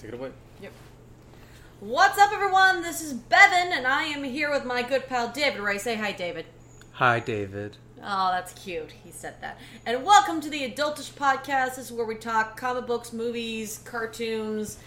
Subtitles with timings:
[0.00, 0.30] Take it away.
[0.62, 0.72] Yep.
[1.80, 2.80] What's up, everyone?
[2.80, 5.76] This is Bevin, and I am here with my good pal David Ray.
[5.76, 6.46] Say hi, David.
[6.92, 7.76] Hi, David.
[8.02, 8.92] Oh, that's cute.
[9.04, 9.58] He said that.
[9.84, 11.76] And welcome to the Adultish Podcast.
[11.76, 14.78] This is where we talk comic books, movies, cartoons,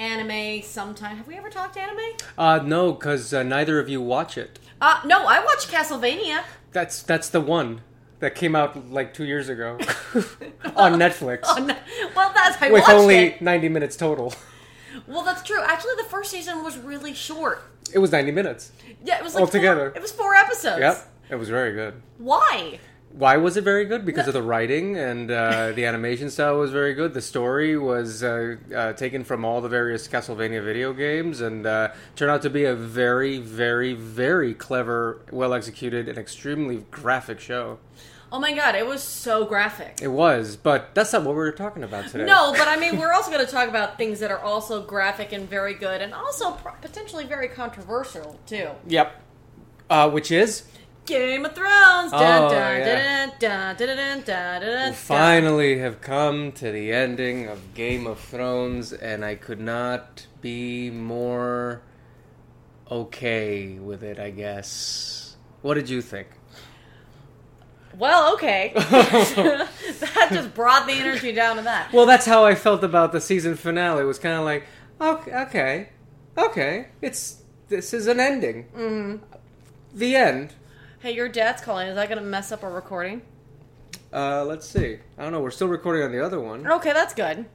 [0.00, 0.62] anime.
[0.64, 2.00] Sometimes have we ever talked anime?
[2.36, 4.58] Uh, no, because uh, neither of you watch it.
[4.80, 5.26] Uh, no.
[5.26, 6.42] I watched Castlevania.
[6.72, 7.82] That's that's the one
[8.18, 9.74] that came out like two years ago
[10.74, 11.76] on Netflix Oh, no.
[12.16, 13.40] Well, that's I with watched only it.
[13.42, 14.34] ninety minutes total.
[15.06, 15.60] Well, that's true.
[15.62, 17.62] Actually, the first season was really short.
[17.92, 18.72] It was ninety minutes.
[19.04, 19.90] Yeah, it was like Altogether.
[19.90, 20.80] Four, it was four episodes.
[20.80, 22.02] Yep, it was very good.
[22.18, 22.80] Why?
[23.12, 24.04] Why was it very good?
[24.04, 27.14] Because of the writing and uh, the animation style was very good.
[27.14, 31.92] The story was uh, uh, taken from all the various Castlevania video games and uh,
[32.14, 37.78] turned out to be a very, very, very clever, well executed, and extremely graphic show.
[38.36, 40.00] Oh my god, it was so graphic.
[40.02, 42.26] It was, but that's not what we were talking about today.
[42.26, 45.32] No, but I mean, we're also going to talk about things that are also graphic
[45.32, 48.68] and very good, and also pro- potentially very controversial too.
[48.88, 49.22] Yep.
[49.88, 50.64] Uh, which is
[51.06, 52.12] Game of Thrones.
[52.12, 53.26] Oh, yeah.
[54.90, 60.26] we finally have come to the ending of Game of Thrones, and I could not
[60.42, 61.80] be more
[62.90, 64.18] okay with it.
[64.18, 65.36] I guess.
[65.62, 66.28] What did you think?
[67.98, 68.72] Well, okay.
[68.74, 71.92] that just brought the energy down to that.
[71.92, 74.02] Well, that's how I felt about the season finale.
[74.02, 74.64] It was kind of like,
[75.00, 75.88] okay, okay,
[76.36, 76.88] okay.
[77.00, 78.66] It's this is an ending.
[78.76, 79.24] Mm-hmm.
[79.94, 80.52] The end.
[81.00, 81.88] Hey, your dad's calling.
[81.88, 83.22] Is that going to mess up our recording?
[84.12, 84.98] Uh, let's see.
[85.18, 85.40] I don't know.
[85.40, 87.46] We're still recording on the other one, Okay, that's good.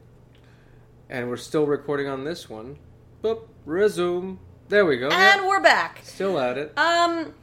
[1.10, 2.78] and we're still recording on this one.
[3.24, 3.48] Boop.
[3.66, 4.38] Resume.
[4.70, 5.10] There we go.
[5.10, 5.50] And Yep.
[5.50, 6.00] we're back.
[6.04, 6.74] Still at it.
[6.78, 7.34] Um,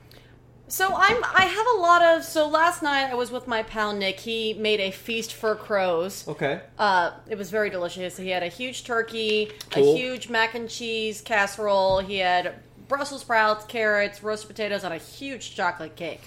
[0.69, 3.93] so I'm I have a lot of so last night I was with my pal
[3.95, 4.21] Nick.
[4.21, 6.27] He made a feast for crows.
[6.29, 6.61] Okay.
[6.79, 8.17] Uh, it was very delicious.
[8.17, 9.95] He had a huge turkey, Cool.
[9.95, 12.01] a huge mac and cheese casserole.
[12.01, 12.55] He had
[12.89, 16.23] Brussels sprouts, carrots, roasted potatoes, and a huge chocolate cake.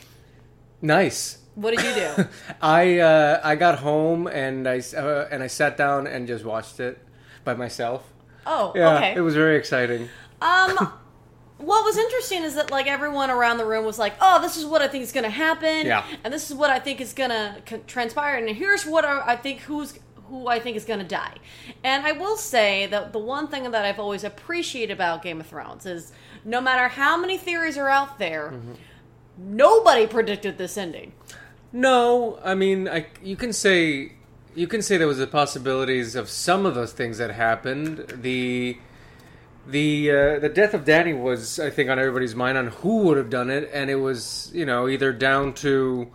[0.81, 1.37] Nice.
[1.55, 2.25] What did you do?
[2.61, 6.79] I uh, I got home and I uh, and I sat down and just watched
[6.79, 6.97] it
[7.43, 8.03] by myself.
[8.45, 9.13] oh, Yeah, okay.
[9.15, 10.09] it was very exciting.
[10.41, 10.93] Um,
[11.61, 14.65] what was interesting is that like everyone around the room was like, "Oh, this is
[14.65, 16.03] what I think is going to happen, Yeah.
[16.23, 19.59] and this is what I think is going to transpire, and here's what I, think
[19.61, 19.97] who's
[20.29, 21.35] who I think is going to die."
[21.83, 25.47] And I will say that the one thing that I've always appreciated about Game of
[25.47, 26.11] Thrones is
[26.43, 28.73] no matter how many theories are out there, Mm-hmm.
[29.37, 31.13] nobody predicted this ending.
[31.73, 34.13] No, I mean, I, you can say
[34.55, 38.05] you can say there was the possibilities of some of those things that happened.
[38.21, 38.77] The
[39.67, 43.17] the uh, the death of Danny was, I think, on everybody's mind on who would
[43.17, 46.11] have done it, and it was you know either down to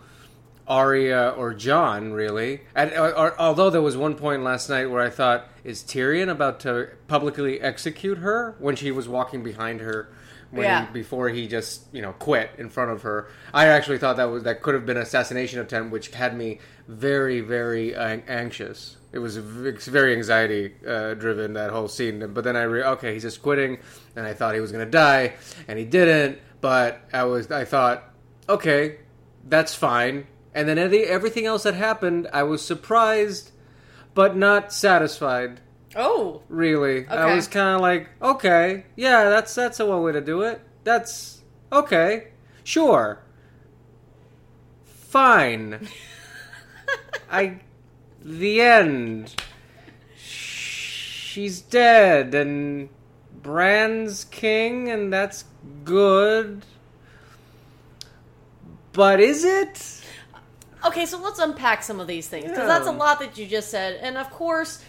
[0.67, 2.61] Arya or Jon, really.
[2.75, 6.29] And or, or, although there was one point last night where I thought, is Tyrion
[6.29, 10.09] about to publicly execute her when she was walking behind her?
[10.51, 10.85] When Yeah.
[10.87, 14.25] he, before he just you know quit in front of her, I actually thought that
[14.31, 18.95] was that could have been an assassination attempt, which had me very very uh, anxious.
[19.11, 22.31] It was very anxiety uh, driven that whole scene.
[22.33, 23.79] But then I re- okay, he's just quitting,
[24.15, 25.33] and I thought he was gonna die,
[25.67, 26.39] and he didn't.
[26.61, 28.03] But I was I thought
[28.47, 28.97] okay,
[29.47, 30.27] that's fine.
[30.53, 33.51] And then everything else that happened, I was surprised,
[34.15, 35.59] but not satisfied.
[35.99, 40.21] Oh, Really, I was kind of like, okay, yeah, that's that's a one way to
[40.21, 40.61] do it.
[40.83, 41.41] That's
[41.71, 42.27] okay,
[42.63, 43.19] sure,
[44.85, 45.87] fine.
[47.31, 47.59] I,
[48.23, 49.35] the end.
[50.15, 52.89] She's dead, and
[53.41, 55.45] Bran's king, and that's
[55.83, 56.63] good.
[58.93, 60.03] But is it?
[60.85, 62.67] Okay, so let's unpack some of these things because Yeah.
[62.67, 64.83] that's a lot that you just said, and of course,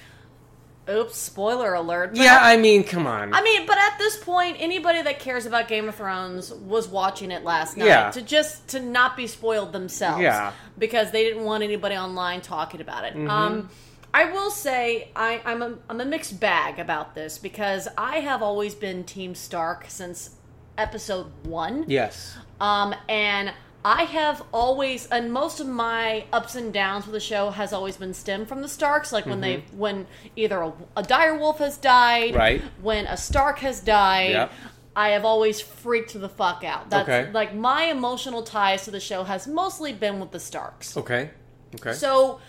[0.90, 2.10] oops, spoiler alert.
[2.10, 3.32] but Yeah, at- I mean, come on.
[3.34, 7.30] I mean, but at this point, anybody that cares about Game of Thrones was watching
[7.30, 8.10] it last night Yeah.
[8.10, 10.22] to just to not be spoiled themselves.
[10.22, 10.52] Yeah.
[10.78, 13.16] because they didn't want anybody online talking about it.
[13.28, 13.68] Um,
[14.14, 18.42] I will say I, I'm a, I'm a mixed bag about this because I have
[18.42, 20.30] always been Team Stark since
[20.78, 21.84] episode one.
[21.88, 22.36] yes.
[22.60, 23.52] Um, and
[23.84, 27.96] I have always, and most of my ups and downs with the show has always
[27.96, 29.12] been stemmed from the Starks.
[29.12, 32.38] Like when they, when either a, a dire wolf has died, Mm-hmm.
[32.38, 32.62] Right.
[32.82, 34.50] When a Stark has died.
[34.96, 36.90] I have always freaked the fuck out.
[36.90, 37.30] That's Okay.
[37.30, 40.96] like my emotional ties to the show has mostly been with the Starks.
[40.96, 41.30] Okay.
[41.76, 41.92] Okay.
[41.92, 42.40] So,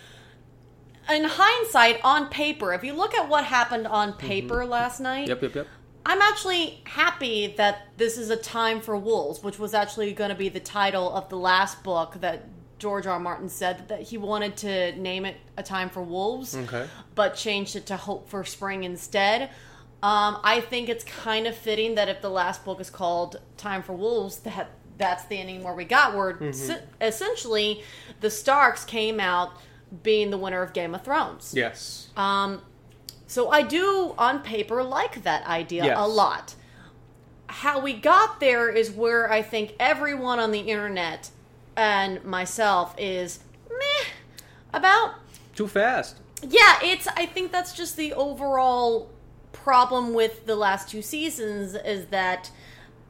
[1.11, 5.43] in hindsight, on paper, if you look at what happened on paper last night, Mm-hmm.
[5.45, 5.53] yep.
[5.53, 5.55] Yep.
[5.55, 5.67] Yep.
[6.05, 10.35] I'm actually happy that this is a time for wolves, which was actually going to
[10.35, 12.45] be the title of the last book that
[12.79, 13.13] George R.
[13.13, 13.19] R.
[13.19, 16.87] Martin said that he wanted to name it A Time for Wolves, Okay.
[17.13, 19.49] but changed it to Hope for Spring instead.
[20.01, 23.83] Um, I think it's kind of fitting that if the last book is called Time
[23.83, 26.51] for Wolves, that that's the ending where we got where Mm-hmm.
[26.53, 27.83] se- essentially
[28.21, 29.51] the Starks came out
[30.03, 31.53] being the winner of Game of Thrones.
[31.55, 32.07] Yes.
[32.15, 32.61] Um,
[33.29, 35.97] so I do, on paper, like that idea Yes.
[35.99, 36.55] a lot.
[37.47, 41.29] How we got there is where I think everyone on the internet
[41.77, 43.39] and myself is
[43.69, 44.05] meh
[44.73, 45.15] about.
[45.55, 46.17] Too fast.
[46.41, 47.07] Yeah, it's.
[47.07, 49.09] I think that's just the overall
[49.51, 52.49] problem with the last two seasons is that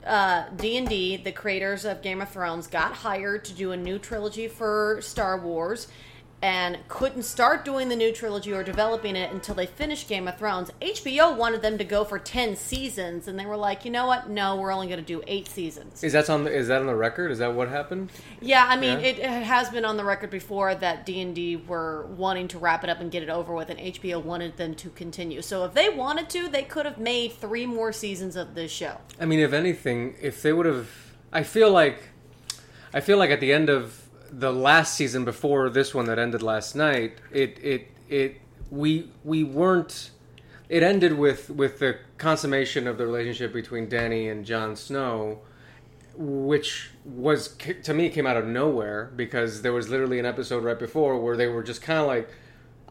[0.06, 3.77] uh, D and D, the creators of Game of Thrones, got hired to do a
[3.77, 5.88] new trilogy for Star Wars,
[6.41, 10.38] and couldn't start doing the new trilogy or developing it until they finished Game of
[10.38, 10.71] Thrones.
[10.81, 14.30] HBO wanted them to go for ten seasons, and they were like, you know what?
[14.30, 16.01] No, we're only going to do eight seasons.
[16.01, 17.31] Is that on the, is that on the record?
[17.31, 18.09] Is that what happened?
[18.39, 19.07] Yeah, I mean, Yeah.
[19.07, 22.57] it, it has been on the record before that D and D were wanting to
[22.59, 25.42] wrap it up and get it over with, and HBO wanted them to continue.
[25.42, 28.97] So if they wanted to, they could have made three more seasons of this show.
[29.19, 30.88] I mean, if anything, if they would have,
[31.33, 32.00] I feel like,
[32.94, 36.42] I feel like at the end of the last season before this one that ended
[36.42, 40.12] last night, it it it we we weren't.
[40.68, 45.40] It ended with with the consummation of the relationship between Danny and Jon Snow,
[46.16, 50.78] which was to me came out of nowhere because there was literally an episode right
[50.78, 52.30] before where they were just kind of like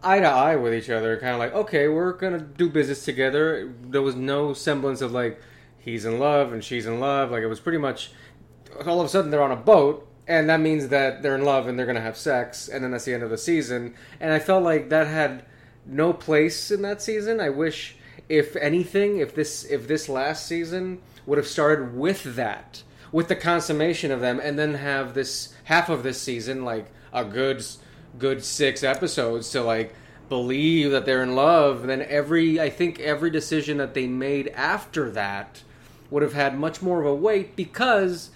[0.03, 3.73] eye to eye with each other, kind of like, okay, we're gonna do business together.
[3.83, 5.41] There was no semblance of like
[5.79, 7.31] he's in love and she's in love.
[7.31, 8.11] Like it was pretty much
[8.87, 11.67] all of a sudden they're on a boat, and that means that they're in love
[11.67, 13.95] and they're gonna have sex, and then that's the end of the season.
[14.21, 15.45] And I felt like that had
[15.87, 17.41] no place in that season.
[17.41, 17.97] I wish,
[18.29, 23.37] if anything, if this if this last season would have started with that, with the
[23.37, 27.65] consummation of them, and then have this half of this season like a good
[28.19, 29.95] good six episodes to like
[30.29, 35.11] believe that they're in love then every i think every decision that they made after
[35.11, 35.63] that
[36.11, 38.31] would have had much more of a weight because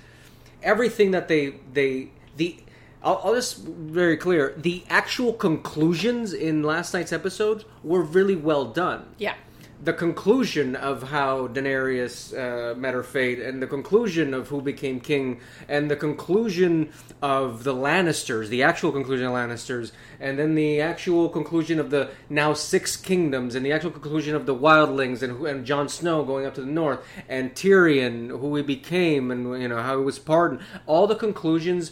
[0.63, 2.57] everything that they they the
[3.03, 8.65] I'll, I'll just very clear the actual conclusions in last night's episode were really well
[8.65, 9.35] done Yeah.
[9.83, 15.01] The conclusion of how Daenerys uh, met her fate, and the conclusion of who became
[15.01, 19.91] king, and the conclusion of the Lannisters, the actual conclusion of Lannisters,
[20.21, 24.47] and then the actual conclusion of the now six kingdoms, and the actual conclusion of
[24.47, 28.63] the Wildlings, and and Jon Snow going up to the north, and Tyrion, who he
[28.63, 30.61] became, and you know how he was pardoned.
[30.87, 31.91] All the conclusions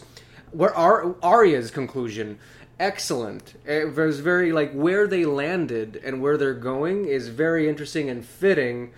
[0.53, 2.39] were Ar- Arya's conclusion
[2.81, 3.53] excellent.
[3.65, 8.25] It was very like where they landed and where they're going is very interesting and
[8.25, 8.91] fitting.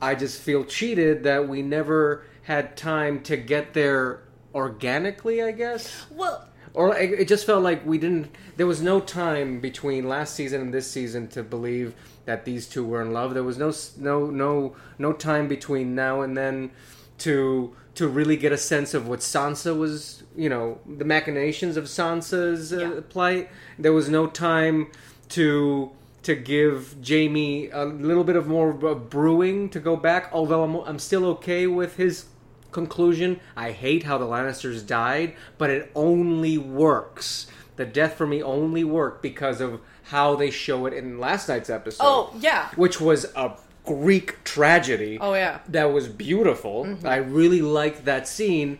[0.00, 4.22] I just feel cheated that we never had time to get there
[4.54, 6.06] organically, I guess.
[6.10, 8.34] Well, Or it just felt like we didn't.
[8.56, 11.94] There was no time between last season and this season to believe
[12.24, 13.34] that these two were in love.
[13.34, 16.70] There was no no no no time between now and then
[17.18, 20.22] to to really get a sense of what Sansa was.
[20.36, 23.00] You know, the machinations of Sansa's uh, Yeah.
[23.08, 23.48] plight.
[23.78, 24.90] There was no time
[25.30, 25.90] to
[26.22, 30.30] to give Jaime a little bit of more of brewing to go back.
[30.32, 32.24] Although I'm I'm still okay with his
[32.72, 33.40] conclusion.
[33.56, 37.46] I hate how the Lannisters died, but it only works.
[37.76, 41.70] The death for me only worked because of how they show it in last night's
[41.70, 42.04] episode.
[42.06, 42.68] oh yeah.
[42.76, 43.56] Which was a
[43.90, 45.18] Greek tragedy.
[45.20, 45.58] Oh yeah.
[45.68, 46.96] That was beautiful.
[47.04, 48.78] I really liked that scene.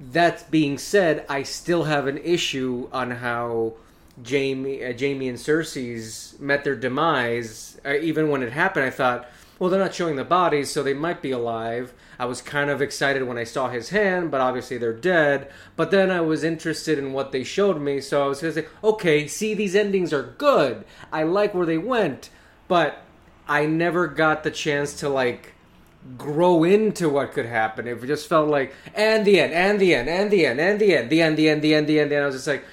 [0.00, 3.74] That being said, I still have an issue on how
[4.26, 7.78] Jaime, uh, Jaime and Cersei's met their demise.
[7.84, 10.94] Uh, even when it happened, I thought, well, they're not showing the bodies, so they
[10.94, 11.92] might be alive.
[12.18, 15.52] I was kind of excited when I saw his hand, but obviously they're dead.
[15.76, 18.62] But then I was interested in what they showed me, so I was going to
[18.62, 20.86] say, okay, see, these endings are good.
[21.12, 22.30] I like where they went,
[22.66, 23.04] but
[23.48, 25.54] I never got the chance to like
[26.18, 27.86] grow into what could happen.
[27.86, 30.96] It just felt like and the end, and the end, and the end, and the
[30.96, 32.12] end, the end, the end, the end, the end.
[32.12, 32.64] And I was just like,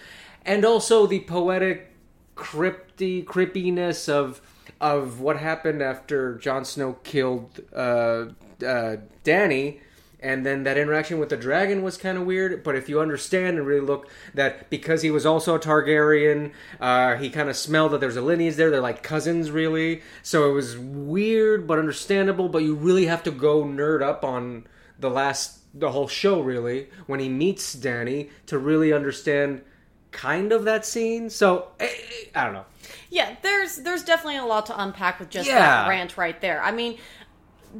[0.46, 1.94] and also the poetic,
[2.36, 4.42] crypty, creepiness of
[4.82, 8.28] of what happened after Jon Snow killed uh,
[8.66, 9.82] uh, Danny.
[10.22, 12.62] And then that interaction with the dragon was kind of weird.
[12.64, 17.16] But if you understand and really look, that because he was also a Targaryen, uh,
[17.16, 18.70] he kind of smelled that there's a lineage there.
[18.70, 20.02] They're like cousins, really.
[20.22, 22.50] So it was weird but understandable.
[22.50, 24.68] But you really have to go nerd up on
[25.00, 29.62] the last, the whole show, really, when he meets Danny to really understand
[30.12, 31.30] kind of that scene.
[31.30, 32.66] So eh, eh, I don't know.
[33.12, 35.60] Yeah, there's there's definitely a lot to unpack with just Yeah.
[35.60, 36.62] that rant right there.
[36.62, 36.98] I mean,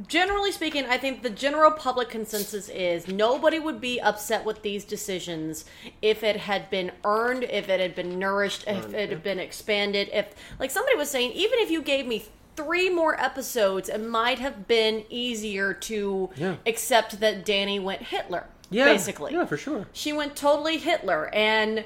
[0.06, 4.84] generally speaking, I think the general public consensus is nobody would be upset with these
[4.84, 5.64] decisions
[6.00, 10.08] if it had been earned, if it had been nourished, if it had been expanded.
[10.12, 10.26] If,
[10.58, 12.24] like somebody was saying, even if you gave me
[12.56, 16.56] three more episodes, it might have been easier to Yeah.
[16.66, 18.46] accept that Danny went Hitler.
[18.70, 19.32] Yeah, basically.
[19.32, 19.86] yeah, for sure.
[19.92, 21.84] She went totally Hitler, and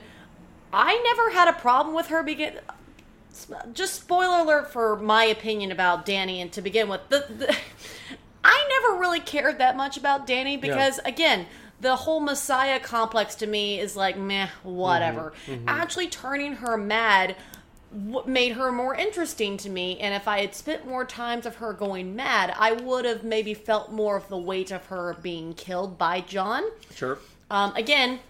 [0.73, 2.59] I never had a problem with her begin.
[3.73, 7.57] Just spoiler alert for my opinion about Danny, and to begin with, the, the
[8.45, 11.47] I never really cared that much about Danny because, again,
[11.81, 15.33] the whole Messiah complex to me is like meh, whatever.
[15.67, 17.37] Actually, turning her mad
[18.27, 21.73] made her more interesting to me, and if I had spent more times of her
[21.73, 25.97] going mad, I would have maybe felt more of the weight of her being killed
[25.97, 26.65] by Jon.
[26.95, 27.19] Sure.
[27.51, 28.21] Um, again,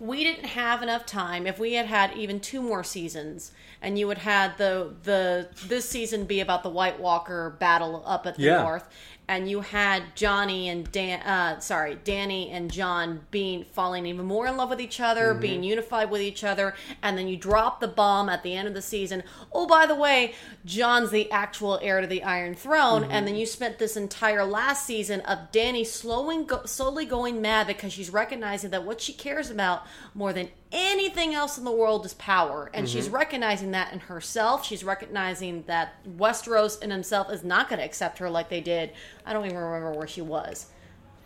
[0.00, 1.46] we didn't have enough time.
[1.46, 3.52] If we had had even two more seasons,
[3.82, 8.26] and you had had the the this season be about the White Walker battle up
[8.26, 8.62] at the Yeah.
[8.62, 8.88] north,
[9.30, 14.48] and you had Johnny and Dan, uh, sorry, Danny and Jon being falling even more
[14.48, 15.40] in love with each other, Mm-hmm.
[15.40, 18.74] being unified with each other, and then you drop the bomb at the end of
[18.74, 19.22] the season.
[19.52, 20.34] Oh, by the way,
[20.64, 23.12] Jon's the actual heir to the Iron Throne, Mm-hmm.
[23.12, 27.68] and then you spent this entire last season of Danny slowing, go, slowly going mad
[27.68, 32.06] because she's recognizing that what she cares about more than anything else in the world
[32.06, 33.14] is power, and she's Mm-hmm.
[33.16, 34.64] recognizing that in herself.
[34.64, 38.92] She's recognizing that Westeros in himself is not going to accept her like they did.
[39.26, 40.66] I don't even remember where she was.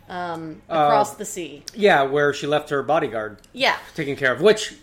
[0.07, 1.63] Um, across Uh, the sea.
[1.73, 3.77] Yeah, where she left her bodyguard Yeah.
[3.95, 4.75] taken care of, which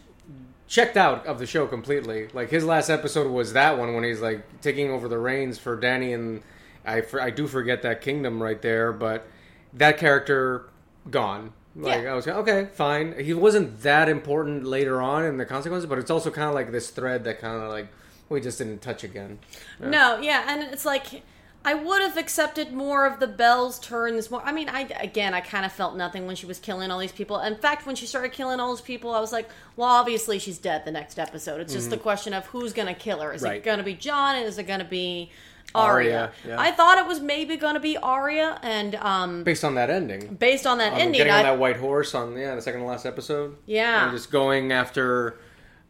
[0.67, 2.29] checked out of the show completely.
[2.33, 5.77] Like his last episode was that one when he's like taking over the reins for
[5.77, 6.43] Danny, and
[6.85, 9.27] I I do forget that kingdom right there, but
[9.75, 10.65] that character
[11.11, 11.53] gone.
[11.75, 12.13] Like Yeah.
[12.13, 13.19] I was okay, fine.
[13.19, 16.71] He wasn't that important later on in the consequences, but it's also kind of like
[16.71, 17.89] this thread that kind of like
[18.29, 19.39] we just didn't touch again.
[19.81, 21.23] No, yeah, and it's like
[21.65, 24.31] I would have accepted more of the Bell's turns.
[24.31, 26.99] More, I mean, I again, I kind of felt nothing when she was killing all
[26.99, 27.39] these people.
[27.41, 30.59] In fact, when she started killing all those people, I was like, well, obviously she's
[30.59, 31.61] dead the next episode.
[31.61, 33.33] It's just the question of who's going to kill her.
[33.33, 33.65] Is it Mm-hmm.
[33.65, 34.37] Going to be Jon?
[34.37, 35.31] Is it going to be
[35.75, 36.15] Arya?
[36.17, 36.61] Arya, yeah.
[36.61, 40.35] I thought it was maybe going to be Arya, and um, Based on that ending,
[40.35, 42.81] based on that Um, ending, getting I, on that white horse on yeah the second
[42.81, 43.57] to last episode.
[43.67, 44.05] Yeah.
[44.05, 45.39] and just going after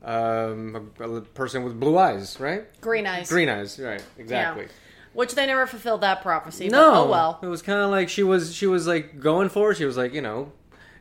[0.05, 2.65] um, a, a person with blue eyes, right?
[2.81, 4.01] green eyes, Green eyes, right?
[4.17, 4.23] Yeah.
[4.23, 4.69] Exactly.
[5.15, 6.69] which they never fulfilled that prophecy.
[6.69, 7.39] but No, oh well.
[7.43, 9.77] It was kind of like she was she was like going for it.
[9.77, 10.53] She was like you know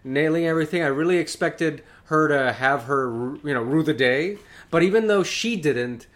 [0.04, 0.82] nailing everything.
[0.84, 4.38] I really expected her to have her you know rue the day,
[4.70, 6.08] but even though she didn't,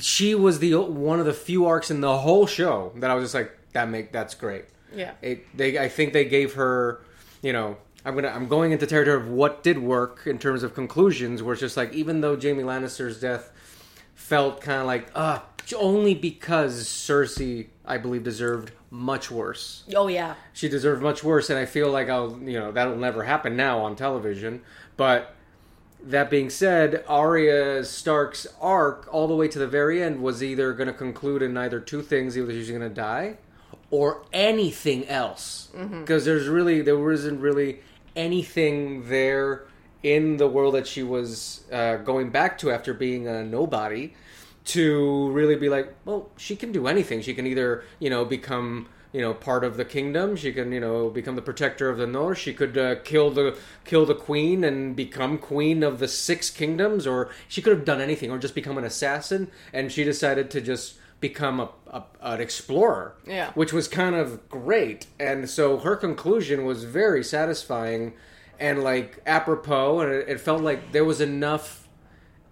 [0.00, 3.24] she was the one of the few arcs in the whole show that I was
[3.24, 4.66] just like that make that's great.
[4.94, 5.12] Yeah.
[5.22, 7.00] It, they I think they gave her
[7.42, 7.76] you know.
[8.06, 8.28] I'm gonna.
[8.28, 11.42] I'm going into territory of what did work in terms of conclusions.
[11.42, 13.50] Where it's just like, even though Jaime Lannister's death
[14.14, 15.42] felt kind of like ah
[15.74, 19.84] only because Cersei I believe deserved much worse.
[19.94, 20.34] Oh yeah.
[20.52, 23.80] She deserved much worse and I feel like I'll you know that'll never happen now
[23.80, 24.62] on television
[24.96, 25.34] but
[26.06, 30.72] that being said Arya Stark's arc all the way to the very end was either
[30.72, 33.38] going to conclude in either two things either she's going to die
[33.90, 35.70] or anything else
[36.00, 37.80] because there's really there wasn't really
[38.16, 39.66] anything there
[40.02, 44.12] in the world that she was uh, going back to after being a nobody
[44.64, 47.20] to really be like, well, she can do anything.
[47.20, 50.34] She can either, you know, become, you know, part of the kingdom.
[50.34, 52.36] She can, you know, become the protector of the north.
[52.38, 57.06] She could uh, kill the kill the queen and become queen of the six kingdoms,
[57.06, 59.50] or she could have done anything, or just become an assassin.
[59.72, 63.52] And she decided to just become a, a an explorer, Yeah.
[63.54, 65.06] which was kind of great.
[65.20, 68.14] And so her conclusion was very satisfying
[68.58, 71.88] and like apropos, and it, it felt like there was enough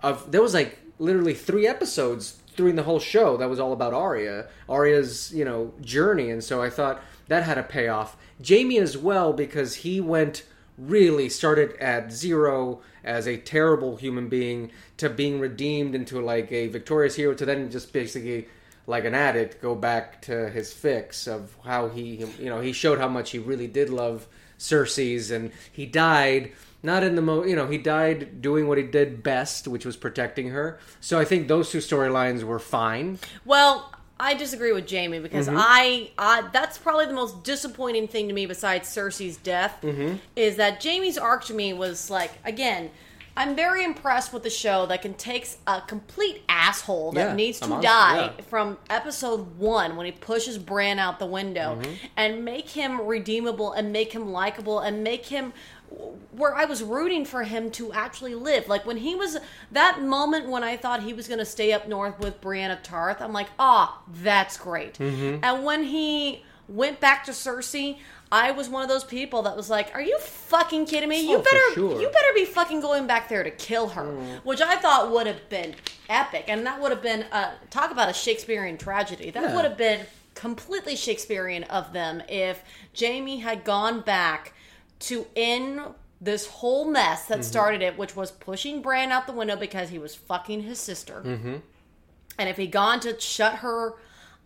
[0.01, 3.95] of there was like literally three episodes during the whole show that was all about
[3.95, 8.17] Arya, Arya's you know journey, and so I thought that had a payoff.
[8.47, 10.45] Jaime as well because he went
[10.79, 16.69] really started at zero as a terrible human being to being redeemed into like a
[16.69, 18.49] victorious hero to then just basically
[18.87, 22.99] like an addict go back to his fix of how he you know he showed
[22.99, 24.27] how much he really did love
[24.59, 28.85] Cersei's and he died not in the mo you know he died doing what he
[28.85, 33.93] did best which was protecting her so i think those two storylines were fine Well,
[34.21, 35.57] I disagree with Jaime because Mm-hmm.
[35.59, 40.17] I, I that's probably the most disappointing thing to me besides Cersei's death Mm-hmm.
[40.37, 42.91] is that Jaime's arc to me was like again.
[43.35, 47.61] I'm very impressed with the show that can take a complete asshole that Yeah, needs
[47.61, 48.31] to die yeah.
[48.51, 51.93] from episode one when he pushes Bran out the window Mm-hmm.
[52.19, 55.55] and make him redeemable and make him likable and make him
[56.33, 58.69] where I was rooting for him to actually live.
[58.69, 59.39] Like when he was
[59.71, 62.83] that moment when I thought he was going to stay up north with Brienne of
[62.83, 64.95] Tarth, I'm like, ah, that's great.
[64.99, 65.45] Mm-hmm.
[65.45, 67.99] And when he went back to Cersei,
[68.31, 71.29] I was one of those people that was like, "Are you fucking kidding me?
[71.29, 72.01] Oh, you better, sure.
[72.01, 74.41] you better be fucking going back there to kill her," Mm.
[74.43, 75.75] which I thought would have been
[76.09, 79.31] epic, and that would have been uh, talk about a Shakespearean tragedy.
[79.31, 79.55] That Yeah.
[79.55, 82.63] would have been completely Shakespearean of them if
[82.99, 84.55] Jaime had gone back
[85.03, 85.81] to end
[86.21, 87.33] this whole mess Mm-hmm.
[87.35, 90.79] that started it, which was pushing Bran out the window because he was fucking his
[90.79, 91.23] sister.
[91.25, 91.57] Mm-hmm.
[92.39, 93.95] And if he'd gone to shut her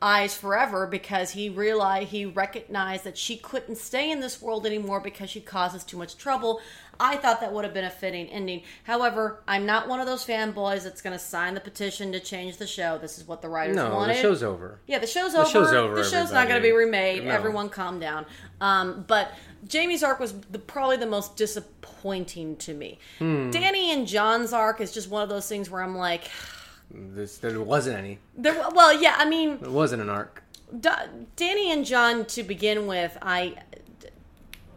[0.02, 5.00] eyes forever because he realized he recognized that she couldn't stay in this world anymore
[5.00, 6.60] because she causes too much trouble,
[7.00, 8.62] I thought that would have been a fitting ending.
[8.82, 12.58] However, I'm not one of those fanboys that's going to sign the petition to change
[12.58, 12.98] the show.
[12.98, 14.16] This is what the writers No, wanted.
[14.16, 14.80] the show's over.
[14.86, 15.50] Yeah, the show's The over.
[15.50, 17.24] show's over, The show's not going to be remade.
[17.24, 17.30] No.
[17.30, 18.26] Everyone, calm down.
[18.60, 19.32] Um, but
[19.70, 22.98] Jaime's arc was the, probably the most disappointing to me.
[23.18, 23.50] Hmm.
[23.50, 26.24] Danny and Jon's arc is just one of those things where I'm like,
[26.90, 28.18] This, there wasn't any.
[28.36, 30.42] there, well, yeah, I mean, It wasn't an arc.
[30.80, 31.06] Da-
[31.36, 33.56] Danny and Jon to begin with, I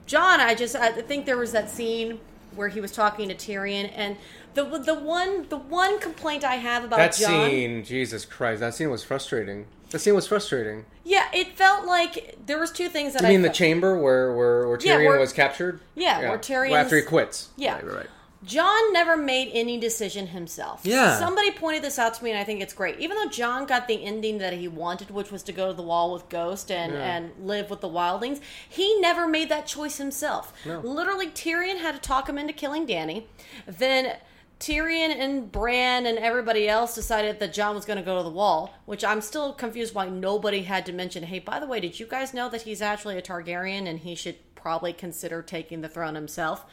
[0.05, 2.19] Jon, I just I think there was that scene
[2.55, 4.17] where he was talking to Tyrion, and
[4.55, 8.73] the the one the one complaint I have about That Jon, scene, Jesus Christ, that
[8.73, 9.65] scene was frustrating.
[9.89, 10.85] That scene was frustrating.
[11.03, 14.33] yeah, it felt like there was two things that You I mean the chamber where
[14.33, 15.79] where, where Tyrion Yeah, where- was captured?
[15.95, 17.49] Yeah, where Tyrion Well, after he quits.
[17.57, 17.75] Yeah.
[17.75, 18.07] right, right, right.
[18.41, 20.79] Jon never made any decision himself.
[20.85, 21.19] Yeah.
[21.19, 22.97] Somebody pointed this out to me, and I think it's great.
[22.99, 25.81] Even though Jon got the ending that he wanted, which was to go to the
[25.83, 26.99] wall with Ghost and, Yeah.
[27.17, 30.53] and live with the wildlings, he never made that choice himself.
[30.65, 30.79] No.
[30.79, 33.27] Literally, Tyrion had to talk him into killing Danny.
[33.67, 34.15] Then
[34.59, 38.29] Tyrion and Bran and everybody else decided that Jon was going to go to the
[38.29, 41.99] wall, which I'm still confused why nobody had to mention, hey, by the way, did
[41.99, 45.87] you guys know that he's actually a Targaryen and he should probably consider taking the
[45.87, 46.65] throne himself?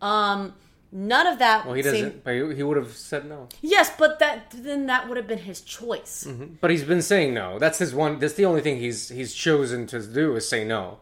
[0.00, 0.54] Um,
[0.92, 2.22] none of that Well, he doesn't.
[2.22, 3.48] But he, he would have said no.
[3.60, 6.28] Yes, but that then that would have been his choice.
[6.60, 7.58] But he's been saying no.
[7.58, 8.20] That's his one.
[8.20, 11.00] That's the only thing he's he's chosen to do is say no.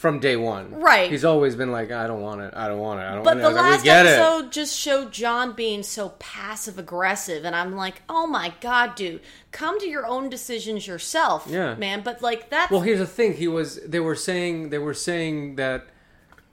[0.00, 1.10] From day one, Right.
[1.10, 2.54] He's always been like, I don't want it.
[2.56, 3.02] I don't want it.
[3.04, 3.22] I don't.
[3.22, 3.52] But want the it.
[3.52, 4.08] Like, last we get it.
[4.18, 9.20] episode just showed Jon being so passive aggressive, and I'm like, oh my god, dude,
[9.52, 11.74] come to your own decisions yourself, Yeah.
[11.74, 12.00] man.
[12.02, 12.70] But like that.
[12.70, 13.34] Well, here's the thing.
[13.34, 13.78] He was.
[13.82, 14.70] They were saying.
[14.70, 15.86] They were saying that.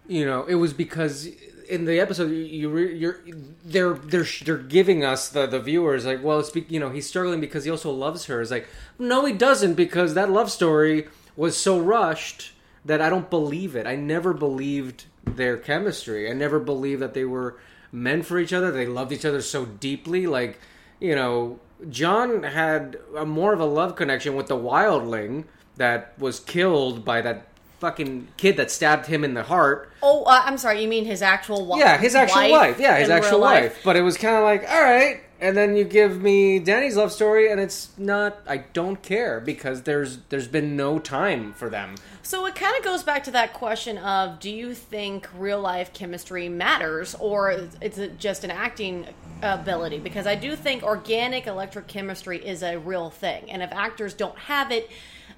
[0.10, 1.30] You know, it was because
[1.69, 3.19] in the episode you, you re- you're
[3.63, 7.08] they're they're they're giving us the the viewers like, well, it's be, you know he's
[7.08, 8.41] struggling because he also loves her.
[8.41, 8.67] It's like,
[9.00, 12.52] no, he doesn't because that love story was so rushed
[12.88, 13.86] that I don't believe it.
[13.86, 16.30] I never believed their chemistry.
[16.30, 17.58] I never believed that they were
[17.91, 18.71] meant for each other.
[18.71, 20.26] They loved each other so deeply.
[20.26, 20.60] Like,
[21.00, 25.45] you know, Jon had a more of a love connection with the wildling
[25.76, 27.47] that was killed by that
[27.80, 29.91] fucking kid that stabbed him in the heart.
[30.02, 31.80] oh, uh, I'm sorry, you mean his actual wife?
[31.80, 32.80] Yeah, his actual wife.
[32.80, 33.76] Yeah, his actual life?
[33.76, 33.82] wife.
[33.84, 35.21] But it was kind of like, all right.
[35.39, 38.39] And then you give me Danny's love story, and it's not.
[38.47, 41.95] I don't care because there's there's been no time for them.
[42.23, 45.93] So it kind of goes back to that question of do you think real life
[45.93, 49.08] chemistry matters or is it just an acting
[49.41, 50.00] ability?
[50.00, 53.50] Because I do think organic electric chemistry is a real thing.
[53.50, 54.89] And if actors don't have it,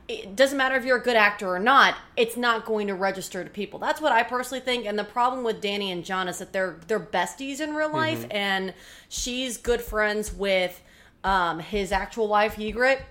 [0.10, 3.44] it doesn't matter if you're a good actor or not, it's not going to register
[3.44, 3.78] to people.
[3.78, 4.88] That's what I personally think.
[4.88, 8.26] And the problem with Danny and Jon is that they're they're besties in real life
[8.32, 8.74] and
[9.08, 10.82] she's good friends with
[11.24, 13.02] um, his actual wife, Ygritte.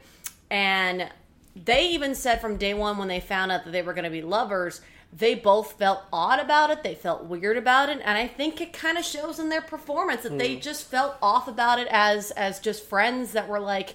[0.51, 1.09] And
[1.55, 4.11] they even said from day one when they found out that they were going to
[4.11, 4.81] be lovers,
[5.13, 6.83] they both felt odd about it.
[6.83, 10.23] They felt weird about it, and I think it kind of shows in their performance
[10.23, 13.95] that they just felt off about it as as just friends that were like,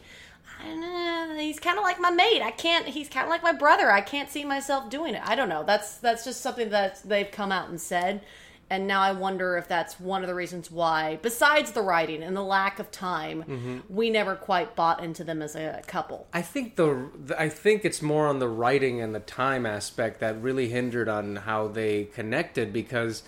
[0.63, 2.41] I don't know, he's kind of like my mate.
[2.41, 2.87] I can't.
[2.87, 3.91] He's kind of like my brother.
[3.91, 5.21] I can't see myself doing it.
[5.25, 5.63] I don't know.
[5.63, 8.21] That's that's just something that they've come out and said.
[8.69, 12.35] And now I wonder if that's one of the reasons why, besides the writing and
[12.35, 13.79] the lack of time, mm-hmm.
[13.87, 16.27] we never quite bought into them as a couple.
[16.33, 20.21] I think the, the I think it's more on the writing and the time aspect
[20.21, 23.21] that really hindered on how they connected because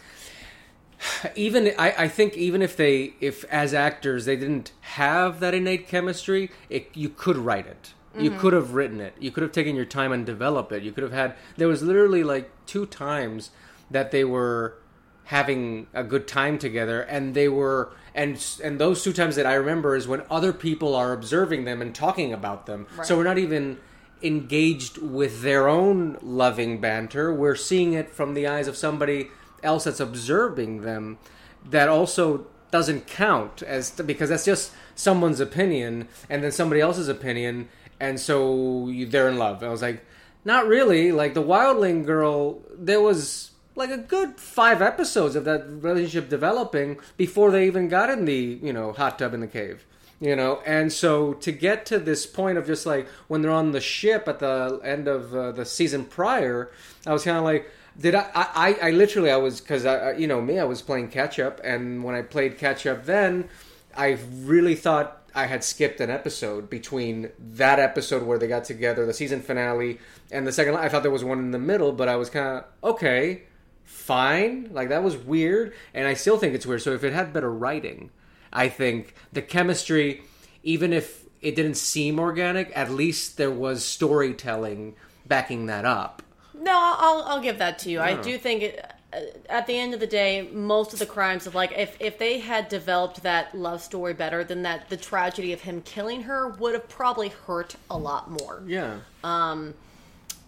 [1.35, 5.87] even I, I think even if they if as actors they didn't have that innate
[5.87, 7.93] chemistry, it, you could write it.
[8.17, 8.39] You mm-hmm.
[8.39, 9.13] could have written it.
[9.19, 10.83] You could have taken your time and develop it.
[10.83, 13.51] You could have had there was literally like two times
[13.91, 14.77] that they were
[15.25, 19.55] having a good time together and they were and and those two times that I
[19.55, 22.87] remember is when other people are observing them and talking about them.
[23.03, 23.79] So we're not even
[24.21, 27.33] engaged with their own loving banter.
[27.33, 29.29] We're seeing it from the eyes of somebody
[29.65, 31.17] else that's observing them
[31.65, 37.67] that also doesn't count as because that's just someone's opinion and then somebody else's opinion
[37.99, 39.57] and so they're in love.
[39.61, 40.03] And I was like,
[40.43, 41.11] not really.
[41.11, 46.97] Like the Wildling girl, there was like a good five episodes of that relationship developing
[47.17, 49.85] before they even got in the you know hot tub in the cave
[50.21, 53.73] you know and so to get to this point of just like when they're on
[53.73, 56.71] the ship at the end of uh, the season prior
[57.05, 58.29] i was kind of like Did I?
[58.35, 61.61] I, I, literally I was because I- you know me I was playing catch up,
[61.63, 63.47] and when I played catch up, then
[63.95, 69.05] I really thought I had skipped an episode between that episode where they got together,
[69.05, 69.99] the season finale,
[70.31, 70.75] and the second.
[70.75, 73.43] I thought there was one in the middle, but I was kind of okay,
[73.85, 74.69] fine.
[74.71, 76.81] Like that was weird, and I still think it's weird.
[76.81, 78.11] So if it had better writing,
[78.51, 80.21] I think the chemistry,
[80.63, 86.21] even if it didn't seem organic, at least there was storytelling backing that up.
[86.65, 87.99] No, I'll I'll give that to you.
[88.01, 88.73] I do think it,
[89.13, 92.17] uh, at the end of the day, most of the crimes of like if if
[92.17, 96.49] they had developed that love story better, then that the tragedy of him killing her
[96.49, 98.63] would have probably hurt a lot more.
[98.65, 98.97] Yeah.
[99.23, 99.75] Um,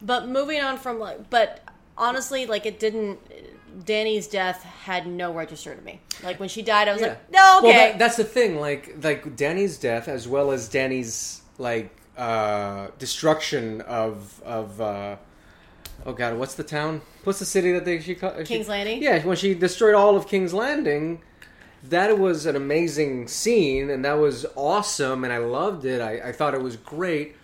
[0.01, 1.62] But moving on from like, but
[1.97, 3.19] honestly, like it didn't.
[3.86, 5.99] Danny's death had no register to me.
[6.23, 7.08] Like when she died, I was Yeah.
[7.10, 7.67] like, no, okay.
[7.67, 8.60] Well, that, that's the thing.
[8.60, 14.82] Like, like Danny's death, as well as Danny's like uh, destruction of of.
[14.82, 15.15] Uh,
[16.05, 17.01] oh God, what's the town?
[17.23, 18.45] What's the city that they she called?
[18.45, 19.01] King's Landing?
[19.01, 21.21] Yeah, when she destroyed all of King's Landing,
[21.83, 26.01] that was an amazing scene, and that was awesome, and I loved it.
[26.01, 27.36] I, I thought it was great,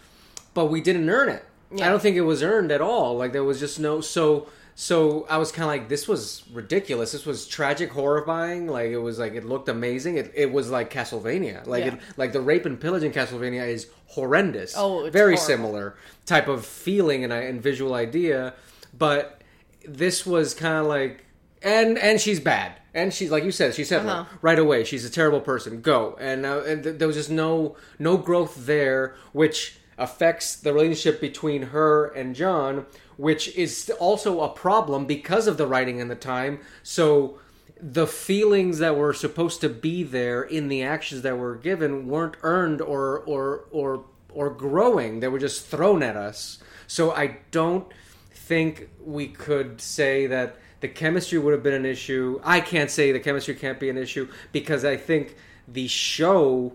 [0.54, 1.46] but we didn't earn it.
[1.72, 1.88] Yeah.
[1.88, 3.18] I don't think it was earned at all.
[3.18, 4.48] Like there was just no so.
[4.76, 7.12] So I was kind of like, this was ridiculous.
[7.12, 8.68] This was tragic, horrifying.
[8.68, 10.18] Like it was like it looked amazing.
[10.18, 11.66] It, it was like Castlevania.
[11.68, 11.94] Like Yeah.
[11.96, 14.74] it, like the rape and pillage in Castlevania is horrendous.
[14.76, 15.44] Oh, it's very horrible.
[15.46, 18.54] similar type of feeling and, and visual idea.
[18.98, 19.42] But
[19.88, 21.26] this was kind of like,
[21.62, 22.74] and and she's bad.
[22.96, 24.26] And she's like you said, she said Uh-huh.
[24.42, 25.82] right away, she's a terrible person.
[25.82, 26.18] Go.
[26.20, 31.22] And uh, and th- there was just no no growth there, which affects the relationship
[31.22, 32.86] between her and Jon,
[33.18, 36.60] which is also a problem because of the writing and the time.
[36.84, 37.40] So
[37.80, 42.38] the feelings that were supposed to be there in the actions that were given weren't
[42.42, 45.20] earned or or or or growing.
[45.20, 46.60] They were just thrown at us.
[46.88, 47.88] So I don't
[48.32, 52.42] think we could say that the chemistry would have been an issue.
[52.44, 55.36] I can't say the chemistry can't be an issue because I think
[55.68, 56.74] the show,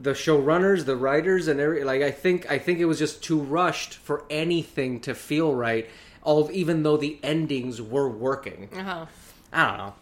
[0.00, 3.40] the showrunners, the writers, and every like I think I think it was just too
[3.40, 5.88] rushed for anything to feel right.
[6.22, 9.06] All even though the endings were working, uh-huh.
[9.52, 9.94] I don't know.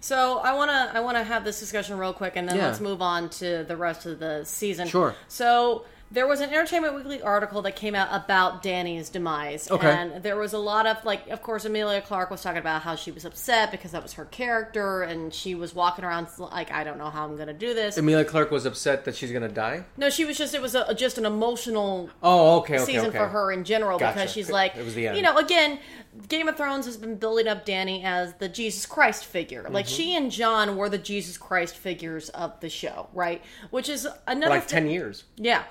[0.00, 2.66] So I wanna I wanna have this discussion real quick, and then Yeah.
[2.68, 4.88] let's move on to the rest of the season.
[4.88, 5.14] Sure.
[5.28, 9.90] So there was an Entertainment Weekly article that came out about Danny's demise, Okay.
[9.90, 12.94] and there was a lot of like, of course, Emilia Clarke was talking about how
[12.94, 16.84] she was upset because that was her character, and she was walking around like, I
[16.84, 17.98] don't know how I'm gonna do this.
[17.98, 19.84] Emilia Clarke was upset that she's gonna die.
[19.96, 23.18] No, she was just it was a, just an emotional Oh, okay, okay, season okay.
[23.18, 24.14] for her in general Gotcha.
[24.20, 25.16] because she's like, It was the end.
[25.16, 25.80] you know, again,
[26.28, 29.66] Game of Thrones has been building up Danny as the Jesus Christ figure.
[29.68, 29.94] Like Mm-hmm.
[29.96, 33.42] she and Jon were the Jesus Christ figures of the show, right?
[33.70, 35.24] Which is another For like thi- ten years.
[35.36, 35.64] yeah.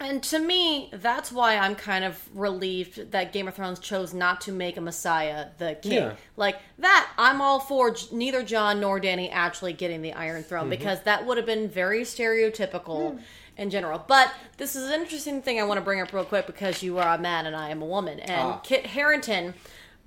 [0.00, 4.40] And to me, that's why I'm kind of relieved that Game of Thrones chose not
[4.42, 5.92] to make a Messiah the king.
[5.92, 6.14] Yeah.
[6.36, 10.62] Like that, I'm all for j- neither Jon nor Danny actually getting the Iron Throne
[10.62, 10.70] Mm-hmm.
[10.70, 13.20] because that would have been very stereotypical
[13.56, 14.02] in general.
[14.06, 16.98] But this is an interesting thing I want to bring up real quick because you
[16.98, 18.20] are a man and I am a woman.
[18.20, 18.56] And Ah.
[18.62, 19.54] Kit Harington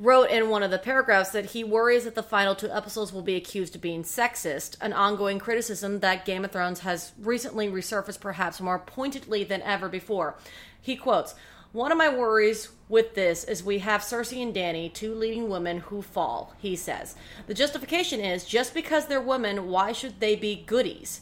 [0.04, 3.22] wrote in one of the paragraphs that he worries that the final two episodes will
[3.22, 8.20] be accused of being sexist, an ongoing criticism that Game of Thrones has recently resurfaced
[8.20, 10.36] perhaps more pointedly than ever before.
[10.82, 11.36] He quotes,
[11.72, 15.80] one of my worries with this is we have Cersei and Danny, two leading women
[15.80, 17.16] who fall, he says.
[17.48, 21.22] The justification is just because they're women, why should they be goodies?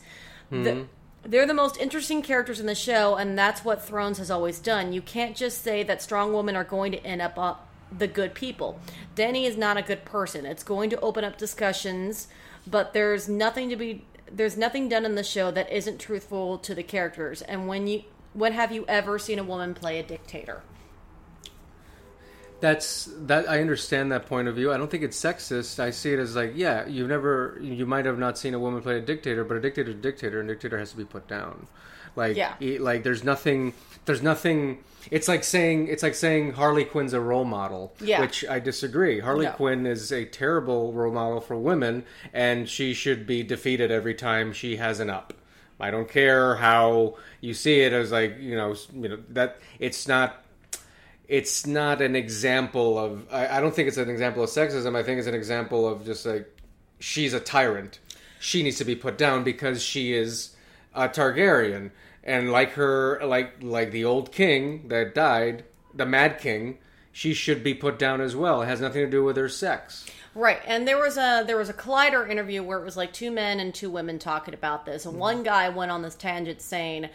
[0.49, 0.85] The-
[1.23, 4.91] they're the most interesting characters in the show, and that's what Thrones has always done.
[4.91, 7.53] You can't just say that strong women are going to end up uh,
[7.95, 8.79] the good people.
[9.15, 10.45] Denny is not a good person.
[10.45, 12.27] It's going to open up discussions,
[12.65, 16.73] but there's nothing to be there's nothing done in the show that isn't truthful to
[16.73, 17.41] the characters.
[17.41, 20.63] And when you when have you ever seen a woman play a dictator?
[22.61, 23.49] That's that.
[23.49, 24.71] I understand that point of view.
[24.71, 25.79] I don't think it's sexist.
[25.79, 28.81] I see it as like, yeah, you've never, you might have not seen a woman
[28.81, 31.05] play a dictator, but a dictator is a dictator, and a dictator has to be
[31.05, 31.67] put down.
[32.15, 32.53] Like, Yeah.
[32.61, 33.73] e- like there's nothing,
[34.05, 34.83] there's nothing.
[35.09, 37.93] It's like saying, it's like saying Harley Quinn's a role model.
[37.99, 38.21] Yeah.
[38.21, 39.19] Which I disagree.
[39.19, 39.53] Harley No.
[39.53, 44.53] Quinn is a terrible role model for women, and she should be defeated every time
[44.53, 45.33] she has an up.
[45.79, 50.07] I don't care how you see it as like you know, you know that it's
[50.07, 50.43] not
[51.31, 54.97] it's not an example of I, I don't think it's an example of sexism.
[54.97, 56.45] I think it's an example of just like
[56.99, 57.99] she's a tyrant.
[58.41, 60.53] She needs to be put down because she is
[60.93, 61.91] a targaryen.
[62.21, 65.63] And like her like like the old king that died
[65.93, 66.77] the mad king
[67.13, 68.61] she should be put down as well.
[68.61, 70.05] It has nothing to do with her sex.
[70.33, 73.31] Right, and there was a there was a Collider interview where it was like two
[73.31, 75.21] men and two women talking about this, and mm-hmm.
[75.21, 77.09] one guy went on this tangent saying,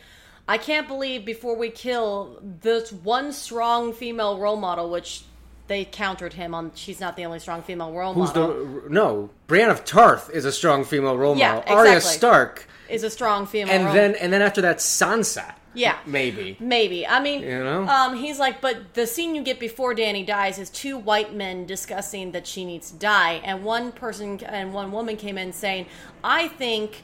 [0.48, 5.22] "I can't believe before we kill this one strong female role model, which
[5.68, 8.48] they countered him on she's not the only strong female role Who's model.
[8.82, 9.30] the no?
[9.48, 11.76] Brienne of Tarth is a strong female role Yeah, model.
[11.76, 12.00] Arya.
[12.00, 15.54] Stark, is a strong female and role then and then after that, Sansa.
[15.74, 15.98] Yeah.
[16.06, 16.56] maybe.
[16.58, 17.06] Maybe.
[17.06, 17.86] I mean, You know?
[17.86, 21.66] um, he's like, but the scene you get before Danny dies is two white men
[21.66, 25.86] discussing that she needs to die, and one person and one woman came in saying,
[26.24, 27.02] "I think,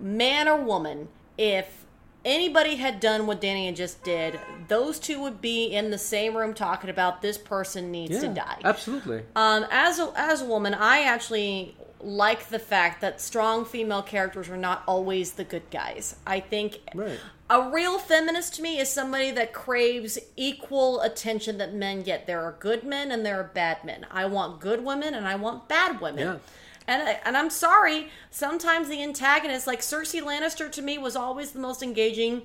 [0.00, 1.84] man or woman, if
[2.24, 6.54] anybody had done what Danny just did, those two would be in the same room
[6.54, 9.22] talking about this person needs to die." absolutely.
[9.36, 14.48] Um, as a as a woman, I actually like the fact that strong female characters
[14.48, 16.14] are not always the good guys.
[16.24, 17.18] I think Right.
[17.50, 22.26] a real feminist to me is somebody that craves equal attention that men get.
[22.28, 24.06] There are good men and there are bad men.
[24.12, 26.24] I want good women and I want bad women.
[26.24, 26.36] Yeah.
[26.88, 31.52] And, I- and I'm sorry, sometimes the antagonist, like Cersei Lannister, to me was always
[31.52, 32.42] the most engaging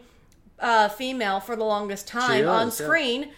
[0.60, 2.86] uh, female for the longest time on was, yeah.
[2.86, 3.32] screen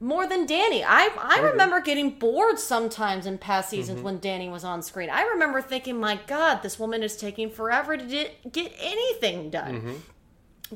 [0.00, 0.84] more than Danny.
[0.84, 3.76] I I remember getting bored sometimes in past Mm-hmm.
[3.82, 5.08] seasons when Danny was on screen.
[5.10, 9.74] I remember thinking, "My God, this woman is taking forever to di- get anything done."
[9.74, 9.94] Mm-hmm.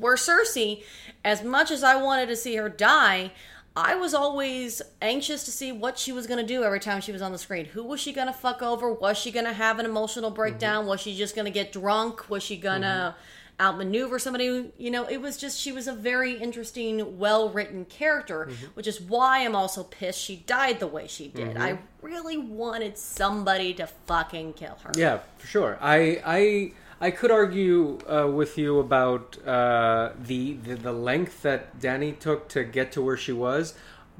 [0.01, 0.83] Where Cersei,
[1.23, 3.31] as much as I wanted to see her die,
[3.75, 7.13] I was always anxious to see what she was going to do every time she
[7.13, 7.65] was on the screen.
[7.65, 8.91] Who was she going to fuck over?
[8.91, 10.85] Was she going to have an emotional breakdown?
[10.85, 12.29] Was she just going to get drunk?
[12.29, 13.63] Was she going to mm-hmm.
[13.63, 14.73] outmaneuver somebody?
[14.77, 18.65] You know, it was just she was a very interesting, well-written character, mm-hmm.
[18.73, 21.55] which is why I'm also pissed she died the way she did.
[21.55, 21.61] Mm-hmm.
[21.61, 24.91] I really wanted somebody to fucking kill her.
[24.97, 25.77] Yeah, for sure.
[25.79, 31.79] I I I could argue uh, with you about uh, the, the the length that
[31.79, 33.73] Danny took to get to where she was,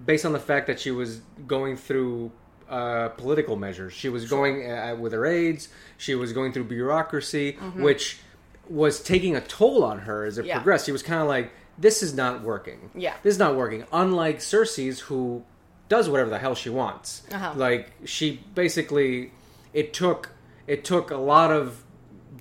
[0.03, 2.31] based on the fact that she was going through
[2.69, 3.93] uh, political measures.
[3.93, 5.69] She was going uh, with her aides.
[5.97, 8.17] She was going through bureaucracy, which
[8.69, 10.55] was taking a toll on her as it Yeah.
[10.57, 10.85] progressed.
[10.87, 12.89] She was kind of like, "This is not working.
[12.95, 13.13] Yeah.
[13.21, 15.43] this is not working." Unlike Cersei's, who
[15.89, 17.23] does whatever the hell she wants.
[17.31, 17.53] Uh-huh.
[17.55, 19.33] Like she basically,
[19.73, 20.29] it took
[20.65, 21.83] it took a lot of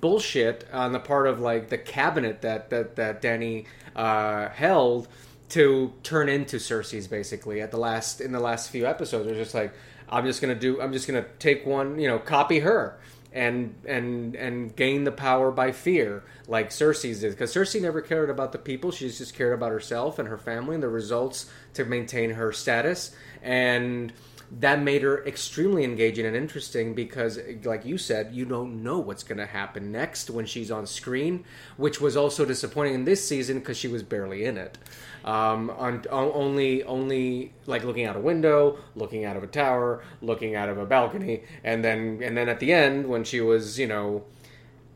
[0.01, 5.07] bullshit on the part of like the cabinet that that that Danny uh, held
[5.49, 7.61] to turn into Cersei's basically.
[7.61, 9.27] At the last in the last few episodes.
[9.27, 9.73] Was just like
[10.09, 12.99] I'm just gonna do I'm just gonna take one you know copy her
[13.33, 17.31] and and and gain the power by fear like Cersei's did.
[17.31, 18.91] Because Cersei never cared about the people.
[18.91, 23.15] She just cared about herself and her family and the results to maintain her status.
[23.41, 24.11] And
[24.59, 29.23] that made her extremely engaging and interesting because like you said you don't know what's
[29.23, 31.45] going to happen next when she's on screen
[31.77, 34.77] which was also disappointing in this season because she was barely in it.
[35.23, 40.03] Um, on, o- only only like looking out a window looking out of a tower
[40.21, 43.79] looking out of a balcony and then and then at the end when she was
[43.79, 44.23] you know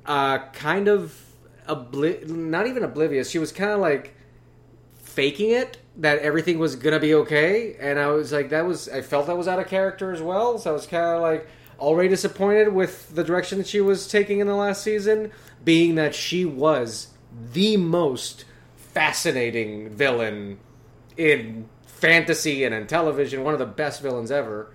[0.06, 1.22] uh, kind of
[1.70, 4.16] obli- not even oblivious she was kind of like
[4.96, 9.02] faking it that everything was gonna be okay and i was like that was i
[9.02, 11.48] felt that was out of character as well so i was kind of like
[11.80, 15.32] already disappointed with the direction that she was taking in the last season
[15.64, 17.08] being that she was
[17.54, 20.58] the most fascinating villain
[21.18, 24.74] in fantasy and in television one of the best villains ever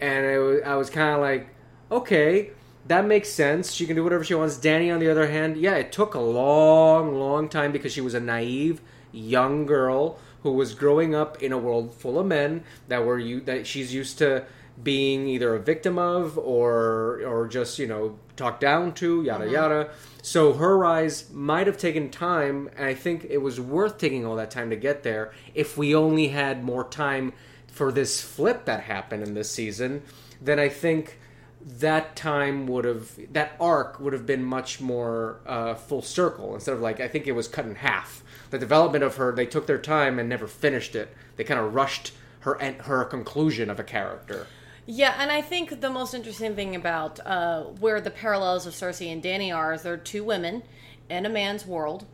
[0.00, 1.48] and was, i was kind of like
[1.90, 2.50] okay
[2.86, 4.58] that makes sense she can do whatever she wants.
[4.58, 8.14] Danny on the other hand yeah it took a long long time because she was
[8.14, 8.80] a naive
[9.12, 13.40] young girl who was growing up in a world full of men that were you
[13.40, 14.44] that she's used to
[14.82, 19.90] being either a victim of or or just you know talked down to yada yada
[20.22, 24.36] so her rise might have taken time and i think it was worth taking all
[24.36, 27.32] that time to get there if we only had more time
[27.66, 30.02] for this flip that happened in this season
[30.42, 31.18] then i think
[31.66, 36.74] that time would have that arc would have been much more uh, full circle instead
[36.74, 38.22] of like I think it was cut in half.
[38.50, 41.14] The development of her, they took their time and never finished it.
[41.36, 44.46] They kind of rushed her en- her conclusion of a character.
[44.86, 49.10] Yeah, and I think the most interesting thing about uh, where the parallels of Cersei
[49.10, 50.62] and Danny are is they're two women
[51.08, 52.06] in a man's world,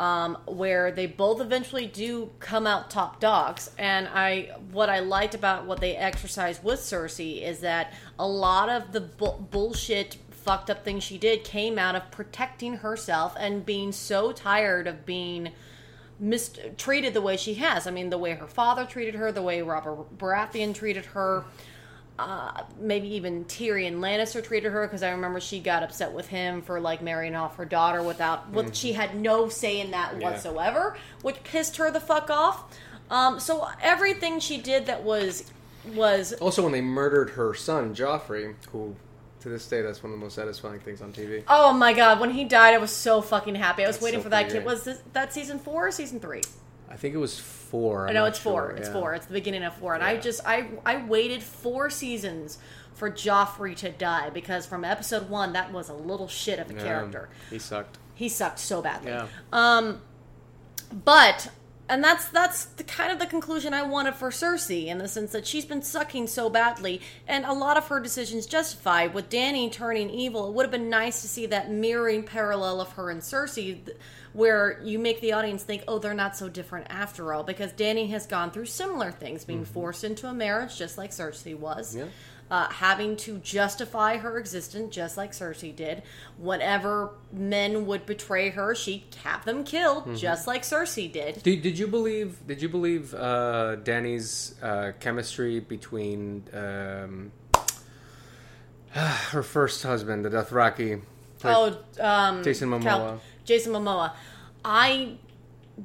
[0.00, 3.70] um, where they both eventually do come out top dogs.
[3.78, 8.68] And I, what I liked about what they exercised with Cersei is that a lot
[8.68, 13.64] of the bu- bullshit, fucked up things she did came out of protecting herself and
[13.64, 15.52] being so tired of being
[16.18, 17.86] mistreated the way she has.
[17.86, 21.44] I mean, the way her father treated her, the way Robert Baratheon treated her,
[22.18, 26.62] uh, maybe even Tyrion Lannister treated her because I remember she got upset with him
[26.62, 30.30] for like marrying off her daughter without, with, she had no say in that Yeah.
[30.30, 32.64] whatsoever, which pissed her the fuck off.
[33.10, 35.50] Um, so everything she did that was
[35.94, 38.94] was Also, when they murdered her son Joffrey, who
[39.42, 41.42] to this day that's one of the most satisfying things on TV.
[41.48, 44.20] oh my god when he died I was so fucking happy I was That's waiting
[44.20, 46.42] so for that kid was this, that season four or season three
[46.92, 48.06] I think it was four.
[48.06, 48.72] I know it's four.
[48.72, 48.92] It's yeah.
[48.92, 49.14] four.
[49.14, 52.58] It's the beginning of four, and I just I I waited four seasons
[52.92, 56.74] for Joffrey to die because from episode one that was a little shit of a
[56.74, 57.30] Yeah, character.
[57.48, 57.96] He sucked.
[58.14, 59.10] He sucked so badly.
[59.10, 59.26] Yeah.
[59.54, 60.02] Um,
[60.92, 61.50] but
[61.88, 65.32] and that's that's the kind of the conclusion I wanted for Cersei in the sense
[65.32, 69.14] that she's been sucking so badly, and a lot of her decisions justified.
[69.14, 72.92] With Danny turning evil, it would have been nice to see that mirroring parallel of
[72.92, 73.96] her and Cersei, th-
[74.32, 78.06] where you make the audience think, oh, they're not so different after all, because Danny
[78.08, 79.74] has gone through similar things, being mm-hmm.
[79.74, 81.94] forced into a marriage just like Cersei was.
[81.96, 82.06] Yeah.
[82.52, 86.02] Uh, having to justify her existence just like Cersei did.
[86.36, 91.42] Whenever men would betray her, she'd have them killed just like Cersei did.
[91.42, 92.46] Did, did you believe?
[92.46, 97.32] Did you believe uh, Dany's uh, chemistry between um,
[98.90, 101.00] her first husband, the Dothraki?
[101.44, 102.82] Oh, um, Jason Momoa.
[102.82, 104.12] Cal- Jason Momoa.
[104.62, 105.16] I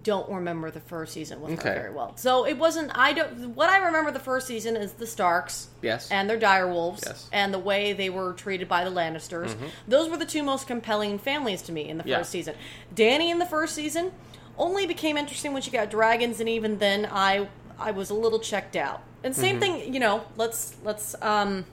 [0.04, 1.70] don't remember the first season with Okay.
[1.70, 2.14] her very well.
[2.18, 2.92] So it wasn't.
[2.96, 3.56] I don't.
[3.56, 5.68] What I remember the first season is the Starks.
[5.82, 6.10] Yes.
[6.12, 7.06] And their direwolves.
[7.06, 7.24] Yes.
[7.24, 7.36] Mm-hmm.
[7.36, 9.56] And the way they were treated by the Lannisters.
[9.88, 12.24] Those were the two most compelling families to me in the first Yeah.
[12.24, 12.56] season.
[12.96, 14.12] Dany in the first season
[14.58, 17.48] only became interesting when she got dragons, and even then, I
[17.80, 19.02] I was a little checked out.
[19.24, 19.80] And same Mm-hmm.
[19.82, 20.24] thing, you know.
[20.36, 21.66] Let's let's um.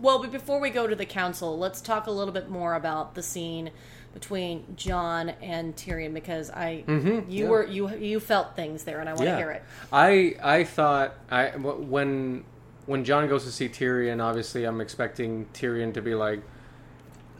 [0.00, 3.14] Well, but before we go to the council, let's talk a little bit more about
[3.14, 3.70] the scene
[4.14, 7.48] between Jon and Tyrion because I you yeah.
[7.48, 9.62] were you you felt things there and I want to hear it.
[9.92, 12.44] I I thought I when
[12.86, 16.40] when Jon goes to see Tyrion, obviously I'm expecting Tyrion to be like,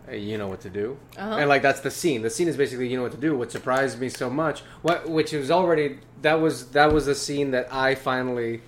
[0.09, 1.37] hey, you know what to do, Uh-huh.
[1.39, 2.23] and like that's the scene.
[2.23, 3.37] The scene is basically you know what to do.
[3.37, 7.53] What surprised me so much, what which was already that was that was the scene
[7.53, 8.63] that I finally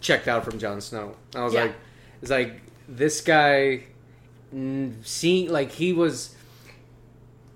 [0.00, 1.14] checked out from Jon Snow.
[1.34, 1.62] I was Yeah.
[1.62, 1.74] like,
[2.22, 3.84] it's like this guy,
[5.02, 6.34] seeing like he was.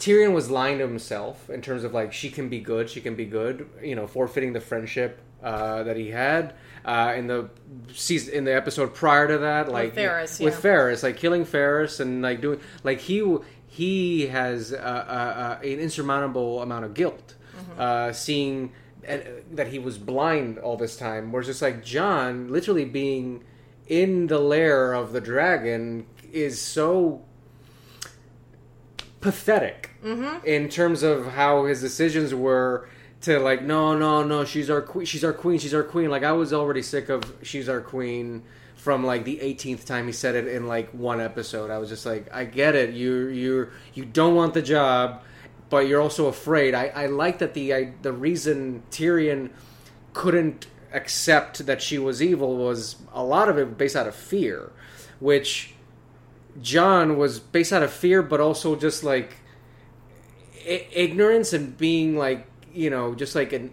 [0.04, 3.14] Tyrion was lying to himself in terms of like she can be good, she can
[3.14, 6.52] be good, you know, forfeiting the friendship uh, that he had
[6.84, 7.48] uh, in the
[7.94, 10.70] season in the episode prior to that, like Varys, with yeah.
[10.70, 15.78] Varys, like killing Varys and like doing like he he has uh, uh, uh, an
[15.80, 17.80] insurmountable amount of guilt, Mm-hmm.
[17.80, 18.72] uh, seeing
[19.08, 19.18] uh,
[19.52, 21.32] that he was blind all this time.
[21.32, 23.42] Whereas just like Jon, literally being
[23.86, 27.22] in the lair of the dragon is so
[29.20, 30.46] pathetic Mm-hmm.
[30.46, 32.86] in terms of how his decisions were
[33.22, 36.10] to like no no no she's our queen she's our queen she's our queen.
[36.10, 38.42] Like i was already sick of she's our queen
[38.76, 41.70] from like the 18th time he said it in like one episode.
[41.70, 42.94] I was just like i get it.
[42.94, 45.22] You you you don't want the job
[45.70, 46.74] but you're also afraid.
[46.74, 49.50] I i like that the I, the reason tyrion
[50.12, 54.70] couldn't accept that she was evil was a lot of it based out of fear
[55.18, 55.74] which
[56.60, 59.36] Jon was based out of fear, but also just like
[60.64, 63.70] Ignorance and being like you know just like an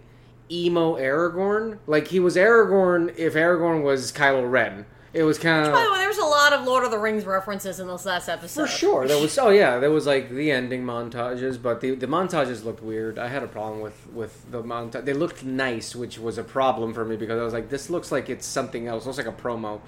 [0.50, 1.78] emo Aragorn.
[1.86, 4.86] Like he was Aragorn if Aragorn was Kylo Ren.
[5.14, 5.72] It was kind of.
[5.72, 8.06] By the of there was a lot of Lord of the Rings references in this
[8.06, 8.62] last episode.
[8.62, 9.06] for sure.
[9.06, 12.82] There was oh yeah, there was like the ending montages, but the the montages looked
[12.82, 13.18] weird.
[13.18, 15.04] I had a problem with with the montage.
[15.04, 18.10] They looked nice, which was a problem for me because I was like, this looks
[18.10, 19.04] like it's something else.
[19.04, 19.80] It looks like a promo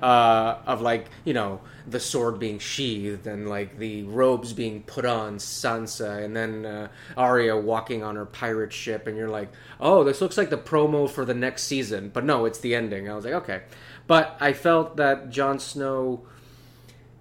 [0.00, 5.04] uh, of like you know the sword being sheathed and like the robes being put
[5.04, 10.04] on Sansa, and then uh, Arya walking on her pirate ship, and you're like, oh,
[10.04, 12.10] this looks like the promo for the next season.
[12.12, 13.08] But no, it's the ending.
[13.08, 13.62] I was like, okay,
[14.06, 16.22] but I felt that Jon Snow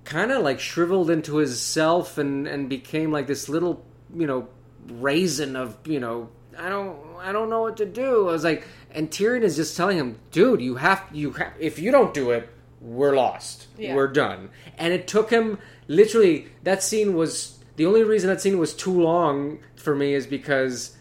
[0.03, 4.47] kind of like shriveled into his self and and became like this little you know
[4.87, 8.29] raisin of you know I don't I don't know what to do.
[8.29, 11.79] I was like, and Tyrion is just telling him, dude, you have you have, if
[11.79, 13.67] you don't do it, we're lost.
[13.77, 13.95] Yeah.
[13.95, 14.49] We're done.
[14.77, 16.47] And it took him literally.
[16.63, 20.97] That scene was the only reason that scene was too long for me is because.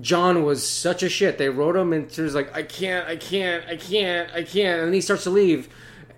[0.00, 1.38] Jon was such a shit.
[1.38, 4.80] They wrote him and he was like, I can't, I can't, I can't, I can't.
[4.80, 5.68] And then he starts to leave.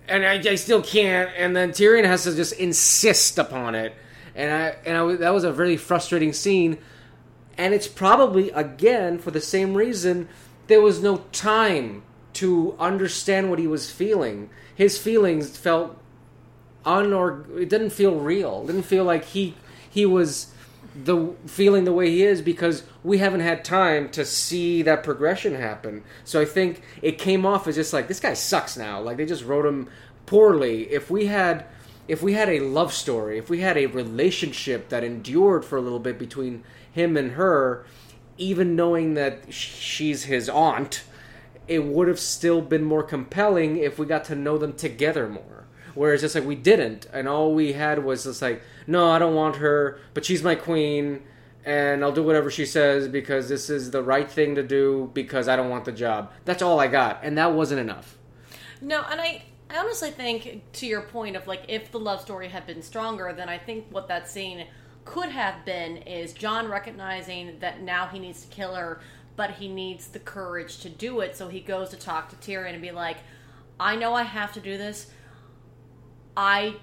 [0.07, 1.29] And I, I still can't.
[1.37, 3.93] And then Tyrion has to just insist upon it.
[4.35, 6.77] And I, and I, that was a really frustrating scene.
[7.57, 10.29] And it's probably, again, for the same reason,
[10.67, 14.49] there was no time to understand what he was feeling.
[14.75, 15.97] His feelings felt
[16.85, 18.61] unor it didn't feel real.
[18.63, 19.55] It didn't feel like he
[19.89, 20.53] he was
[21.03, 25.53] the feeling the way he is because we haven't had time to see that progression
[25.53, 26.03] happen.
[26.23, 28.99] So I think it came off as just like this guy sucks now.
[29.01, 29.89] Like they just wrote him
[30.25, 30.91] poorly.
[30.91, 31.65] If we had
[32.07, 35.81] if we had a love story, if we had a relationship that endured for a
[35.81, 37.85] little bit between him and her,
[38.37, 41.03] even knowing that she's his aunt,
[41.67, 45.66] it would have still been more compelling if we got to know them together more.
[45.97, 49.33] Whereas just like we didn't, and all we had was just like, no, I don't
[49.33, 51.23] want her, but she's my queen,
[51.65, 55.47] and I'll do whatever she says because this is the right thing to do because
[55.47, 56.31] I don't want the job.
[56.45, 58.15] That's all I got, and that wasn't enough.
[58.79, 62.47] No, and I, I honestly think to your point of like if the love story
[62.47, 64.67] had been stronger, then I think what that scene
[65.03, 69.01] could have been is Jon recognizing that now he needs to kill her,
[69.35, 71.35] but he needs the courage to do it.
[71.35, 73.17] So he goes to talk to Tyrion and be like,
[73.79, 75.07] "I know I have to do this.
[76.37, 76.75] I."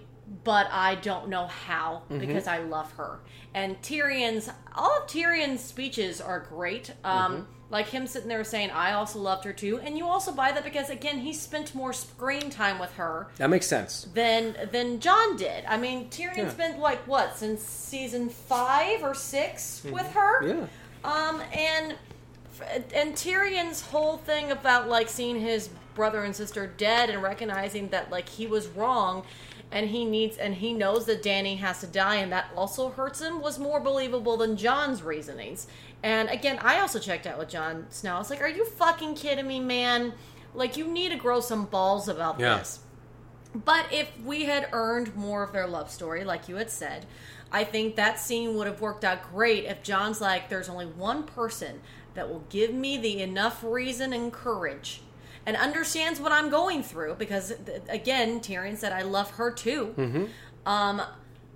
[0.42, 3.20] But I don't know how because I love her.
[3.52, 6.92] And Tyrion's all of Tyrion's speeches are great.
[7.04, 10.52] Um, Like him sitting there saying, "I also loved her too," and you also buy
[10.52, 14.06] that because again, he spent more screen time with her That makes sense.
[14.14, 15.64] than than Jon did.
[15.66, 16.68] I mean, Tyrion's Yeah.
[16.70, 20.42] been like what since season five or 6 with her.
[20.42, 20.58] Mm-hmm.
[20.60, 21.12] Yeah.
[21.12, 21.94] Um, and
[22.94, 28.10] and Tyrion's whole thing about like seeing his brother and sister dead and recognizing that
[28.10, 29.24] like he was wrong
[29.70, 33.20] and he needs and he knows that Dany has to die and that also hurts
[33.20, 35.66] him was more believable than Jon's reasonings.
[36.02, 38.16] And again, I also checked out with Jon Snow.
[38.16, 40.12] I was like, "Are you fucking kidding me, man?
[40.54, 42.58] Like you need to grow some balls about Yeah.
[42.58, 42.80] this."
[43.54, 47.06] But if we had earned more of their love story, like you had said,
[47.52, 51.22] I think that scene would have worked out great if Jon's like, there's only one
[51.22, 51.80] person
[52.14, 55.02] that will give me the enough reason and courage
[55.46, 57.52] and understands what I'm going through because,
[57.88, 60.28] again, Tyrion said, I love her too.
[60.66, 61.02] Um,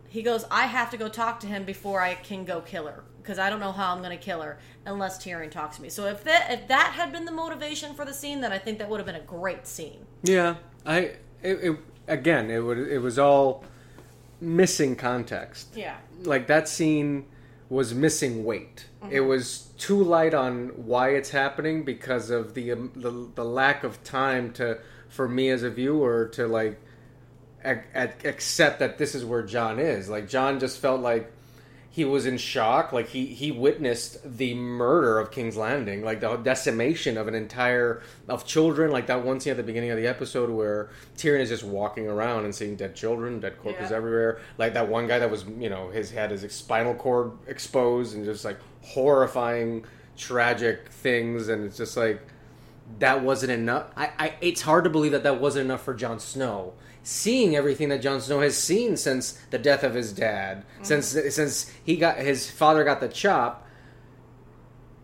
[0.09, 3.05] he goes, I have to go talk to him before I can go kill her
[3.29, 5.91] because I don't know how I'm going to kill her unless Tyrion talks to me.
[5.91, 8.79] So if that if that had been the motivation for the scene, then I think
[8.79, 10.07] that would have been a great scene.
[10.23, 10.99] Yeah, I
[11.43, 13.65] it, it again it would it was all
[14.41, 15.69] missing context.
[15.77, 15.97] Yeah.
[16.23, 17.27] Like that scene
[17.71, 18.87] was missing weight.
[19.11, 23.85] It was too light on why it's happening because of the, um, the the lack
[23.85, 26.81] of time to for me as a viewer to like
[27.65, 30.09] ac- ac- accept that this is where Jon is.
[30.09, 31.31] Like Jon just felt like
[31.91, 32.93] he was in shock.
[32.93, 38.03] Like he he witnessed the murder of King's Landing, like the decimation of an entire
[38.29, 38.91] of children.
[38.91, 42.07] Like that one scene at the beginning of the episode where Tyrion is just walking
[42.07, 43.97] around and seeing dead children, dead corpses Yeah.
[43.97, 44.41] everywhere.
[44.59, 48.25] Like that one guy that was you know his had his spinal cord exposed and
[48.25, 49.85] just like horrifying,
[50.17, 51.49] tragic things.
[51.49, 52.21] And it's just like
[53.01, 53.87] that wasn't enough.
[53.97, 56.75] I, I it's hard to believe that that wasn't enough for Jon Snow.
[57.11, 60.85] Seeing everything that Jon Snow has seen since the death of his dad, mm.
[60.85, 63.67] since since he got his father got the chop,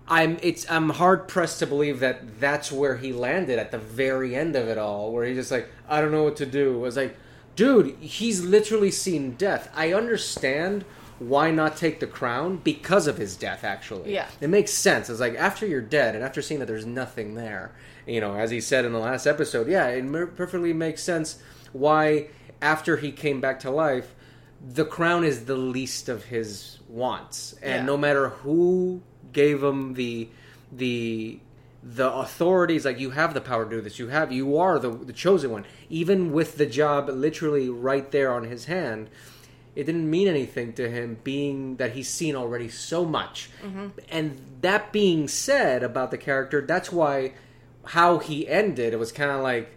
[0.07, 4.37] I'm it's I'm hard pressed to believe that that's where he landed at the very
[4.37, 6.75] end of it all, where he's just like I don't know what to do.
[6.75, 7.17] I was like,
[7.57, 9.71] dude, he's literally seen death.
[9.75, 10.85] I understand
[11.19, 13.65] why not take the crown because of his death.
[13.65, 14.27] Actually, Yeah.
[14.43, 15.09] it makes sense.
[15.09, 17.73] It's like after you're dead and after seeing that there's nothing there,
[18.07, 21.39] you know, as he said in the last episode, yeah, it perfectly makes sense
[21.75, 22.29] why
[22.63, 24.15] after he came back to life,
[24.67, 27.85] the crown is the least of his wants, and Yeah.
[27.85, 29.03] no matter who
[29.33, 30.29] gave him the
[30.73, 31.39] the
[31.83, 33.99] the authorities like you have the power to do this.
[33.99, 35.67] You have you are the, the chosen one.
[35.91, 39.11] Even with the job literally right there on his hand
[39.77, 43.51] it didn't mean anything to him being that he's seen already so much.
[43.63, 43.89] Mm-hmm.
[44.09, 47.33] And that being said about the character that's why
[47.85, 49.77] how he ended it was kind of like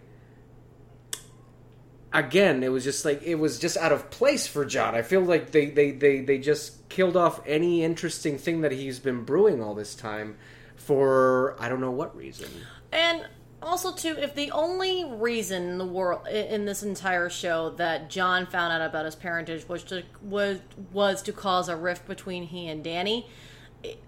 [2.12, 5.20] again it was just like it was just out of place for Jon i feel
[5.20, 9.62] like they they they, they just killed off any interesting thing that he's been brewing
[9.62, 10.36] all this time
[10.76, 12.48] for i don't know what reason
[12.92, 13.26] And
[13.62, 18.46] also, too, if the only reason in the world in this entire show that Jon
[18.46, 20.60] found out about his parentage was to was
[20.92, 23.26] was to cause a rift between he and Dany.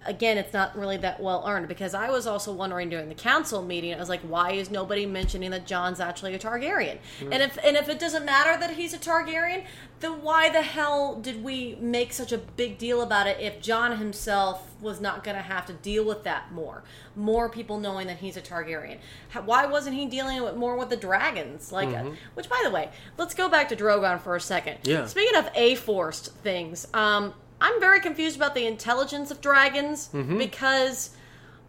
[0.05, 3.63] Again, it's not really that well earned because I was also wondering during the council
[3.63, 3.95] meeting.
[3.95, 6.99] I was like, why is nobody mentioning that Jon's actually a Targaryen?
[7.31, 9.65] And if and if it doesn't matter that he's a Targaryen,
[10.01, 13.97] then why the hell did we make such a big deal about it if Jon
[13.99, 16.83] himself was not going to have to deal with that more?
[17.15, 18.99] More people knowing that he's a Targaryen.
[19.29, 21.71] How, why wasn't he dealing with more with the dragons?
[21.71, 24.79] Like, uh, which by the way, let's go back to Drogon for a second.
[24.83, 25.07] Yeah.
[25.07, 30.09] Speaking of a forced things, um, I'm very confused about the intelligence of dragons
[30.39, 31.11] because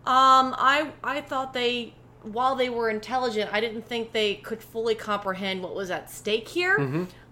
[0.05, 4.95] um, I I thought they while they were intelligent, I didn't think they could fully
[4.95, 6.77] comprehend what was at stake here.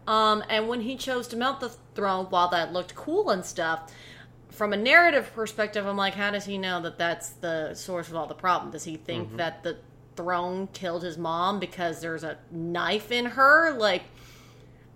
[0.07, 3.91] Um, and when he chose to mount the throne, while that looked cool and stuff,
[4.49, 8.15] from a narrative perspective, I'm like, how does he know that that's the source of
[8.15, 8.71] all the problem?
[8.71, 9.77] Does he think that the
[10.15, 13.73] throne killed his mom because there's a knife in her?
[13.77, 14.03] Like,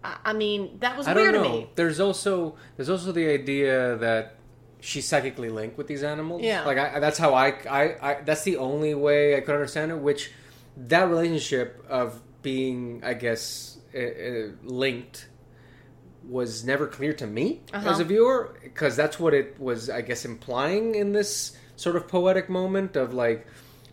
[0.03, 1.69] I, I mean, that was i don't weird know to me.
[1.75, 4.35] there's also there's also the idea that
[4.79, 6.65] she's psychically linked with these animals Yeah.
[6.65, 9.97] like I, that's how I, I i that's the only way i could understand it
[9.99, 10.31] which
[10.75, 15.27] that relationship of being i guess uh, uh, linked
[16.27, 17.89] was never clear to me Uh-huh.
[17.91, 22.07] as a viewer because that's what it was I guess implying in this sort of
[22.07, 23.45] poetic moment of like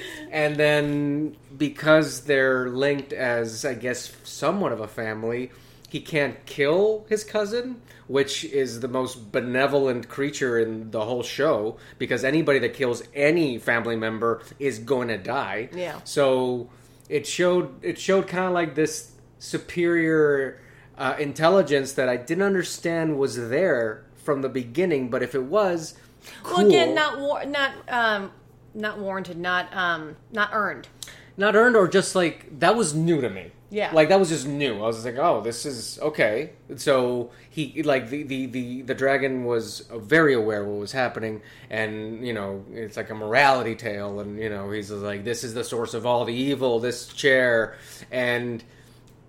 [0.30, 5.50] and then because they're linked as, I guess, somewhat of a family,
[5.88, 11.76] he can't kill his cousin, which is the most benevolent creature in the whole show.
[11.98, 15.68] Because anybody that kills any family member is going to die.
[15.74, 16.00] Yeah.
[16.04, 16.70] So
[17.08, 20.60] it showed it showed kind of like this superior
[20.96, 25.10] uh, intelligence that I didn't understand was there from the beginning.
[25.10, 25.94] But if it was,
[26.42, 26.58] cool.
[26.58, 28.30] Well, again, not war- not um,
[28.74, 30.88] not warranted, not um, not earned.
[31.36, 33.50] not earned or just like that was new to me.
[33.70, 33.92] Yeah.
[33.92, 34.76] like that was just new.
[34.76, 36.50] I was like, oh, this is okay.
[36.76, 41.42] So he like the the the, the dragon was very aware of what was happening,
[41.70, 45.54] and you know it's like a morality tale, and you know he's like, this is
[45.54, 47.76] the source of all the evil, this chair,
[48.10, 48.62] and.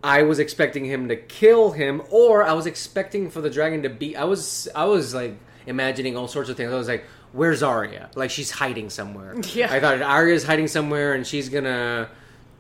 [0.04, 3.90] I was expecting him to kill him, or I was expecting for the dragon to
[3.90, 4.16] be.
[4.16, 6.72] I was, I was like imagining all sorts of things.
[6.72, 8.12] I was like, "Where's Arya?
[8.14, 9.74] Like she's hiding somewhere." Yeah.
[9.74, 12.08] I thought Arya's hiding somewhere, and she's gonna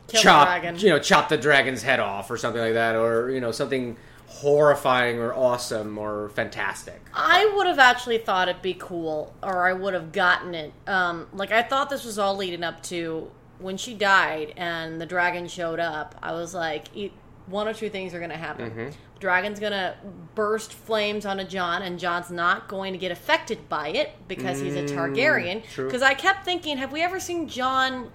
[0.07, 0.77] Kill chop, dragon.
[0.77, 3.97] you know, chop the dragon's head off, or something like that, or you know, something
[4.27, 7.01] horrifying, or awesome, or fantastic.
[7.13, 10.73] I would have actually thought it'd be cool, or I would have gotten it.
[10.87, 15.05] Um, like I thought this was all leading up to when she died and the
[15.05, 16.15] dragon showed up.
[16.21, 17.11] I was like, e-
[17.47, 18.69] one or two things are going to happen.
[18.69, 18.89] Mm-hmm.
[19.19, 19.95] Dragon's going to
[20.35, 24.75] burst flames onto Jon, and Jon's not going to get affected by it because he's
[24.75, 25.63] a Targaryen.
[25.63, 25.85] Mm.
[25.85, 28.11] Because I kept thinking, have we ever seen Jon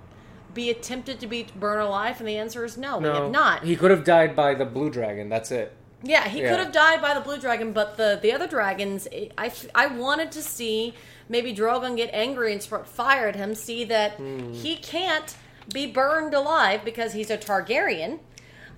[0.55, 2.19] be attempted to be burned alive?
[2.21, 3.65] And the answer is no, we have not.
[3.65, 5.29] He could have died by the blue dragon.
[5.29, 5.73] That's it.
[6.03, 6.51] Yeah, he Yeah.
[6.51, 10.33] could have died by the blue dragon, but the the other dragons, I, I wanted
[10.33, 10.95] to see
[11.29, 14.53] maybe Drogon get angry and spark fire at him, see that Hmm.
[14.53, 15.37] he can't
[15.73, 18.19] be burned alive because he's a Targaryen.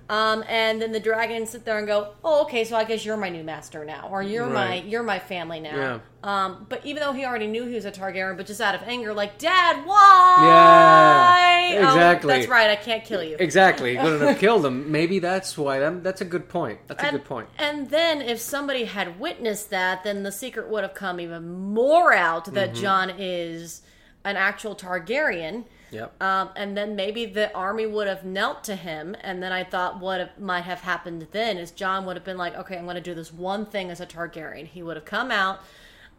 [0.09, 3.15] Um, and then the dragon sit there and go, "Oh, okay, so I guess you're
[3.17, 5.99] my new master now, or you're my you're my family now." Yeah.
[6.23, 8.81] Um, but even though he already knew he was a Targaryen, but just out of
[8.83, 12.33] anger, like, "Dad, why?" Yeah, Oh, exactly.
[12.33, 12.69] that's right.
[12.69, 13.37] I can't kill you.
[13.39, 13.91] Exactly.
[13.95, 14.91] He couldn't have killed him.
[14.91, 15.79] Maybe that's why.
[15.79, 16.79] That, that's a good point.
[16.87, 17.47] That's a good point.
[17.57, 22.13] And then if somebody had witnessed that, then the secret would have come even more
[22.13, 22.81] out that Mm-hmm.
[22.81, 23.81] Jon is
[24.25, 25.65] an actual Targaryen.
[25.93, 26.21] Yep.
[26.21, 29.15] Um, and then maybe the army would have knelt to him.
[29.21, 32.55] And then I thought what might have happened then is Jon would have been like,
[32.55, 34.65] okay, I'm going to do this one thing as a Targaryen.
[34.65, 35.61] He would have come out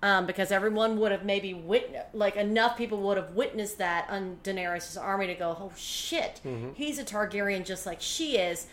[0.02, 4.38] um, because everyone would have maybe witnessed, like enough people would have witnessed that on
[4.44, 6.40] Daenerys' army to go, oh shit,
[6.74, 8.68] he's a Targaryen just like she is.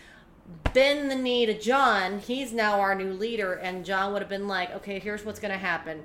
[0.74, 2.20] Bend the knee to Jon.
[2.20, 3.54] He's now our new leader.
[3.54, 6.04] And Jon would have been like, okay, here's what's going to happen.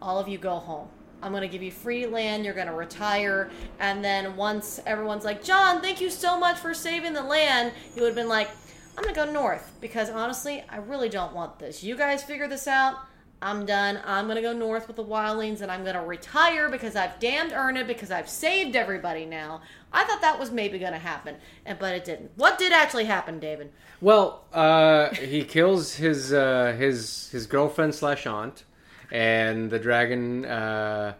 [0.00, 0.88] All of you go home.
[1.22, 2.44] I'm going to give you free land.
[2.44, 3.50] You're going to retire.
[3.80, 8.00] And then once everyone's like, Jon, thank you so much for saving the land, he
[8.00, 8.48] would have been like,
[8.96, 11.84] I'm going to go north because honestly, I really don't want this.
[11.84, 12.96] You guys figure this out.
[13.40, 14.00] I'm done.
[14.04, 17.20] I'm going to go north with the wildlings and I'm going to retire because I've
[17.20, 19.62] damned earned it because I've saved everybody now.
[19.92, 22.32] I thought that was maybe going to happen, but it didn't.
[22.34, 23.70] What did actually happen, David?
[24.00, 28.64] Well, uh, he kills his uh, his his girlfriend slash aunt,
[29.10, 31.14] and the dragon uh,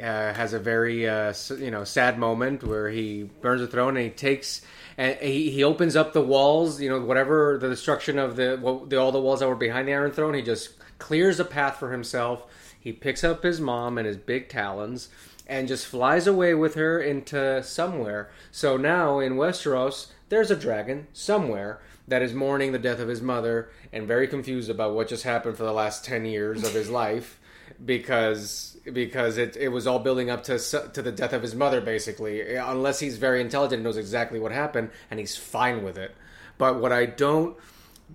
[0.00, 0.02] uh,
[0.34, 4.10] has a very uh, you know sad moment where he burns the throne and he
[4.10, 4.62] takes
[4.96, 6.80] and he, he opens up the walls.
[6.80, 9.88] You know whatever the destruction of the, what, the all the walls that were behind
[9.88, 10.34] the Iron Throne.
[10.34, 12.46] He just clears a path for himself.
[12.78, 15.08] He picks up his mom and his big talons
[15.46, 18.30] and just flies away with her into somewhere.
[18.50, 23.22] So now in Westeros, there's a dragon somewhere that is mourning the death of his
[23.22, 26.90] mother and very confused about what just happened for the last 10 years of his
[27.04, 27.40] life
[27.84, 31.80] because because it, it was all building up to to the death of his mother
[31.80, 36.14] basically unless he's very intelligent and knows exactly what happened and he's fine with it
[36.58, 37.56] but what I don't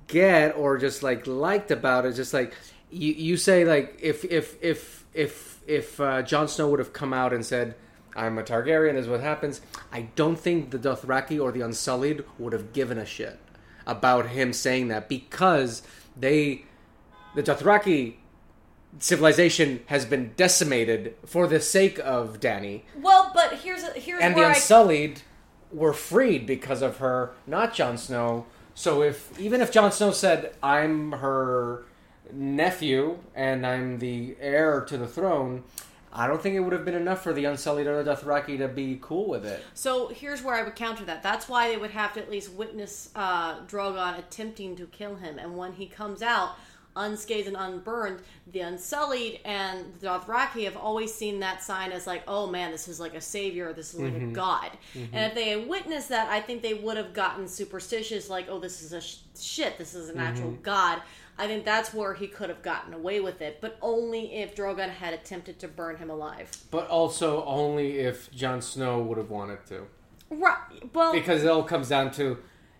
[0.07, 2.53] get or just like liked about it is just like
[2.91, 7.13] you you say like if if if if if uh, Jon Snow would have come
[7.13, 7.75] out and said
[8.15, 8.93] I'm a Targaryen.
[8.93, 9.61] This is what happens.
[9.91, 13.39] I don't think the Dothraki or the Unsullied would have given a shit
[13.89, 15.81] about him saying that because
[16.15, 16.65] they,
[17.35, 18.15] the Dothraki
[18.97, 24.35] civilization has been decimated for the sake of Dany, Well, but here's a here's and
[24.35, 25.21] the where I Unsullied
[25.71, 28.45] were freed because of her, not Jon Snow.
[28.73, 31.85] So if even if Jon Snow said, "I'm her
[32.31, 35.63] nephew and I'm the heir to the throne,"
[36.11, 38.67] I don't think it would have been enough for the Unsullied or the Dothraki to
[38.67, 39.63] be cool with it.
[39.73, 41.21] So here's where I would counter that.
[41.21, 45.37] That's why they would have to at least witness uh, Drogon attempting to kill him,
[45.37, 46.55] and when he comes out
[46.95, 48.19] unscathed and unburned,
[48.51, 52.87] the Unsullied and the Dothraki have always seen that sign as like, oh man, this
[52.87, 54.33] is like a savior, this is like a mm-hmm.
[54.33, 54.71] god.
[54.93, 55.15] Mm-hmm.
[55.15, 58.59] And if they had witnessed that, I think they would have gotten superstitious, like, oh,
[58.59, 60.63] this is a sh- shit, this is an actual mm-hmm.
[60.63, 61.01] god.
[61.39, 64.89] I think that's where he could have gotten away with it, but only if Drogon
[64.89, 66.51] had attempted to burn him alive.
[66.69, 69.87] But also only if Jon Snow would have wanted to.
[70.29, 70.93] Right.
[70.93, 72.39] Well, because it all comes down to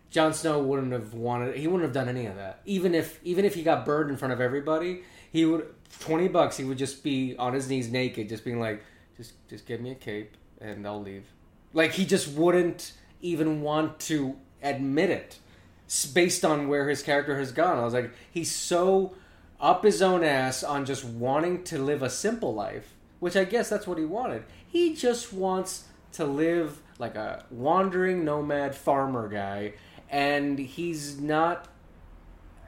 [0.09, 2.59] Jon Snow wouldn't have wanted he wouldn't have done any of that.
[2.65, 6.57] Even if even if he got burned in front of everybody, he would twenty bucks
[6.57, 8.83] he would just be on his knees naked, just being like,
[9.15, 11.25] just just give me a cape and I'll leave.
[11.73, 12.91] Like he just wouldn't
[13.21, 15.39] even want to admit it,
[16.13, 17.79] based on where his character has gone.
[17.79, 19.15] I was like, he's so
[19.59, 23.69] up his own ass on just wanting to live a simple life, which I guess
[23.69, 24.43] that's what he wanted.
[24.65, 29.73] He just wants to live like a wandering nomad farmer guy,
[30.09, 31.67] and he's not.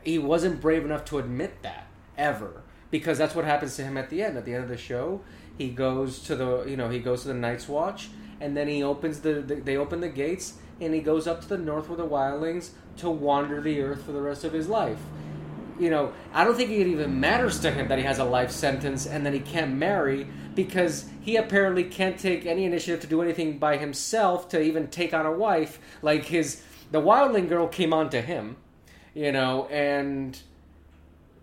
[0.03, 4.09] He wasn't brave enough to admit that ever, because that's what happens to him at
[4.09, 4.37] the end.
[4.37, 5.21] At the end of the show,
[5.57, 8.09] he goes to the you know he goes to the Night's Watch,
[8.39, 11.47] and then he opens the, the they open the gates, and he goes up to
[11.47, 14.99] the north with the wildlings to wander the earth for the rest of his life
[15.81, 18.51] you know, I don't think it even matters to him that he has a life
[18.51, 23.21] sentence and that he can't marry because he apparently can't take any initiative to do
[23.23, 25.79] anything by himself to even take on a wife.
[26.03, 26.61] Like his
[26.91, 28.57] the wildling girl came on to him,
[29.15, 30.39] you know, and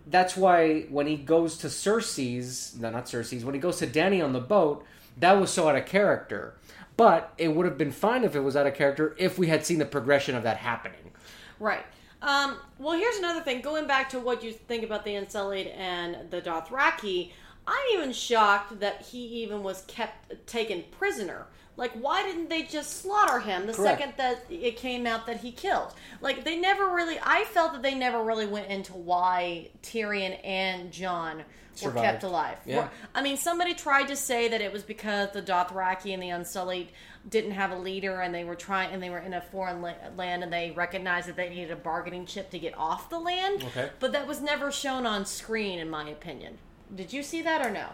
[0.07, 4.23] that's why when he goes to Cersei's, no, not Cersei's, when he goes to Dany
[4.23, 4.85] on the boat,
[5.17, 6.55] that was so out of character.
[6.99, 9.65] But it would have been fine if it was out of character if we had
[9.65, 11.13] seen the progression of that happening.
[11.61, 11.87] Right.
[12.21, 13.61] Um, well, here's another thing.
[13.61, 17.31] Going back to what you think about the Unsullied and the Dothraki,
[17.69, 21.47] I'm even shocked that he even was kept taken prisoner.
[21.79, 24.01] Like, why didn't they just slaughter him the Correct.
[24.01, 25.95] second that it came out that he killed?
[26.21, 27.19] Like, they never really.
[27.23, 31.45] I felt that they never really went into why Tyrion and Jon
[31.81, 32.59] were kept alive.
[32.67, 32.89] Yeah.
[33.15, 36.89] I mean, somebody tried to say that it was because the Dothraki and the Unsullied
[37.29, 39.95] didn't have a leader, and they were trying, and they were in a foreign la-
[40.17, 43.63] land, and they recognized that they needed a bargaining chip to get off the land.
[43.63, 43.91] Okay.
[44.01, 46.59] But that was never shown on screen, in my opinion.
[46.93, 47.87] Did you see that or no?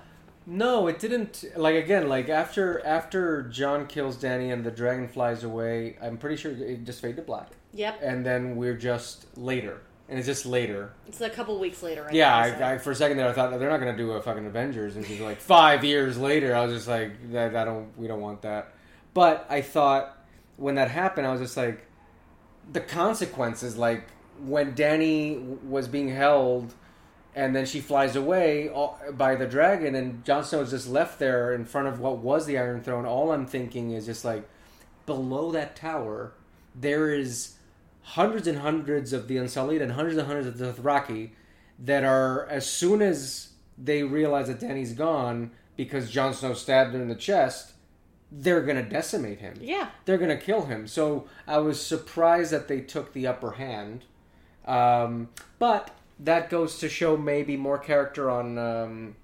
[0.47, 1.45] No, it didn't.
[1.57, 6.37] Like again, like after after Jon kills Dany and the dragon flies away, I'm pretty
[6.37, 8.01] sure it just faded to black, Yep.
[8.03, 10.93] and then we're just later, and it's just later.
[11.07, 12.07] It's a couple weeks later.
[12.11, 14.21] I Yeah, I, I, for a second there, I thought they're not gonna do a
[14.23, 16.55] fucking Avengers, and she's like five years later.
[16.55, 18.75] I was just like, that I don't, we don't want that.
[19.15, 20.19] But I thought
[20.57, 21.87] when that happened, I was just like,
[22.71, 24.09] the consequences, like
[24.45, 26.75] when Dany was being held,
[27.35, 28.71] and then she flies away
[29.13, 32.47] by the dragon, and Jon Snow is just left there in front of what was
[32.47, 33.07] the Iron Throne.
[33.07, 34.49] All I'm thinking is just like,
[35.07, 36.33] below that tower,
[36.75, 37.55] there is
[38.03, 41.31] hundreds and hundreds of the Unsullied and hundreds and hundreds of the Dothraki
[41.79, 47.03] that are as soon as they realize that Dany's gone because Jon Snow stabbed him
[47.03, 47.73] in the chest,
[48.31, 49.55] they're gonna decimate him.
[49.61, 49.89] Yeah.
[50.05, 50.87] They're gonna kill him.
[50.87, 54.05] So I was surprised that they took the upper hand.
[54.67, 55.29] Um,
[55.59, 55.91] but
[56.21, 59.17] that goes to show maybe more character on um,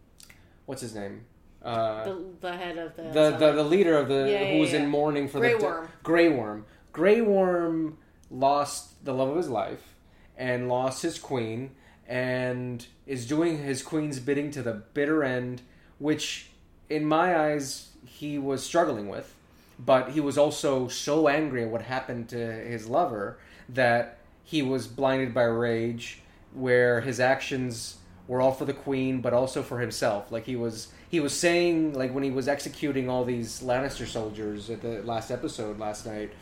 [0.66, 1.24] what's his name?
[1.62, 4.60] Uh, The, the head of the the, the the leader of the Yeah, yeah, who
[4.60, 4.82] was yeah.
[4.82, 5.88] in mourning for Grey the Worm.
[6.02, 6.64] Grey Worm.
[6.92, 7.98] Grey Worm
[8.30, 9.94] lost the love of his life
[10.36, 11.72] and lost his queen
[12.08, 15.62] and is doing his queen's bidding to the bitter end,
[15.98, 16.48] which
[16.88, 19.34] in my eyes he was struggling with.
[19.78, 23.38] But he was also so angry at what happened to his lover
[23.68, 26.19] that he was blinded by rage,
[26.52, 27.96] where his actions
[28.26, 30.30] were all for the queen, but also for himself.
[30.30, 34.70] Like he was, he was saying, like when he was executing all these Lannister soldiers
[34.70, 36.32] at the last episode last night,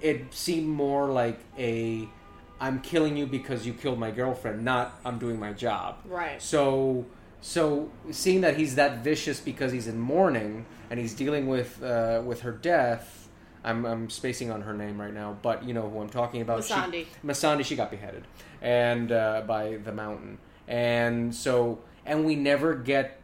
[0.00, 2.08] it seemed more like a,
[2.60, 6.40] "I'm killing you because you killed my girlfriend," not "I'm doing my job." Right.
[6.40, 7.06] So,
[7.40, 12.22] so seeing that he's that vicious because he's in mourning and he's dealing with uh,
[12.24, 13.25] with her death.
[13.66, 16.64] I'm, I'm spacing on her name right now, but you know who I'm talking about.
[16.64, 16.72] She-
[17.24, 18.24] Missandei, she got beheaded,
[18.62, 20.38] and uh, by the mountain,
[20.68, 23.20] and so and we never get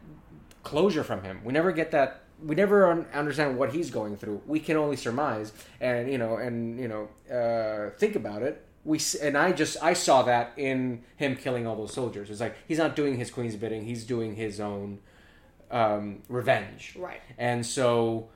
[0.63, 1.41] closure from him.
[1.43, 4.41] We never get that we never un- understand what he's going through.
[4.45, 8.65] We can only surmise and you know and you know uh, think about it.
[8.83, 12.29] We and I just I saw that in him killing all those soldiers.
[12.29, 14.99] It's like he's not doing his queen's bidding; he's doing his own
[15.71, 16.95] um, revenge.
[16.99, 17.21] Right.
[17.37, 18.29] And so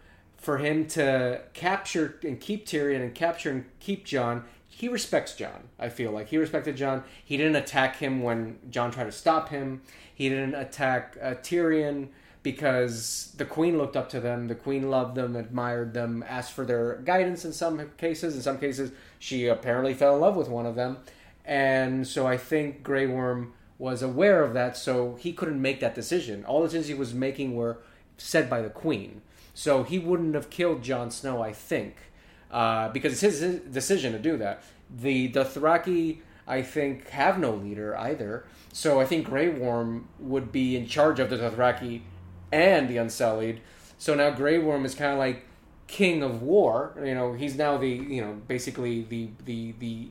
[0.47, 5.67] for him to capture and keep Tyrion and capture and keep Jon, he respects Jon.
[5.77, 7.03] I feel like he respected Jon.
[7.25, 9.81] He didn't attack him when Jon tried to stop him.
[10.15, 12.07] He didn't attack uh, Tyrion
[12.43, 14.47] because the queen looked up to them.
[14.47, 18.33] The queen loved them, admired them, asked for their guidance in some cases.
[18.33, 20.99] In some cases, she apparently fell in love with one of them.
[21.43, 25.93] And so I think Grey Worm was aware of that, so he couldn't make that
[25.93, 26.45] decision.
[26.45, 27.79] All the decisions he was making were
[28.17, 29.23] said by the queen.
[29.57, 31.95] So he wouldn't have killed Jon Snow, I think,
[32.51, 34.61] uh, because it's his decision to do that.
[34.95, 38.45] The Dothraki, I think, have no leader either.
[38.71, 42.01] So I think Grey Worm would be in charge of the Dothraki
[42.51, 43.61] and the Unsullied.
[43.97, 45.43] So now Grey Worm is kind of like
[45.87, 46.93] king of war.
[47.03, 50.09] You know, he's now the you know basically the the the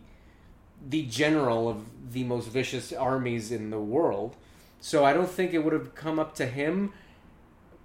[0.88, 4.34] the general of the most vicious armies in the world.
[4.80, 6.92] So I don't think it would have come up to him,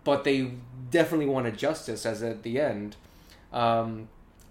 [0.03, 0.51] but they
[0.89, 2.95] definitely wanted justice as at the end,
[3.53, 4.09] um,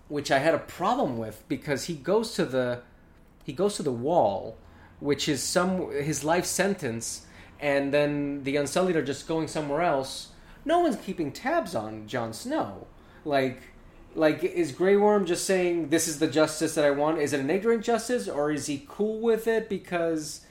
[0.09, 2.82] which I had a problem with because he goes to the
[3.44, 4.57] he goes to the wall,
[5.01, 7.26] which is some his life sentence,
[7.59, 10.28] and then the Unsullied are just going somewhere else.
[10.64, 12.86] No one's keeping tabs on Jon Snow,
[13.24, 13.62] like
[14.14, 17.18] like is Grey Worm just saying this is the justice that I want?
[17.18, 20.44] Is it an ignorant justice or is he cool with it because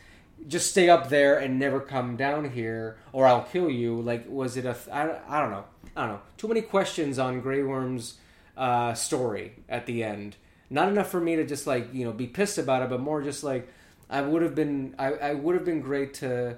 [0.48, 4.02] just stay up there and never come down here or I'll kill you?
[4.02, 5.66] Like was it a th- I, I don't know.
[5.96, 6.22] I don't know.
[6.38, 8.18] Too many questions on Grey Worm's
[8.58, 10.36] uh, story at the end.
[10.70, 13.22] Not enough for me to just like, you know, be pissed about it, but more
[13.22, 13.68] just like
[14.10, 16.58] I would have been I, I would have been great to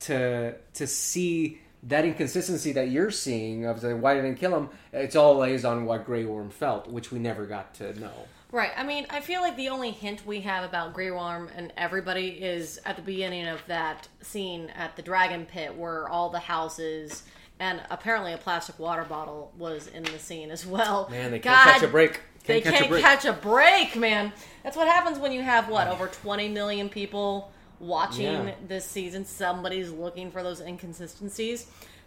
[0.00, 5.14] to to see that inconsistency that you're seeing of the why didn't kill him, it's
[5.14, 8.26] all lays on what Grey Worm felt, which we never got to know.
[8.52, 8.70] Right.
[8.76, 12.28] I mean, I feel like the only hint we have about Grey Worm and everybody
[12.28, 17.24] is at the beginning of that scene at the Dragon Pit where all the houses
[17.58, 21.08] and apparently a plastic water bottle was in the scene as well.
[21.10, 22.12] Man, they can't catch a break.
[22.44, 23.02] Can't they catch can't a break.
[23.02, 24.32] catch a break, man.
[24.62, 28.54] That's what happens when you have what over 20 million people watching Yeah.
[28.68, 29.24] this season.
[29.24, 31.62] Somebody's looking for those inconsistencies.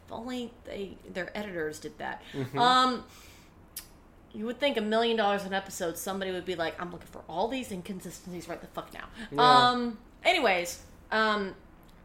[0.06, 2.22] If only they their editors did that.
[2.34, 2.58] Mm-hmm.
[2.58, 3.04] Um,
[4.34, 7.22] you would think a million dollars an episode, somebody would be like, "I'm looking for
[7.28, 9.42] all these inconsistencies right the fuck now." Yeah.
[9.42, 9.98] Um.
[10.24, 11.56] Anyways, um,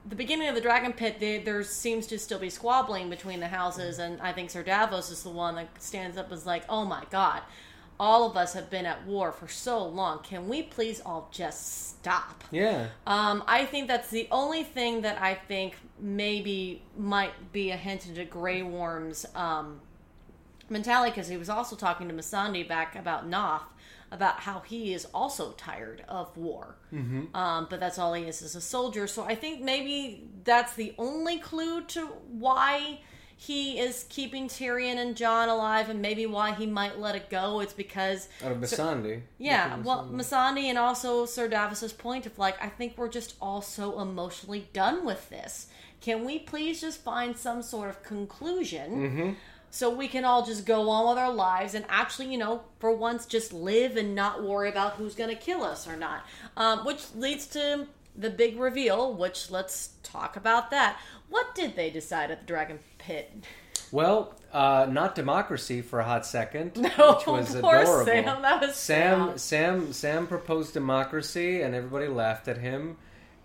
[0.09, 3.49] the beginning of the Dragon Pit, they, there seems to still be squabbling between the
[3.49, 6.64] houses, and I think Sir Davos is the one that stands up and is like,
[6.68, 7.43] "Oh my god,
[7.99, 10.20] all of us have been at war for so long.
[10.22, 12.89] Can we please all just stop?" Yeah.
[13.07, 18.07] Um, I think that's the only thing that I think maybe might be a hint
[18.07, 19.81] into Grey Worm's um,
[20.69, 23.62] mentality because he was also talking to Missandei back about Naath
[24.11, 26.77] about how he is also tired of war.
[26.93, 27.35] Mm-hmm.
[27.37, 29.07] Um, but that's all he is as a soldier.
[29.07, 33.01] So I think maybe that's the only clue to why
[33.37, 37.59] he is keeping Tyrion and Jon alive and maybe why he might let it go.
[37.61, 39.23] It's because Out of Missandei.
[39.39, 40.21] yeah, well, Missandei.
[40.21, 44.69] Masandi and also Sir Davos's point of like, I think we're just all so emotionally
[44.73, 45.67] done with this.
[46.01, 49.31] Can we please just find some sort of conclusion Mm-hmm.
[49.75, 52.95] So we can all just go on with our lives and actually, you know, for
[52.95, 56.25] once, just live and not worry about who's going to kill us or not?
[56.57, 61.01] Um, which leads to the big reveal, which let's talk about that.
[61.29, 63.33] What did they decide at the Dragon Pit?
[63.91, 68.05] Well, uh, not democracy for a hot second, No, which was poor adorable.
[68.05, 68.43] Sam.
[68.43, 72.97] That was Sam, Sam, Sam proposed democracy, and everybody laughed at him.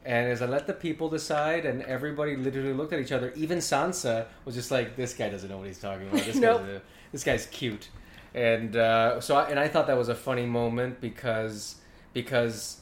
[0.05, 3.33] And as I let the people decide, and everybody literally looked at each other.
[3.35, 6.25] Even Sansa was just like, "This guy doesn't know what he's talking about.
[6.25, 6.61] This Nope.
[6.61, 6.81] guy's a,
[7.11, 7.89] this guy's cute."
[8.33, 11.75] And uh, so, I, and I thought that was a funny moment because
[12.13, 12.79] because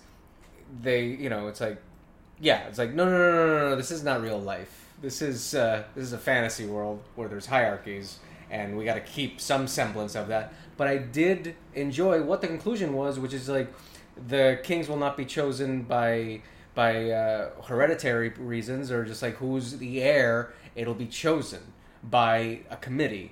[0.81, 1.81] they, you know, it's like,
[2.39, 4.85] yeah, it's like, no, no, no, no, no, no, this is not real life.
[5.01, 8.19] This is uh, this is a fantasy world where there's hierarchies,
[8.51, 10.53] and we got to keep some semblance of that.
[10.75, 13.73] But I did enjoy what the conclusion was, which is like
[14.27, 16.41] the kings will not be chosen by
[16.77, 20.53] by uh, hereditary reasons or just like who's the heir.
[20.75, 21.73] It'll be chosen
[22.03, 23.31] by a committee,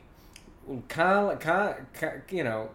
[0.87, 2.71] kind of, kind of, you know,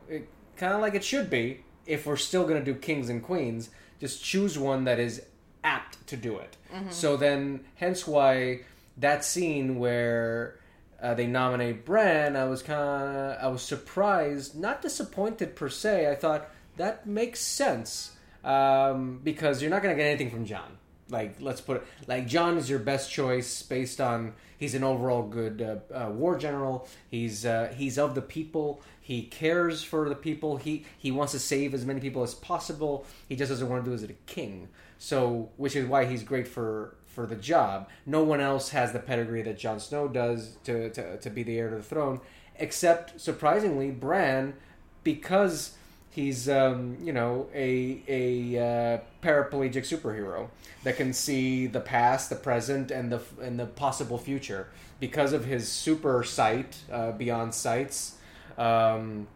[0.57, 1.65] kind of like it should be.
[1.87, 5.23] If we're still going to do kings and queens, just choose one that is
[5.65, 6.57] apt to do it.
[6.93, 8.61] So then, hence why
[8.97, 10.61] that scene where
[11.03, 16.09] uh, they nominate Bran, I was kind of, I was surprised, not disappointed per se.
[16.09, 18.13] I thought that makes sense
[18.45, 20.79] um, because you're not going to get anything from Jon.
[21.11, 25.23] Like let's put it like Jon is your best choice based on he's an overall
[25.23, 25.61] good
[25.93, 26.89] uh, uh, war general.
[27.11, 28.81] He's uh, he's of the people.
[29.01, 30.57] He cares for the people.
[30.57, 33.07] He he wants to save as many people as possible.
[33.29, 34.69] He just doesn't want to do it as a king.
[34.99, 37.89] So, which is why he's great for for the job.
[38.07, 41.59] No one else has the pedigree that Jon Snow does to to, to be the
[41.59, 42.21] heir to the throne,
[42.57, 44.55] except surprisingly Bran,
[45.03, 45.77] because
[46.11, 50.49] he's um, you know a a uh, paraplegic superhero
[50.83, 55.45] that can see the past, the present, and the and the possible future because of
[55.45, 58.17] his super sight uh, beyond sights.
[58.59, 59.29] Um,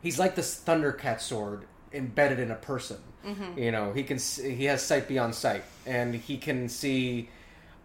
[0.00, 2.98] he's like this Thundercat sword embedded in a person.
[3.26, 3.58] Mm-hmm.
[3.58, 7.28] You know, he can he has sight beyond sight, and he can see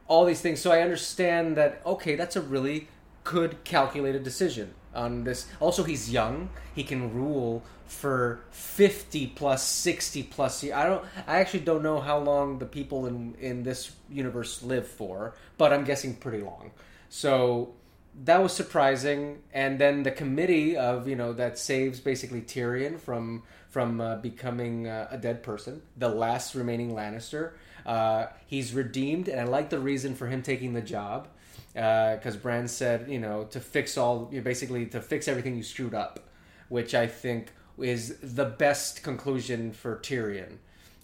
[0.08, 0.62] all these things.
[0.62, 1.82] So I understand that.
[1.86, 2.88] Okay, that's a really
[3.24, 5.48] good calculated decision on this.
[5.60, 6.50] Also, he's young.
[6.74, 10.76] He can rule for 50 plus 60 plus years.
[10.76, 14.88] I don't I actually don't know how long the people in in this universe live
[14.88, 16.72] for, but I'm guessing pretty long.
[17.10, 17.76] So
[18.24, 23.44] that was surprising and then the committee of, you know, that saves basically Tyrion from
[23.70, 27.52] from uh, becoming uh, a dead person, the last remaining Lannister.
[27.86, 31.28] Uh, he's redeemed and I like the reason for him taking the job
[31.76, 35.64] because uh, Bran said, you know, to fix all, you basically to fix everything you
[35.64, 36.22] screwed up,
[36.70, 40.60] which I think is the best conclusion for Tyrion.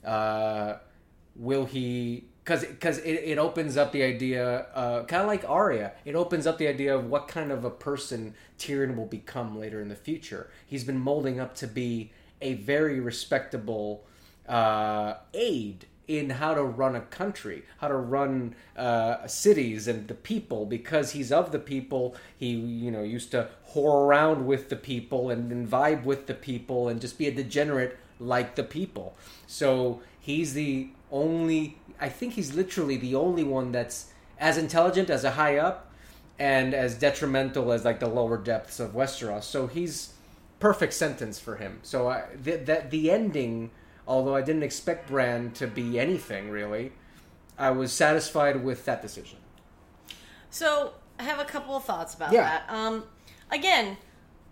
[0.05, 0.77] Uh,
[1.35, 2.23] will he?
[2.45, 5.91] Because because it, it opens up the idea, uh, kind of like Arya.
[6.05, 9.81] It opens up the idea of what kind of a person Tyrion will become later
[9.81, 10.49] in the future.
[10.65, 14.05] He's been molding up to be a very respectable
[14.47, 15.85] uh, aide
[16.17, 21.11] in how to run a country, how to run uh, cities and the people, because
[21.11, 22.15] he's of the people.
[22.37, 26.33] He, you know, used to whore around with the people and, and vibe with the
[26.33, 29.15] people and just be a degenerate like the people.
[29.47, 31.77] So he's the only.
[31.99, 35.91] I think he's literally the only one that's as intelligent as a high up
[36.39, 39.43] and as detrimental as like the lower depths of Westeros.
[39.43, 40.13] So he's
[40.59, 41.79] perfect sentence for him.
[41.83, 43.69] So I, that the ending
[44.07, 46.91] although I didn't expect Bran to be anything really,
[47.57, 49.37] I was satisfied with that decision.
[50.49, 52.43] So I have a couple of thoughts about yeah.
[52.43, 52.65] that.
[52.69, 53.03] Um,
[53.51, 53.97] again,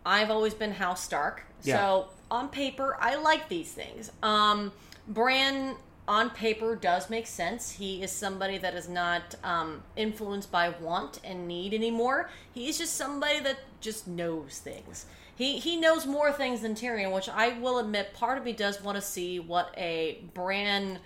[0.05, 1.77] I've always been House Stark, yeah.
[1.77, 4.11] so on paper I like these things.
[4.21, 4.71] Um,
[5.07, 5.75] Bran
[6.07, 7.71] on paper does make sense.
[7.71, 12.29] He is somebody that is not um, influenced by want and need anymore.
[12.51, 15.05] He's just somebody that just knows things.
[15.39, 18.83] He he knows more things than Tyrion, which I will admit, part of me does
[18.83, 20.99] want to see what a Bran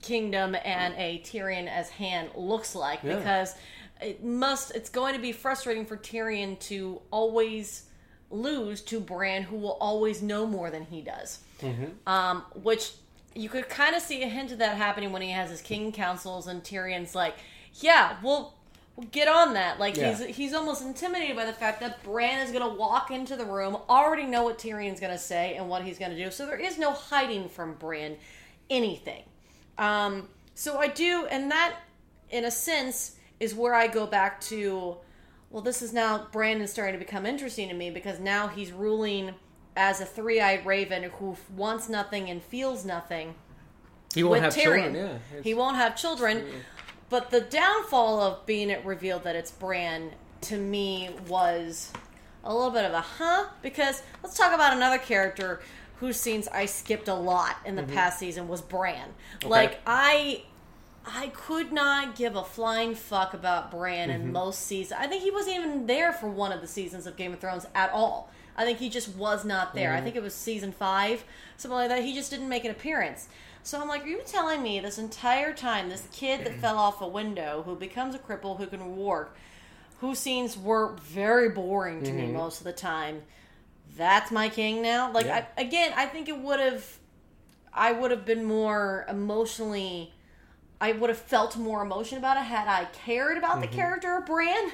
[0.00, 3.16] kingdom and a Tyrion as hand looks like yeah.
[3.16, 3.54] because
[4.00, 7.82] it must it's going to be frustrating for Tyrion to always
[8.30, 11.40] lose to Bran who will always know more than he does.
[11.60, 12.08] Mm-hmm.
[12.08, 12.92] Um, which
[13.34, 15.92] you could kind of see a hint of that happening when he has his king
[15.92, 17.34] councils and Tyrion's like,
[17.74, 18.54] yeah, well
[19.10, 19.78] get on that.
[19.78, 20.14] Like yeah.
[20.14, 23.44] he's he's almost intimidated by the fact that Bran is going to walk into the
[23.44, 26.30] room, already know what Tyrion's going to say and what he's going to do.
[26.30, 28.16] So there is no hiding from Bran
[28.68, 29.24] anything.
[29.78, 31.76] Um, so I do, and that,
[32.30, 34.96] in a sense, is where I go back to.
[35.50, 39.34] Well, this is now Brandon starting to become interesting to me because now he's ruling
[39.76, 43.34] as a three-eyed raven who wants nothing and feels nothing.
[44.14, 44.92] He won't have Tyrion.
[44.92, 44.94] children.
[44.94, 46.44] Yeah, he won't have children.
[47.10, 51.92] But the downfall of being it revealed that it's Bran to me was
[52.44, 55.60] a little bit of a huh because let's talk about another character
[55.96, 57.92] whose scenes I skipped a lot in the mm-hmm.
[57.92, 59.08] past season was Bran.
[59.36, 59.48] Okay.
[59.48, 60.44] Like I
[61.04, 64.22] I could not give a flying fuck about Bran mm-hmm.
[64.22, 64.98] in most seasons.
[64.98, 67.66] I think he wasn't even there for one of the seasons of Game of Thrones
[67.74, 68.30] at all.
[68.56, 69.90] I think he just was not there.
[69.90, 69.98] Mm-hmm.
[69.98, 71.24] I think it was season five,
[71.56, 72.04] something like that.
[72.04, 73.28] He just didn't make an appearance.
[73.62, 77.00] So I'm like, are you telling me this entire time, this kid that fell off
[77.00, 79.36] a window, who becomes a cripple, who can walk,
[79.98, 82.20] whose scenes were very boring to mm-hmm.
[82.20, 83.22] me most of the time,
[83.96, 85.12] that's my king now?
[85.12, 85.44] Like, yeah.
[85.56, 86.98] I, again, I think it would have,
[87.72, 90.14] I would have been more emotionally,
[90.80, 93.62] I would have felt more emotion about it had I cared about mm-hmm.
[93.62, 94.70] the character of Bran.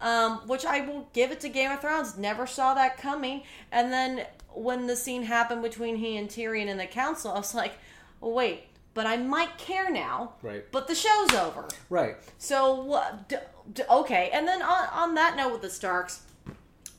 [0.00, 2.18] Um, which I will give it to Game of Thrones.
[2.18, 3.44] Never saw that coming.
[3.72, 7.54] And then when the scene happened between he and Tyrion in the council, I was
[7.54, 7.72] like,
[8.20, 8.64] well, wait,
[8.94, 10.32] but I might care now.
[10.42, 10.64] Right.
[10.72, 11.68] But the show's over.
[11.90, 12.16] Right.
[12.38, 13.36] So, d-
[13.72, 14.30] d- okay.
[14.32, 16.22] And then on, on that note with the Starks,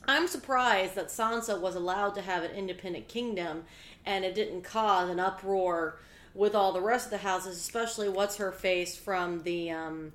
[0.08, 3.64] I'm surprised that Sansa was allowed to have an independent kingdom
[4.06, 5.98] and it didn't cause an uproar
[6.34, 10.12] with all the rest of the houses, especially what's her face from the um,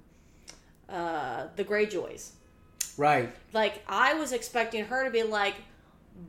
[0.89, 2.31] uh, the Greyjoys.
[2.97, 3.33] Right.
[3.53, 5.55] Like I was expecting her to be like,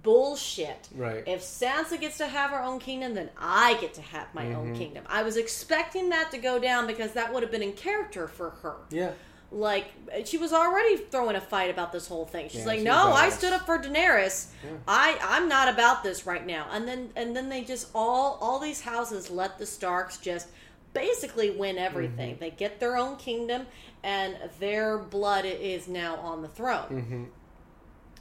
[0.03, 0.89] bullshit.
[0.95, 1.23] Right.
[1.27, 4.67] If Sansa gets to have her own kingdom, then I get to have my own
[4.69, 4.75] Mm-hmm.
[4.79, 5.05] kingdom.
[5.09, 8.51] I was expecting that to go down because that would have been in character for
[8.63, 8.77] her.
[8.91, 9.13] Yeah.
[9.53, 9.87] Like
[10.25, 12.49] she was already throwing a fight about this whole thing.
[12.49, 14.49] She's Yeah, like, she "No, I stood up for Daenerys.
[14.89, 18.59] I I'm not about this right now." And then and then they just all all
[18.59, 20.49] these houses let the Starks just
[20.95, 22.33] basically win everything.
[22.33, 22.41] Mm-hmm.
[22.41, 23.67] They get their own kingdom
[24.03, 26.89] and their blood is now on the throne.
[26.91, 27.25] Mm-hmm.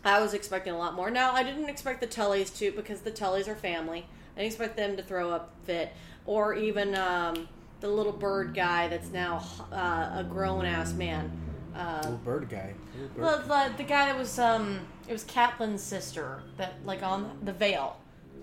[0.06, 1.10] I was expecting a lot more.
[1.10, 4.06] Now, I didn't expect the Tullys to because the Tullys are family.
[4.36, 5.92] I didn't expect them to throw a fit,
[6.26, 7.48] or even um,
[7.80, 11.32] the little bird guy that's now uh, a grown ass man.
[11.76, 12.74] Uh, Little bird guy.
[13.18, 13.44] Little bird.
[13.44, 17.52] the, the the guy that was um it was Catelyn's sister that like on the
[17.52, 17.98] Vale.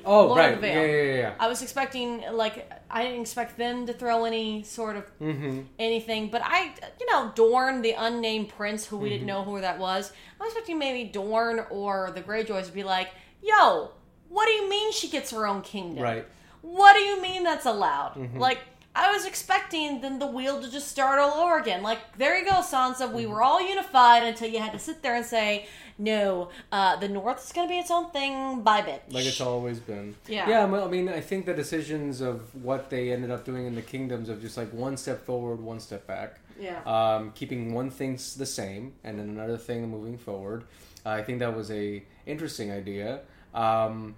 [0.05, 0.55] Oh, Lord right.
[0.55, 0.87] of the Yeah, Vale.
[0.89, 1.19] yeah, yeah.
[1.21, 1.35] yeah.
[1.39, 5.61] I was expecting like I didn't expect them to throw any sort of Mm-hmm.
[5.79, 9.13] anything, but I you know Dorne, the unnamed prince who we Mm-hmm.
[9.15, 10.13] didn't know who that was.
[10.41, 13.11] I was expecting maybe Dorne or the Greyjoys to be like,
[13.43, 13.91] "Yo,
[14.29, 16.03] what do you mean she gets her own kingdom?
[16.03, 16.27] Right.
[16.63, 18.15] What do you mean that's allowed?
[18.17, 18.39] Mm-hmm.
[18.39, 18.59] Like."
[18.95, 21.83] I was expecting then the wheel to just start all over again.
[21.83, 23.11] Like, there you go, Sansa.
[23.11, 25.67] We were all unified until you had to sit there and say,
[25.99, 28.63] no, uh, the North is going to be its own thing.
[28.63, 29.13] Bye, bitch.
[29.13, 30.15] Like it's always been.
[30.29, 30.49] Yeah.
[30.49, 30.65] Yeah.
[30.67, 33.83] Well, I mean, I think the decisions of what they ended up doing in the
[33.83, 36.41] kingdoms of just like one step forward, one step back.
[36.61, 36.83] Yeah.
[36.85, 40.65] Um, keeping one thing the same and then another thing moving forward.
[41.05, 43.21] Uh, I think that was a interesting idea.
[43.55, 44.17] Um,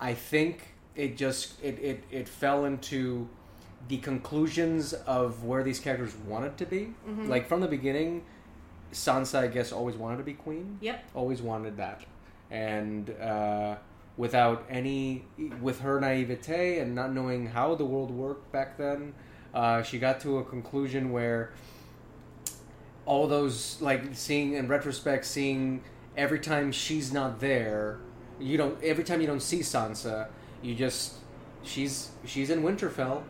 [0.00, 3.28] I think it just it, it, it fell into
[3.88, 6.94] the conclusions of where these characters wanted to be.
[7.08, 7.28] Mm-hmm.
[7.28, 8.24] Like from the beginning,
[8.92, 11.04] Sansa, I guess, always wanted to be queen Yep.
[11.14, 12.02] always wanted that
[12.50, 13.76] and uh,
[14.18, 15.24] without any
[15.62, 19.14] with her naivete and not knowing how the world worked back then
[19.54, 21.52] uh, she got to a conclusion where
[23.06, 25.82] all those like seeing in retrospect seeing
[26.16, 27.98] every time she's not there
[28.38, 30.28] you don't every time you don't see sansa
[30.60, 31.14] you just
[31.62, 33.22] she's she's in winterfell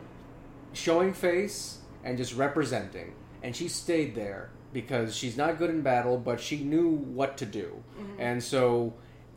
[0.73, 3.15] showing face and just representing.
[3.43, 7.47] And she stayed there because she's not good in battle, but she knew what to
[7.47, 7.83] do.
[7.99, 8.21] Mm-hmm.
[8.21, 8.95] And so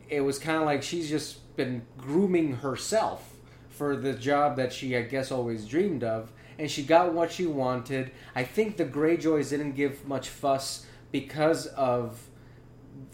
[0.08, 3.34] it was kind of like she's just been grooming herself
[3.68, 6.32] for the job that she, I guess, always dreamed of.
[6.58, 8.12] And she got what she wanted.
[8.34, 12.18] I think the Greyjoys didn't give much fuss because of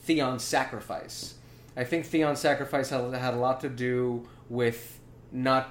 [0.02, 1.34] Theon's sacrifice.
[1.76, 5.00] I think Theon's sacrifice had, had a lot to do with
[5.32, 5.70] not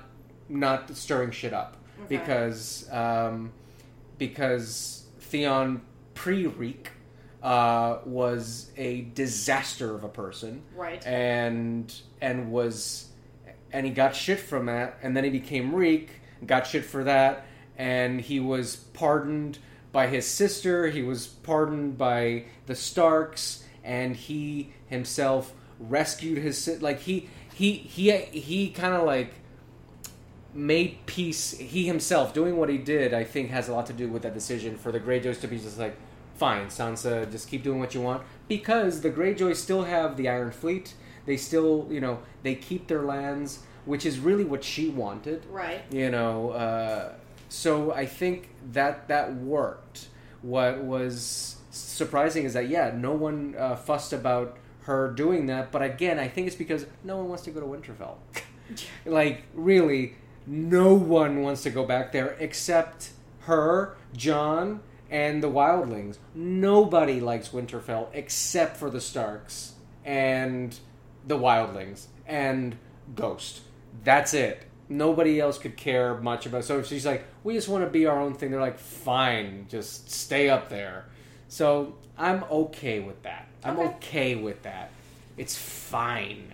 [0.50, 2.18] not stirring shit up Okay.
[2.18, 3.52] because um,
[4.18, 5.82] because Theon
[6.14, 6.92] pre Reek
[7.44, 11.06] uh, was a disaster of a person, Right.
[11.06, 13.08] and and was
[13.74, 16.10] and he got shit from that, and then he became Reek,
[16.46, 17.46] got shit for that,
[17.78, 19.58] and he was pardoned
[19.92, 20.88] by his sister.
[20.88, 28.12] He was pardoned by the Starks, and he himself rescued his like he he he
[28.12, 29.34] he kind of like
[30.54, 31.58] made peace.
[31.58, 34.34] He himself doing what he did, I think, has a lot to do with that
[34.34, 35.96] decision for the Greyjoys to be just like,
[36.36, 40.52] fine, Sansa, just keep doing what you want, because the Greyjoys still have the Iron
[40.52, 40.94] Fleet.
[41.26, 45.82] They still, you know, they keep their lands, which is really what she wanted Right.
[45.92, 47.14] you know uh,
[47.50, 50.08] so i think that that worked
[50.44, 55.82] what was surprising is that yeah no one uh, fussed about her doing that but
[55.82, 58.16] again i think it's because no one wants to go to winterfell
[59.06, 60.14] like really
[60.48, 63.12] no one wants to go back there except
[63.42, 66.18] her jon and the wildlings.
[66.34, 69.74] Nobody likes winterfell except for the starks
[70.06, 70.78] and
[71.28, 72.76] the wildlings and
[73.16, 73.62] ghost.
[74.04, 74.64] That's it.
[74.90, 78.20] Nobody else could care much about so she's like we just want to be our
[78.20, 78.52] own thing.
[78.52, 81.06] They're like fine just stay up there.
[81.48, 83.48] So i'm okay with that.
[83.64, 83.96] I'm Okay.
[83.96, 84.92] okay with that.
[85.38, 86.54] It's fine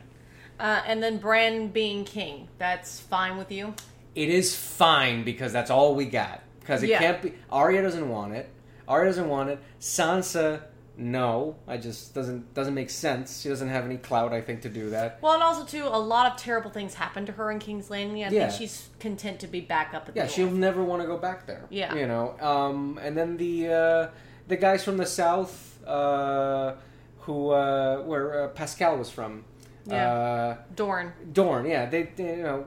[0.60, 2.48] Uh, and then Bran being king.
[2.58, 3.74] That's fine with you?
[4.16, 6.42] it is fine because that's all we got.
[6.60, 6.98] Because it Yeah.
[6.98, 7.34] can't be.
[7.52, 8.50] Arya doesn't want it.
[8.88, 9.60] Arya doesn't want it.
[9.80, 10.62] Sansa,
[10.98, 11.56] no.
[11.68, 13.42] I just doesn't doesn't make sense.
[13.42, 14.34] She doesn't have any clout.
[14.34, 15.20] I think to do that.
[15.22, 18.24] Well, and also, too, a lot of terrible things happened to her in King's Landing.
[18.24, 18.48] I Yeah.
[18.48, 21.46] think she's content to be back up at Yeah, she'll never want to go back
[21.46, 21.66] there.
[21.70, 21.94] Yeah.
[21.94, 22.36] you know.
[22.42, 24.08] Um, and then the uh,
[24.48, 26.74] the guys from the south, uh,
[27.20, 29.44] who uh, where uh, Pascal was from.
[29.88, 30.12] Yeah.
[30.14, 31.14] Uh, Dorne.
[31.32, 32.66] Dorne, yeah, they, they, you know,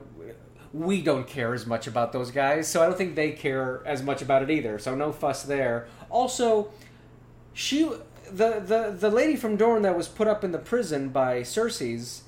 [0.73, 4.01] we don't care as much about those guys, so I don't think they care as
[4.01, 4.79] much about it either.
[4.79, 5.87] So no fuss there.
[6.09, 6.71] Also,
[7.53, 7.83] she,
[8.31, 12.23] the the the lady from Dorne that was put up in the prison by Cersei's,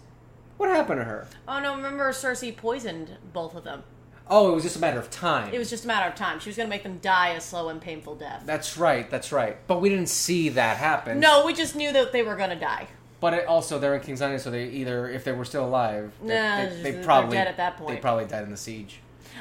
[0.57, 1.27] what happened to her?
[1.47, 3.83] Oh, no, remember Cersei poisoned both of them.
[4.29, 5.53] Oh, it was just a matter of time.
[5.53, 6.39] It was just a matter of time.
[6.39, 8.43] She was going to make them die a slow and painful death.
[8.45, 9.09] That's right.
[9.09, 9.57] That's right.
[9.67, 11.19] But we didn't see that happen.
[11.19, 12.87] No, we just knew that they were going to die.
[13.23, 16.11] But it also, they're in King's Landing, so they either, if they were still alive,
[16.21, 17.95] they, Nah, they, they probably dead at that point.
[17.95, 18.99] They probably died in the siege.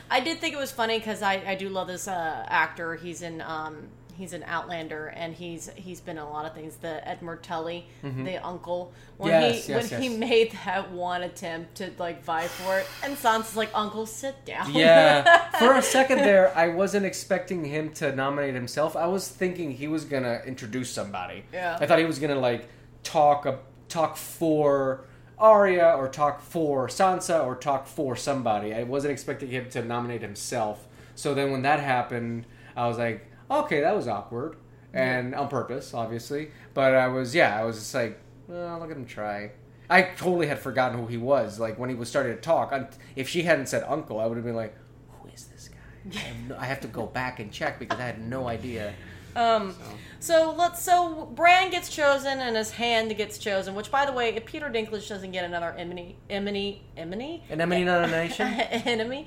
[0.08, 2.94] I did think it was funny because I, I do love this uh, actor.
[2.94, 6.76] He's in um, he's an Outlander and he's he's been in a lot of things.
[6.76, 9.42] The Edmund Tully, the uncle, when Mm-hmm.
[9.42, 13.16] Yes, he yes, when he made that one attempt to like vie for it, and
[13.16, 15.50] Sansa's like, "Uncle, sit down." Yeah.
[15.58, 18.94] For a second there, I wasn't expecting him to nominate himself.
[18.94, 21.42] I was thinking he was gonna introduce somebody.
[21.52, 21.78] Yeah.
[21.80, 22.68] I thought he was gonna like
[23.02, 23.58] talk a,
[23.92, 25.04] talk for
[25.38, 28.74] Arya or talk for Sansa or talk for somebody.
[28.74, 30.86] I wasn't expecting him to nominate himself.
[31.14, 34.56] So then when that happened, I was like, okay, that was awkward.
[34.94, 36.50] And on purpose, obviously.
[36.74, 39.52] But I was, yeah, I was just like, well, look at him try.
[39.88, 41.58] I totally had forgotten who he was.
[41.60, 42.72] Like when he was starting to talk,
[43.14, 44.74] if she hadn't said uncle, I would have been like,
[45.20, 47.98] "Who is this guy?" I have, no, I have to go back and check because
[47.98, 48.94] I had no idea.
[49.34, 49.80] Um, so
[50.28, 50.82] let's.
[50.82, 53.74] So Bran gets chosen, and his hand gets chosen.
[53.74, 57.84] Which, by the way, if Peter Dinklage doesn't get another enemy, enemy, enemy, An Emmy
[57.84, 58.46] nomination?
[58.48, 59.26] enemy,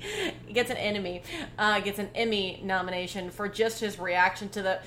[0.52, 1.22] gets an enemy,
[1.58, 4.78] uh, gets an Emmy nomination for just his reaction to the.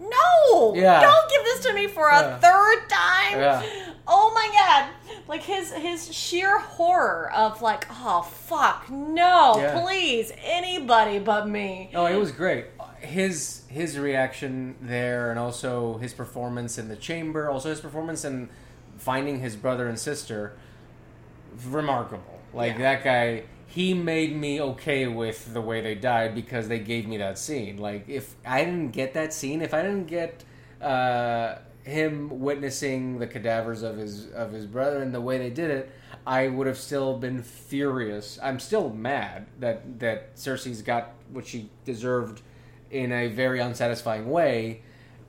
[0.00, 0.74] No!
[0.74, 1.00] Yeah.
[1.00, 2.38] Don't give this to me for a Yeah.
[2.38, 3.38] third time.
[3.38, 3.62] Yeah.
[4.08, 5.20] Oh my god!
[5.28, 9.80] Like his his sheer horror of like, oh fuck, no, Yeah.
[9.80, 11.90] please, anybody but me.
[11.94, 12.66] Oh, it was great.
[13.02, 18.48] His his reaction there, and also his performance in the chamber, also his performance in
[18.96, 20.54] finding his brother and sister,
[21.68, 22.38] remarkable.
[22.54, 22.78] Like Yeah.
[22.78, 27.16] that guy, he made me okay with the way they died because they gave me
[27.18, 27.78] that scene.
[27.78, 30.44] Like if I didn't get that scene, if I didn't get
[30.80, 35.70] uh, him witnessing the cadavers of his of his brother and the way they did
[35.70, 35.90] it,
[36.26, 38.38] I would have still been furious.
[38.42, 42.42] I'm still mad that that Cersei's got what she deserved
[42.92, 44.82] in a very unsatisfying way.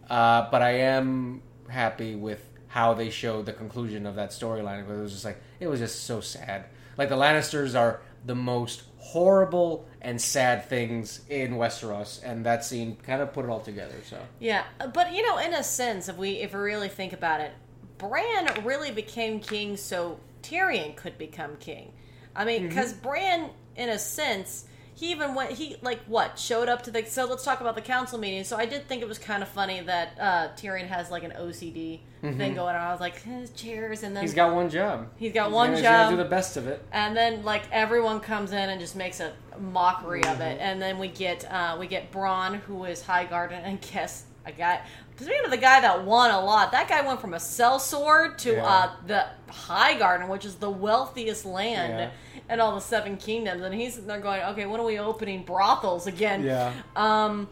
[0.10, 5.00] Uh, but I am happy with how they showed the conclusion of that storyline because
[5.00, 6.66] it was just like it was just so sad.
[6.98, 12.98] Like the Lannisters are the most horrible and sad things in Westeros, and that scene
[13.04, 13.96] kind of put it all together.
[14.08, 17.42] So Yeah, but you know, in a sense, if we if we really think about
[17.42, 17.52] it,
[17.98, 21.94] Bran really became king so Tyrion could become king.
[22.36, 24.66] I mean, because Bran, in a sense,
[25.04, 27.06] he even went he like what showed up to the.
[27.06, 28.44] So let's talk about the council meeting.
[28.46, 31.32] So I did think it was kind of funny that uh, Tyrion has like an
[31.32, 32.82] OCD thing going on.
[32.82, 35.10] I was like, his chairs, and then he's got one job.
[35.18, 36.10] He's got He's one gonna, job.
[36.12, 36.86] do the best of it.
[36.94, 40.98] and then like everyone comes in and just makes a mockery of it and then
[40.98, 44.82] we get uh, we get Bronn who is Highgarden and guess a guy
[45.16, 48.54] speaking of the guy that won a lot that guy went from a sellsword to
[48.54, 48.66] Yeah.
[48.66, 52.33] uh, the Highgarden which is the wealthiest land Yeah.
[52.50, 56.08] In all the seven kingdoms and he's they're going okay when are we opening brothels
[56.08, 56.74] again Yeah.
[56.96, 57.48] um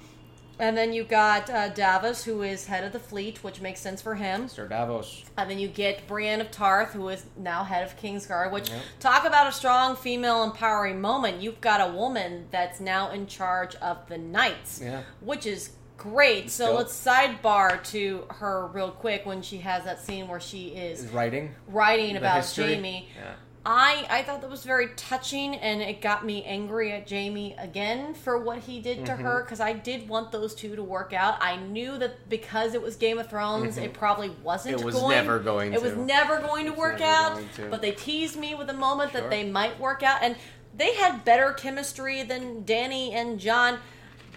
[0.59, 3.99] and then you got uh, Davos, who is head of the fleet, which makes sense
[3.99, 4.47] for him.
[4.47, 5.23] Sir Davos.
[5.35, 8.81] And then you get Brienne of Tarth, who is now head of Kingsguard, which Yep.
[8.99, 11.41] talk about a strong female empowering moment.
[11.41, 15.01] You've got a woman that's now in charge of the knights, Yeah.
[15.21, 16.51] which is great.
[16.51, 16.77] so dope.
[16.77, 21.11] let's sidebar to her real quick when she has that scene where she is Is
[21.11, 22.75] writing writing the about history.
[22.75, 23.09] Jaime.
[23.17, 23.31] Yeah.
[23.63, 28.15] I I thought that was very touching, and it got me angry at Jaime again
[28.15, 29.23] for what he did to Mm-hmm.
[29.23, 31.37] her because I did want those two to work out.
[31.41, 34.77] I knew that because it was Game of Thrones, it probably wasn't.
[34.77, 34.81] Mm-hmm.
[34.81, 37.39] It was going, never going to It was never going to work out.
[37.57, 37.69] to.
[37.69, 40.35] But they teased me with a moment that they might work out, and
[40.75, 43.77] they had better chemistry than Dany and Jon.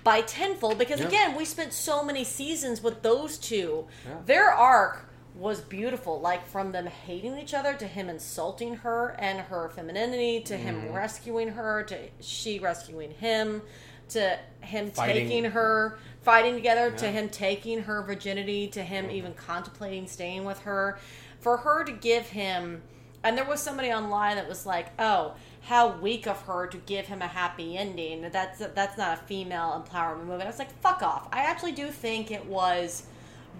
[0.02, 1.06] By tenfold, because Yeah.
[1.06, 3.86] again, we spent so many seasons with those two.
[4.06, 4.16] Yeah.
[4.26, 9.40] Their arc was beautiful, like from them hating each other to him insulting her and
[9.40, 10.94] her femininity to him Mm-hmm.
[10.94, 13.62] rescuing her to she rescuing him
[14.10, 15.26] to him Fighting.
[15.28, 20.60] taking her fighting together to him taking her virginity to him even contemplating staying with
[20.60, 20.98] her.
[21.40, 22.82] For her to give him
[23.24, 27.06] and there was somebody online that was like oh how weak of her to give
[27.06, 28.28] him a happy ending.
[28.30, 31.26] That's that's not a female empowerment movie i was like fuck off.
[31.32, 33.04] I actually do think it was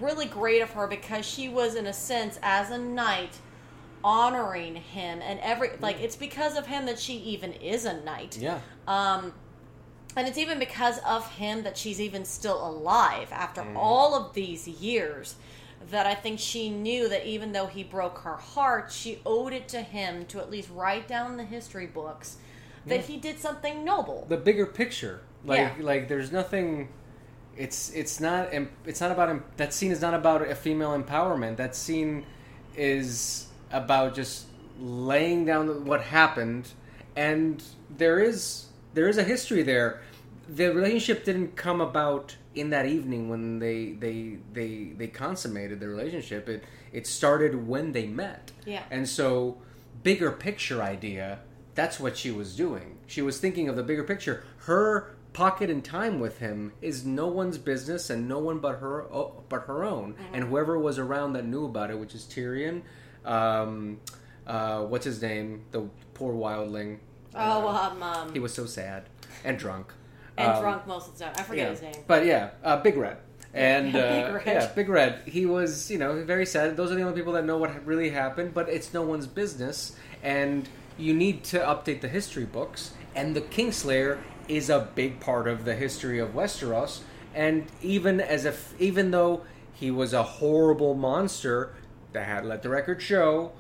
[0.00, 3.38] really great of her because she was in a sense as a knight
[4.02, 8.36] honoring him and every like it's because of him that she even is a knight
[8.38, 8.60] Yeah.
[8.86, 9.32] um
[10.16, 13.76] and it's even because of him that she's even still alive after Mm.
[13.76, 15.36] all of these years
[15.90, 19.68] that I think she knew that even though he broke her heart, she owed it
[19.68, 22.36] to him to at least write down the history books
[22.86, 24.24] that he did something noble.
[24.28, 25.20] the bigger picture.
[25.44, 25.72] Like Yeah.
[25.80, 26.88] like there's nothing.
[27.56, 28.52] It's it's not
[28.84, 31.56] it's not about that scene is not about a female empowerment.
[31.56, 32.26] That scene
[32.76, 34.46] is about just
[34.80, 36.68] laying down what happened,
[37.16, 37.62] and
[37.96, 40.00] there is there is a history there.
[40.48, 45.88] The relationship didn't come about in that evening when they they they they consummated the
[45.88, 46.48] relationship.
[46.48, 48.52] It it started when they met.
[48.64, 48.84] Yeah.
[48.90, 49.58] And so,
[50.02, 51.40] bigger picture idea.
[51.74, 52.98] That's what she was doing.
[53.06, 54.44] She was thinking of the bigger picture.
[54.58, 59.02] Her pocket and time with him is no one's business and no one but her
[59.12, 60.34] oh, but her own Mm-hmm.
[60.34, 62.80] and whoever was around that knew about it which is Tyrion
[63.24, 63.98] um,
[64.46, 65.82] uh, what's his name the
[66.14, 66.98] poor wildling
[67.34, 69.04] Oh, Uh, um, um he was so sad
[69.44, 69.92] and drunk
[70.36, 71.34] and Um, drunk most of the time.
[71.36, 71.70] I forget yeah.
[71.70, 72.04] his name.
[72.06, 73.16] but yeah uh, Big Red
[73.54, 74.46] and Big uh, Red.
[74.46, 77.44] yeah Big Red he was you know very sad those are the only people that
[77.44, 82.08] know what really happened but it's no one's business and you need to update the
[82.08, 84.18] history books and the Kingslayer
[84.48, 87.00] is a big part of the history of Westeros
[87.34, 89.42] and even as if even though
[89.72, 91.74] he was a horrible monster
[92.12, 93.52] that had let the record show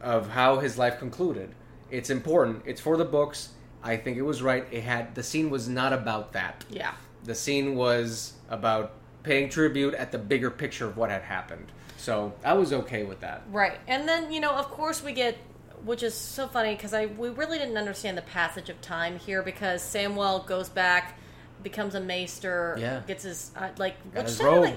[0.00, 1.54] of how his life concluded
[1.90, 3.50] it's important it's for the books
[3.82, 6.92] I think it was right it had the scene was not about that Yeah.
[7.24, 8.92] the scene was about
[9.22, 11.70] paying tribute at the bigger picture of what had happened.
[11.96, 13.42] So I was okay with that.
[13.52, 13.78] Right.
[13.86, 15.36] And then, you know, of course we get
[15.84, 19.42] which is so funny because I we really didn't understand the passage of time here
[19.42, 21.18] because Samuel goes back,
[21.62, 23.00] becomes a maester, Yeah.
[23.06, 24.74] gets his uh, like Got which technically,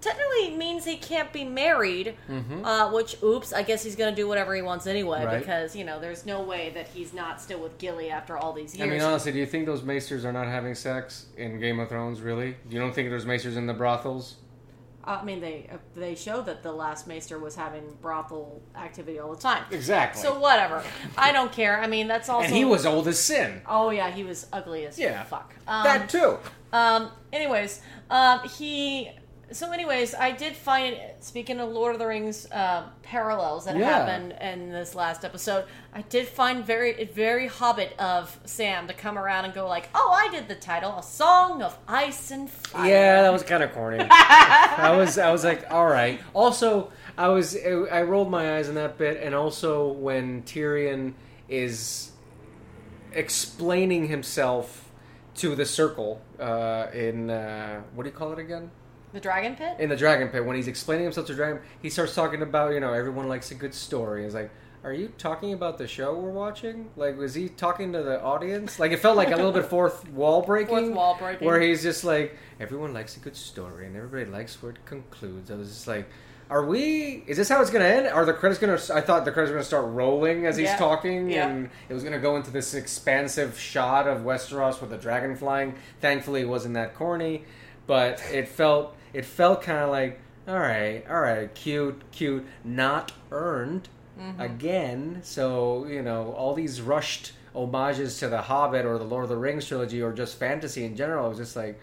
[0.00, 2.16] technically means he can't be married.
[2.28, 2.64] Mhm.
[2.64, 5.38] Uh, which, oops, I guess he's gonna do whatever he wants anyway Right.
[5.38, 8.74] because you know there's no way that he's not still with Gilly after all these
[8.74, 8.88] years.
[8.88, 11.88] I mean, honestly, do you think those maesters are not having sex in Game of
[11.88, 12.20] Thrones?
[12.20, 12.56] Really?
[12.68, 14.36] You don't think there's maesters in the brothels?
[15.04, 19.34] I mean, they uh, they show that the last maester was having brothel activity all
[19.34, 19.64] the time.
[19.70, 20.22] Exactly.
[20.22, 20.82] So whatever,
[21.16, 21.80] I don't care.
[21.80, 23.62] I mean, that's also and he was old as sin.
[23.66, 25.24] Oh yeah, he was ugly as Yeah.
[25.24, 25.54] fuck.
[25.66, 26.38] Um, that too.
[26.72, 27.10] Um.
[27.32, 27.80] Anyways,
[28.10, 29.10] um, he.
[29.52, 33.86] So, anyways, I did find speaking of Lord of the Rings uh, parallels that Yeah.
[33.86, 39.18] happened in this last episode, I did find very very Hobbit of Sam to come
[39.18, 42.88] around and go like, "Oh, I did the title, a song of ice and fire."
[42.90, 44.04] Yeah, that was kind of corny.
[44.10, 46.20] I was, I was like, all right.
[46.34, 51.12] Also, I was, I rolled my eyes in that bit, and also when Tyrion
[51.48, 52.10] is
[53.12, 54.90] explaining himself
[55.34, 58.70] to the circle uh, in uh, what do you call it again?
[59.12, 59.76] The Dragon Pit.
[59.78, 62.80] In the Dragon Pit, when he's explaining himself to Dragon, he starts talking about you
[62.80, 64.24] know everyone likes a good story.
[64.24, 64.50] He's like.
[64.84, 66.90] Are you talking about the show we're watching?
[66.96, 68.80] Like, was he talking to the audience?
[68.80, 70.86] Like, it felt like a little bit fourth wall breaking.
[70.86, 71.46] Fourth wall breaking.
[71.46, 75.52] Where he's just like, everyone likes a good story and everybody likes where it concludes.
[75.52, 76.08] I was just like,
[76.50, 77.22] are we?
[77.28, 78.08] Is this how it's going to end?
[78.08, 78.92] Are the credits going to?
[78.92, 80.76] I thought the credits were going to start rolling as he's Yeah.
[80.78, 81.46] talking, Yeah.
[81.46, 85.36] and it was going to go into this expansive shot of Westeros with the dragon
[85.36, 85.76] flying.
[86.00, 87.44] Thankfully, it wasn't that corny,
[87.86, 93.12] but it felt it felt kind of like, all right, all right, cute, cute, not
[93.30, 94.40] earned mm-hmm.
[94.40, 95.20] again.
[95.22, 99.36] So you know, all these rushed homages to the Hobbit or the Lord of the
[99.36, 101.26] Rings trilogy or just fantasy in general.
[101.26, 101.78] I was just like,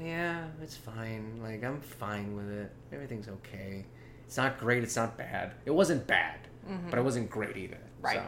[0.00, 1.40] yeah, it's fine.
[1.42, 2.70] Like I'm fine with it.
[2.92, 3.84] Everything's okay.
[4.26, 4.82] It's not great.
[4.82, 5.52] It's not bad.
[5.64, 6.38] It wasn't bad,
[6.68, 6.90] mm-hmm.
[6.90, 7.78] but it wasn't great either.
[8.00, 8.16] Right.
[8.16, 8.24] So.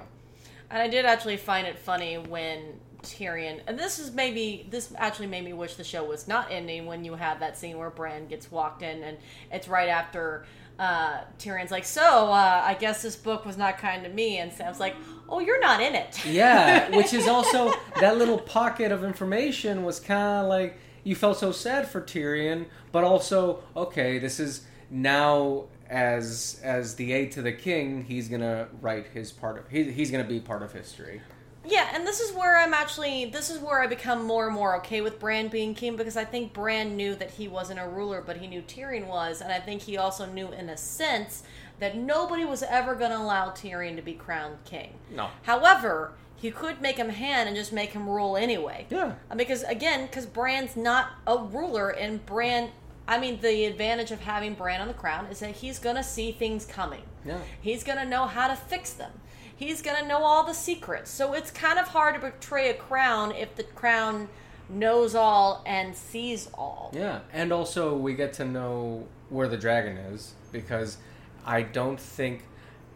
[0.71, 5.29] And I did actually find it funny when Tyrion, and this is maybe this actually
[5.29, 8.27] made me wish the show was not ending when you have that scene where Bran
[8.27, 9.17] gets walked in, and
[9.51, 10.45] it's right after
[10.79, 14.53] uh, Tyrion's like, "So uh, I guess this book was not kind to me," and
[14.53, 14.97] Sam's like,
[15.29, 20.01] "Oh, you're not in it." Yeah, which is also that little pocket of information was
[20.01, 25.65] kind of like you felt so sad for Tyrion, but also okay, this is now
[25.89, 30.11] as as the aide to the king, he's gonna write his part of he, he's
[30.11, 31.21] gonna be part of history.
[31.69, 34.77] Yeah, and this is where I'm actually this is where I become more and more
[34.79, 38.23] okay with Bran being king because I think Bran knew that he wasn't a ruler,
[38.25, 41.43] but he knew Tyrion was, and I think he also knew in a sense
[41.79, 44.95] that nobody was ever going to allow Tyrion to be crowned king.
[45.11, 45.29] No.
[45.43, 48.87] However, he could make him hand and just make him rule anyway.
[48.89, 49.15] Yeah.
[49.31, 52.71] Uh, Because again, because Bran's not a ruler, and Bran.
[53.09, 56.33] I mean, the advantage of having Bran on the crown is that he's gonna see
[56.33, 57.03] things coming.
[57.25, 57.39] Yeah.
[57.61, 59.13] He's gonna know how to fix them.
[59.57, 61.11] He's gonna know all the secrets.
[61.11, 64.29] So it's kind of hard to betray a crown if the crown
[64.69, 66.91] knows all and sees all.
[66.95, 70.99] Yeah, and also we get to know where the dragon is because
[71.45, 72.45] I don't think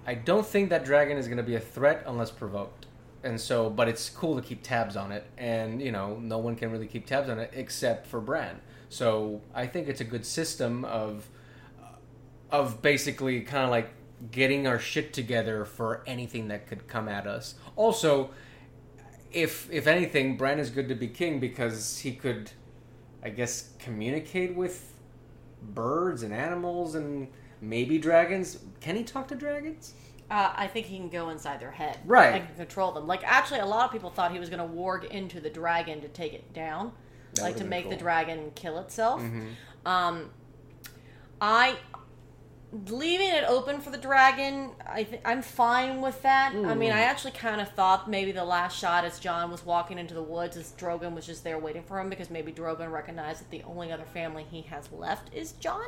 [0.07, 2.87] I don't think that dragon is going to be a threat unless provoked.
[3.23, 6.57] And so, but it's cool to keep tabs on it, and you know, no one
[6.57, 8.61] can really keep tabs on it except for Bran.
[8.89, 11.29] So I think it's a good system of
[12.51, 13.91] of basically kind of like
[14.31, 17.55] getting our shit together for anything that could come at us.
[17.77, 18.31] Also,
[19.33, 22.51] if if anything, Bran is good to be king because he could,
[23.23, 24.93] I guess, communicate with
[25.63, 27.29] birds and animals and
[27.61, 28.59] maybe dragons.
[28.81, 29.95] Can he talk to dragons?
[30.31, 31.99] Uh, I think he can go inside their head.
[32.07, 32.43] Right.
[32.43, 33.09] And control them.
[33.09, 36.01] Like, actually, a lot of people thought he was going to warg into the dragon
[36.03, 36.93] to take it down.
[37.35, 37.97] That like to make the cool.
[37.97, 38.05] Mm-hmm.
[38.05, 39.23] dragon kill itself.
[39.85, 40.31] Um,
[41.41, 41.77] I
[42.87, 44.71] leaving it open for the dragon.
[44.87, 46.53] I th- I'm fine with that.
[46.55, 46.95] I mean, Mm.
[46.97, 50.23] I actually kind of thought maybe the last shot as Jon was walking into the
[50.23, 53.63] woods, as Drogon was just there waiting for him because maybe Drogon recognized that the
[53.65, 55.85] only other family he has left is Jon.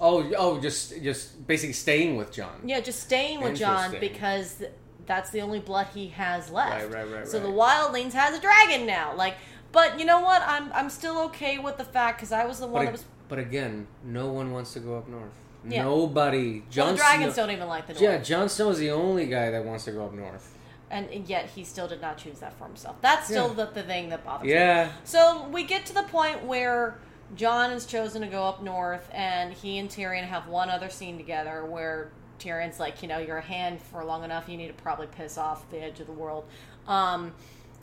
[0.00, 2.60] Oh, oh, just just basically staying with Jon.
[2.64, 4.62] Yeah, just staying with Jon because
[5.06, 6.84] that's the only blood he has left.
[6.84, 7.48] Right, right, right, So the.
[7.48, 9.14] Wildlings has a dragon now.
[9.14, 9.34] Like,
[9.72, 10.40] but you know what?
[10.46, 13.04] I'm I'm still okay with the fact because I was the one But, that was.
[13.28, 15.32] but again, no one wants to go up north.
[15.66, 15.82] Yeah.
[15.82, 16.62] Nobody.
[16.70, 18.02] Jon Well, the dragons Snow- don't even like the North.
[18.02, 20.54] Yeah, Jon Snow is the only guy that wants to go up north.
[20.90, 22.96] and yet he still did not choose that for himself.
[23.02, 23.64] That's still Yeah.
[23.66, 24.52] the, the thing that bothers me.
[24.54, 24.90] Yeah.
[25.04, 26.98] So we get to the point where
[27.36, 31.18] Jon has chosen to go up north, and he and Tyrion have one other scene
[31.18, 34.82] together where Tyrion's like, you know, you're a hand for long enough, you need to
[34.82, 36.44] probably piss off the edge of the world.
[36.86, 37.34] Um,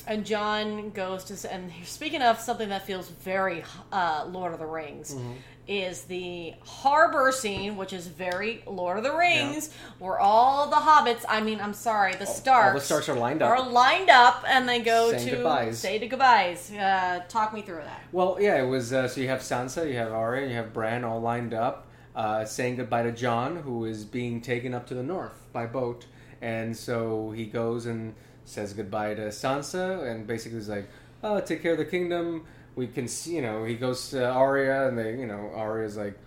[0.08, 4.66] and Jon goes to, and speaking of something that feels very uh, Lord of the
[4.66, 5.34] Rings, Mm-hmm.
[5.68, 11.26] Is the harbor scene, which is very Lord of the Rings, where all the hobbits,
[11.28, 13.50] I mean, I'm sorry, the Starks—the Starks are lined up.
[13.50, 15.80] are lined up, and they go Saying to goodbyes.
[15.80, 16.72] say to goodbyes.
[16.72, 18.04] Uh, talk me through that.
[18.12, 18.94] Well, yeah, it was.
[18.94, 22.46] Uh, so you have Sansa, you have Arya, you have Bran all lined up, uh,
[22.46, 26.06] saying goodbye to Jon, who is being taken up to the north by boat,
[26.44, 28.14] and so he goes and
[28.44, 30.88] says goodbye to Sansa, and basically is like,
[31.24, 32.46] "Oh, take care of the kingdom."
[32.76, 36.18] We can see, you know, he goes to Arya, and they, you know, Arya's like,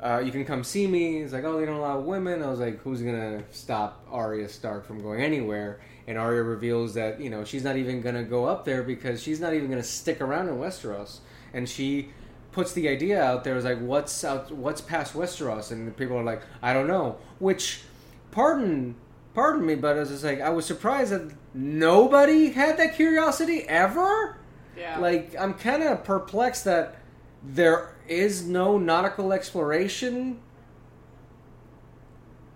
[0.00, 2.60] uh, "You can come see me." He's like, "Oh, they don't allow women." I was
[2.60, 7.44] like, "Who's gonna stop Arya Stark from going anywhere?" And Arya reveals that you know
[7.44, 10.56] she's not even gonna go up there because she's not even gonna stick around in
[10.56, 11.18] Westeros,
[11.52, 12.10] and she
[12.52, 14.52] puts the idea out there is like, "What's out?
[14.52, 17.82] What's past Westeros?" And people are like, "I don't know." Which,
[18.30, 18.94] pardon,
[19.34, 23.68] pardon me, but I was just like I was surprised that nobody had that curiosity
[23.68, 24.38] ever.
[24.76, 24.98] Yeah.
[24.98, 26.96] Like I'm kind of perplexed that
[27.42, 30.40] there is no nautical exploration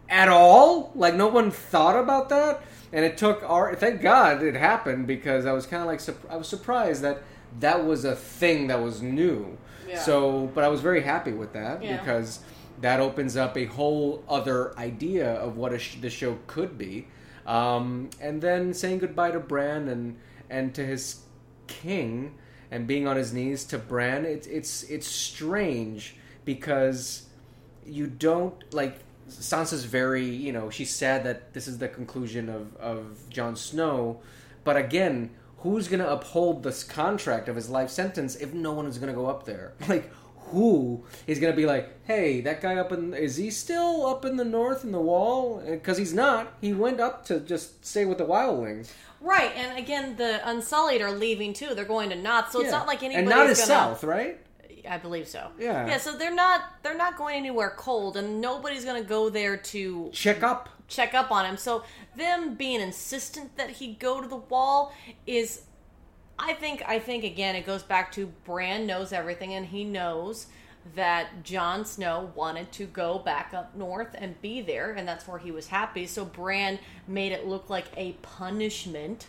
[0.09, 0.93] at all.
[0.95, 2.63] Like no one thought about that,
[2.93, 3.75] and it took our.
[3.75, 6.01] Thank God it happened because I was kind of like
[6.31, 7.23] I was surprised that
[7.61, 9.57] that was a thing that was new.
[9.87, 9.99] Yeah.
[9.99, 11.97] So, but I was very happy with that Yeah.
[11.99, 12.41] because
[12.83, 17.09] that opens up a whole other idea of what a sh- the show could be.
[17.47, 20.17] Um, and then saying goodbye to Bran and
[20.51, 21.21] and to his
[21.69, 22.35] king
[22.71, 24.25] and being on his knees to Bran.
[24.25, 27.27] It's it's it's strange because
[27.87, 32.77] you don't like Sansa's very you know she's sad that this is the conclusion of
[32.77, 34.21] of Jon Snow,
[34.65, 38.99] but again, who's gonna uphold this contract of his life sentence if no one is
[38.99, 39.73] gonna go up there?
[39.89, 40.11] Like
[40.51, 44.37] who is gonna be like, hey, that guy up in is he still up in
[44.37, 45.63] the north in the wall?
[45.69, 46.55] Because he's not.
[46.61, 48.91] He went up to just stay with the wildlings.
[49.21, 51.75] Right, and again, the Unsullied are leaving too.
[51.75, 52.79] They're going to Naath, so it's Yeah.
[52.79, 54.39] not like anybody's and Naath as south, right?
[54.89, 55.51] I believe so.
[55.59, 55.87] Yeah.
[55.87, 55.99] Yeah.
[55.99, 60.09] So they're not they're not going anywhere cold, and nobody's going to go there to
[60.13, 60.69] Check up.
[60.87, 61.57] check up on him.
[61.57, 61.83] So
[62.17, 64.95] them being insistent that he go to the wall
[65.27, 65.63] is
[66.39, 70.47] I think I think again it goes back to Bran knows everything and he knows
[70.95, 75.39] that Jon Snow wanted to go back up north and be there and that's where
[75.39, 76.07] he was happy.
[76.07, 79.27] So Bran made it look like a punishment.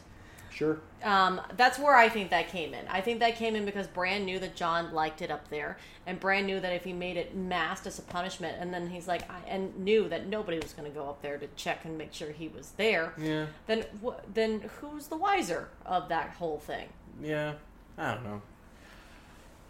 [0.52, 0.80] Sure.
[1.03, 2.86] Um, that's where I think that came in.
[2.90, 6.19] I think that came in because Bran knew that Jon liked it up there, and
[6.19, 9.30] Bran knew that if he made it masked as a punishment, and then he's like,
[9.30, 12.14] I, and knew that nobody was going to go up there to check and make
[12.14, 13.14] sure he was there.
[13.18, 13.45] Yeah.
[13.68, 16.90] Then, wh- then who's the wiser of that whole thing?
[17.23, 17.53] Yeah,
[17.98, 18.41] I don't know.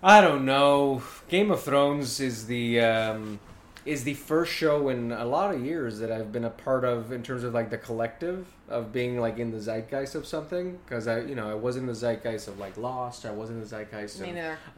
[0.01, 1.03] I don't know.
[1.27, 3.39] Game of Thrones is the um,
[3.85, 7.11] is the first show in a lot of years that I've been a part of
[7.11, 11.07] in terms of like the collective of being like in the zeitgeist of something because
[11.07, 13.25] I you know I was in the zeitgeist of like Lost.
[13.25, 14.25] I was in the zeitgeist of,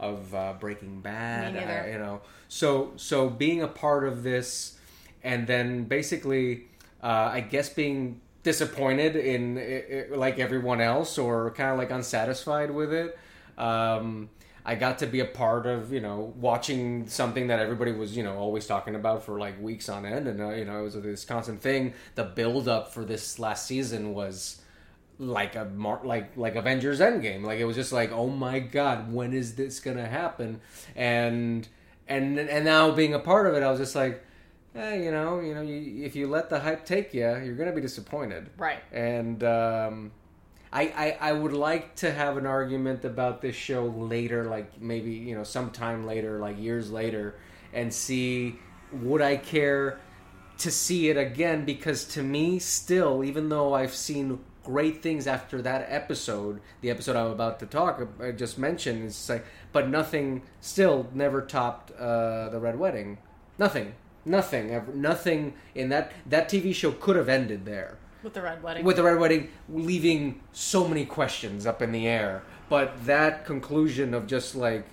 [0.00, 1.54] of uh, Breaking Bad.
[1.86, 4.76] Uh, you know, so so being a part of this
[5.22, 6.64] and then basically
[7.00, 11.92] uh, I guess being disappointed in i i like everyone else or kind of like
[11.92, 13.16] unsatisfied with it.
[13.56, 14.30] Um,
[14.64, 18.22] I got to be a part of you know watching something that everybody was you
[18.22, 20.94] know always talking about for like weeks on end, and uh, you know it was
[20.94, 21.94] this constant thing.
[22.14, 24.60] The build up for this last season was
[25.18, 27.44] like a mar- like like Avengers Endgame.
[27.44, 30.60] Like it was just like, oh my god, when is this gonna happen?
[30.94, 31.66] And
[32.08, 34.24] and and now being a part of it, I was just like,
[34.74, 37.72] eh, you know, you know, you, if you let the hype take you, you're gonna
[37.72, 38.50] be disappointed.
[38.56, 38.80] Right.
[38.92, 40.12] And um,
[40.72, 40.82] I,
[41.20, 45.34] I I would like to have an argument about this show later, like maybe you
[45.34, 47.34] know sometime later, like years later,
[47.72, 48.56] and see
[48.92, 50.00] would I care
[50.58, 55.60] to see it again because to me still even though I've seen great things after
[55.62, 56.60] that episode.
[56.80, 61.42] The episode I'm about to talk, I just mentioned, it's like, but nothing still never
[61.42, 63.18] topped uh, the Red Wedding.
[63.58, 63.94] Nothing,
[64.24, 68.84] nothing, nothing in that that TV show could have ended there with the red wedding.
[68.84, 72.42] with the Red Wedding, leaving so many questions up in the air.
[72.68, 74.86] But that conclusion of just like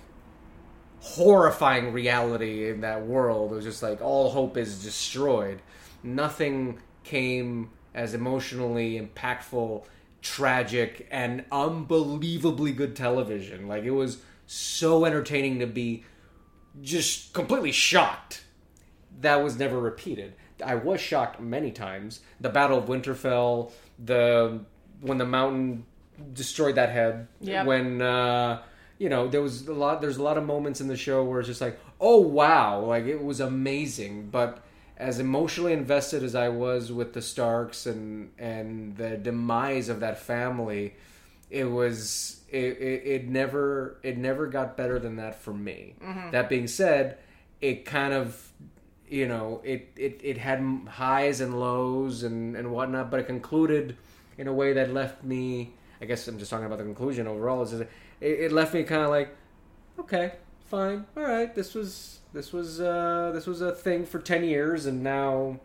[1.00, 5.62] horrifying reality in that world was just like all hope is destroyed.
[6.02, 9.84] Nothing came as emotionally impactful,
[10.22, 13.66] tragic, and unbelievably good television.
[13.66, 16.04] Like it was so entertaining to be
[16.82, 18.44] just completely shocked.
[19.20, 20.34] That was never repeated.
[20.62, 22.20] I was shocked many times.
[22.40, 23.72] The Battle of Winterfell,
[24.04, 24.60] the
[25.00, 25.84] when the mountain
[26.34, 27.66] destroyed that head, Yep.
[27.66, 28.62] when uh,
[28.98, 30.00] you know there was a lot.
[30.00, 33.04] There's a lot of moments in the show where it's just like, oh wow, like
[33.06, 34.28] it was amazing.
[34.30, 34.62] But
[34.96, 40.18] as emotionally invested as I was with the Starks and and the demise of that
[40.18, 40.94] family,
[41.48, 45.94] it was it, it, it never it never got better than that for me.
[46.32, 47.16] That being said,
[47.62, 48.52] it kind of
[49.10, 53.96] you know it, it it had highs and lows and and whatnot, but it concluded
[54.38, 55.74] in a way that left me.
[56.00, 57.62] I guess I'm just talking about the conclusion overall.
[57.62, 59.36] Is it, it left me kind of like,
[59.98, 60.32] okay,
[60.66, 64.86] fine, all right, this was this was uh, this was a thing for ten years,
[64.86, 65.60] and now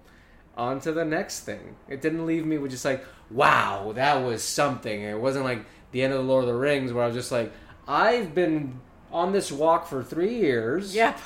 [0.58, 1.76] on to the next thing.
[1.88, 5.02] It didn't leave me with just like, wow, that was something.
[5.02, 7.32] It wasn't like the end of the Lord of the Rings where I was just
[7.32, 7.52] like,
[7.88, 8.80] I've been
[9.12, 10.96] on this walk for three years.
[10.96, 11.20] Yep.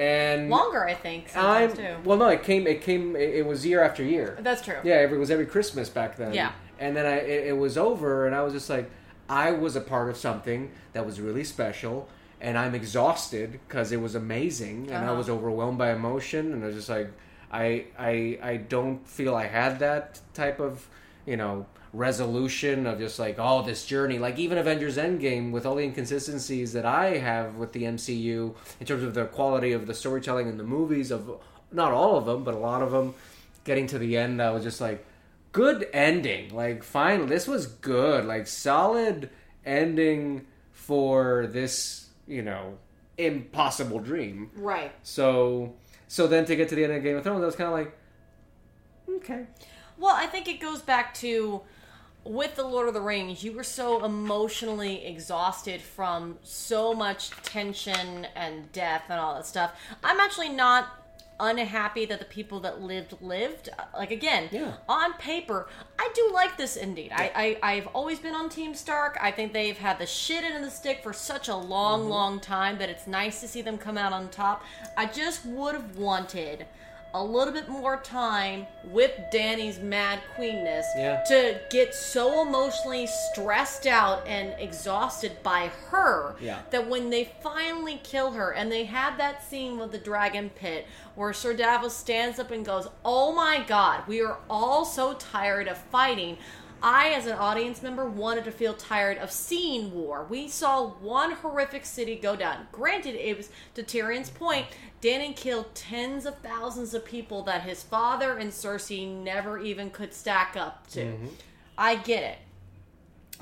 [0.00, 1.24] And Longer, I think.
[1.36, 2.08] I'm Sometimes too.
[2.08, 4.38] well, no, it came, it came, it, it was year after year.
[4.40, 4.78] That's true.
[4.82, 6.32] Yeah, it was every Christmas back then.
[6.32, 6.52] Yeah.
[6.78, 8.90] And then I, it, it was over, and I was just like,
[9.28, 12.08] I was a part of something that was really special,
[12.40, 15.16] and I'm exhausted because it was amazing, and I Uh-huh.
[15.16, 17.10] was overwhelmed by emotion, and I was just like,
[17.52, 20.88] I, I, I don't feel I had that type of,
[21.26, 24.18] you know, resolution of just like, oh, this journey.
[24.18, 28.86] Like even Avengers Endgame, with all the inconsistencies that I have with the MCU in
[28.86, 31.40] terms of the quality of the storytelling in the movies of
[31.72, 33.14] not all of them, but a lot of them.
[33.62, 35.04] Getting to the end, I was just like,
[35.52, 36.54] good ending.
[36.54, 38.24] Like finally, this was good.
[38.24, 39.30] Like solid
[39.64, 42.78] ending for this, you know,
[43.18, 44.50] impossible dream.
[44.56, 44.92] Right.
[45.02, 45.74] So,
[46.08, 47.74] so then to get to the end of Game of Thrones, I was kind of
[47.74, 47.96] like,
[49.16, 49.46] okay,
[49.98, 51.62] Well, I think it goes back to
[52.24, 58.26] with the Lord of the Rings, you were so emotionally exhausted from so much tension
[58.34, 59.72] and death and all that stuff.
[60.04, 60.88] I'm actually not
[61.42, 63.70] unhappy that the people that lived lived.
[63.96, 64.74] Like again, Yeah.
[64.86, 65.68] on paper,
[65.98, 67.12] I do like this indeed.
[67.14, 69.16] I, I I've always been on Team Stark.
[69.22, 72.10] I think they've had the shit in the stick for such a long, Mm-hmm.
[72.10, 74.62] long time that it's nice to see them come out on top.
[74.98, 76.66] I just would have wanted
[77.12, 81.22] a little bit more time with Dany's mad queenness Yeah.
[81.24, 86.60] to get so emotionally stressed out and exhausted by her Yeah.
[86.70, 90.86] that when they finally kill her and they have that scene with the dragon pit
[91.16, 95.66] where Sir Davos stands up and goes, "Oh my god, we are all so tired
[95.66, 96.38] of fighting."
[96.82, 100.26] I, as an audience member, wanted to feel tired of seeing war.
[100.28, 102.66] We saw one horrific city go down.
[102.72, 104.66] Granted, it was to Tyrion's point,
[105.02, 110.12] Dany killed tens of thousands of people that his father and Cersei never even could
[110.12, 111.04] stack up to.
[111.04, 111.26] Mm-hmm.
[111.78, 112.38] I get it.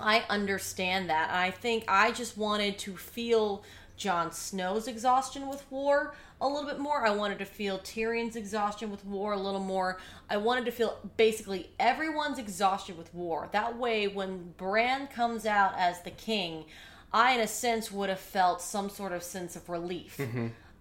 [0.00, 1.30] I understand that.
[1.30, 3.64] I think I just wanted to feel
[3.98, 7.04] Jon Snow's exhaustion with war a little bit more.
[7.06, 9.98] I wanted to feel Tyrion's exhaustion with war a little more.
[10.30, 13.48] I wanted to feel basically everyone's exhaustion with war.
[13.52, 16.64] That way, when Bran comes out as the king,
[17.12, 20.20] I, in a sense, would have felt some sort of sense of relief,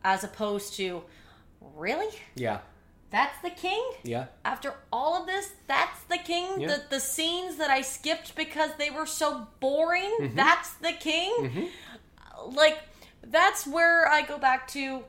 [0.04, 1.02] as opposed to,
[1.76, 2.14] really?
[2.36, 2.60] yeah,
[3.10, 3.84] That's the king?
[4.04, 6.62] yeah, after all of this, that's the king.
[6.62, 6.68] Yeah.
[6.68, 10.16] The the scenes that I skipped because they were so boring.
[10.22, 10.36] Mm-hmm.
[10.36, 11.70] That's the king.
[12.46, 12.78] Like
[13.26, 15.04] that's where I go back to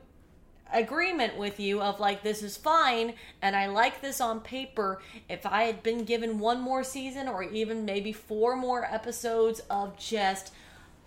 [0.71, 5.01] agreement with you of like this is fine and I like this on paper.
[5.27, 9.97] If I had been given one more season or even maybe four more episodes of
[9.97, 10.51] just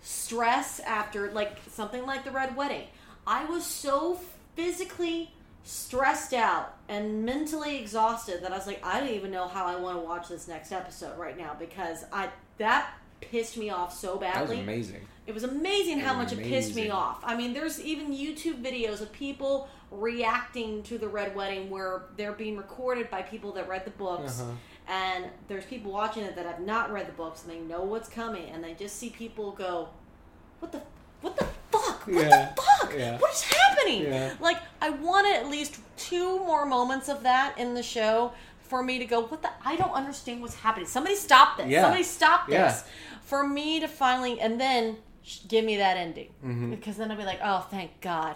[0.03, 2.85] stress after like something like the red wedding
[3.25, 4.19] i was so
[4.53, 5.31] physically
[5.63, 9.77] stressed out and mentally exhausted that i was like i don't even know how i
[9.77, 12.27] want to watch this next episode right now because i
[12.57, 12.91] that
[13.31, 14.39] pissed me off so badly.
[14.39, 15.01] that was amazing.
[15.27, 17.19] it was amazing how was much it pissed me off.
[17.23, 22.33] I mean, there's even YouTube videos of people reacting to the Red Wedding where they're
[22.33, 24.41] being recorded by people that read the books.
[24.41, 24.51] Uh-huh.
[24.87, 28.09] And there's people watching it that have not read the books and they know what's
[28.09, 29.89] coming and they just see people go,
[30.59, 30.81] What the
[31.21, 32.05] what the fuck?
[32.05, 32.53] What Yeah.
[32.55, 32.93] the fuck?
[32.97, 33.17] Yeah.
[33.17, 34.03] What is happening?
[34.03, 34.33] Yeah.
[34.41, 38.97] Like I wanted at least two more moments of that in the show for me
[38.99, 39.49] to go, what the?
[39.63, 40.87] I don't understand what's happening.
[40.87, 41.79] Somebody stop this.
[41.81, 42.83] Somebody stop this.
[43.25, 44.97] For me to finally, and then
[45.47, 46.29] give me that ending.
[46.43, 46.71] Mm-hmm.
[46.71, 48.35] Because then I'll be like, oh, thank God.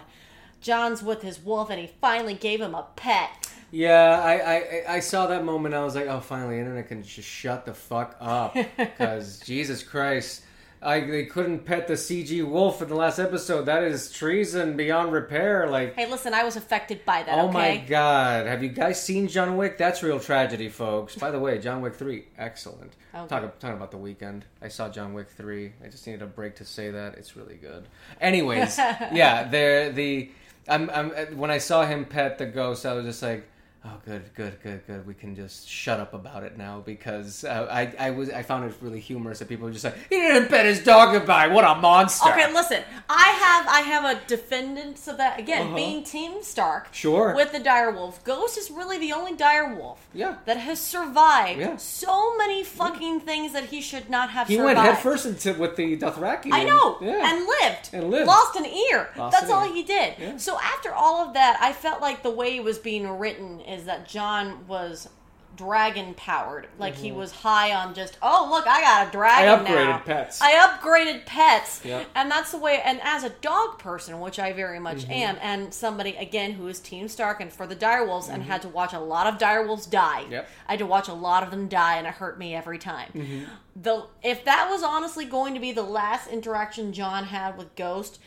[0.60, 3.48] Jon's with his wolf and he finally gave him a pet.
[3.70, 5.74] Yeah, I, I I saw that moment.
[5.74, 8.56] I was like, oh, finally, internet can just shut the fuck up.
[8.76, 10.42] Because Jesus Christ,
[10.80, 13.62] I they couldn't pet the CG wolf in the last episode.
[13.66, 15.68] That is treason beyond repair.
[15.68, 17.52] Like, Hey, listen, I was affected by that, oh okay?
[17.52, 19.76] my God, have you guys seen John Wick?
[19.78, 21.16] That's real tragedy, folks.
[21.16, 22.92] By the way, John Wick three, excellent.
[23.14, 23.26] Okay.
[23.28, 24.44] Talk, talking about the weekend.
[24.62, 25.72] I saw John Wick three.
[25.84, 27.14] I just needed a break to say that.
[27.14, 27.88] It's really good.
[28.20, 28.78] Anyways,
[29.12, 30.30] yeah, the the
[30.68, 33.48] I'm, I'm when I saw him pet the ghost, I was just like,
[33.84, 35.06] oh, good, good, good, good.
[35.06, 38.64] We can just shut up about it now because uh, I I was I found
[38.70, 41.48] it really humorous that people were just like, he didn't pet his dog goodbye.
[41.48, 42.30] What a monster.
[42.30, 42.82] Okay, listen.
[43.08, 45.76] I have I have a defendant of that again, Uh-huh.
[45.76, 46.88] being Team Stark.
[46.92, 47.34] Sure.
[47.34, 50.06] With the dire wolf, Ghost is really the only dire wolf.
[50.14, 50.36] Yeah.
[50.46, 51.76] That has survived Yeah.
[51.76, 54.50] so many fucking things that he should not have survived.
[54.50, 54.76] he survived.
[54.78, 56.52] went headfirst into with the Dothraki.
[56.52, 57.30] I and- know, yeah.
[57.32, 58.26] and lived, And lived.
[58.26, 59.08] lost an ear.
[59.16, 59.72] Lost That's an all ear.
[59.74, 60.14] he did.
[60.18, 60.36] Yeah.
[60.36, 63.77] So after all of that, I felt like the way it was being written is
[63.86, 65.08] that Jon was
[65.56, 69.66] dragon powered, like he was high on just oh look, I got a dragon Mm-hmm.
[69.66, 69.98] I upgraded now.
[69.98, 70.40] pets.
[70.40, 72.06] I upgraded pets, Yep.
[72.14, 72.80] and that's the way.
[72.84, 75.10] And as a dog person, which I very much Mm-hmm.
[75.12, 78.68] am, and somebody again who is Team Stark and for the direwolves, and had to
[78.68, 80.22] watch a lot of direwolves die.
[80.22, 80.32] Mm-hmm.
[80.32, 80.48] Yep.
[80.68, 83.10] I had to watch a lot of them die, and it hurt me every time.
[83.14, 83.44] Mm-hmm.
[83.82, 88.20] The if that was honestly going to be the last interaction Jon had with Ghost,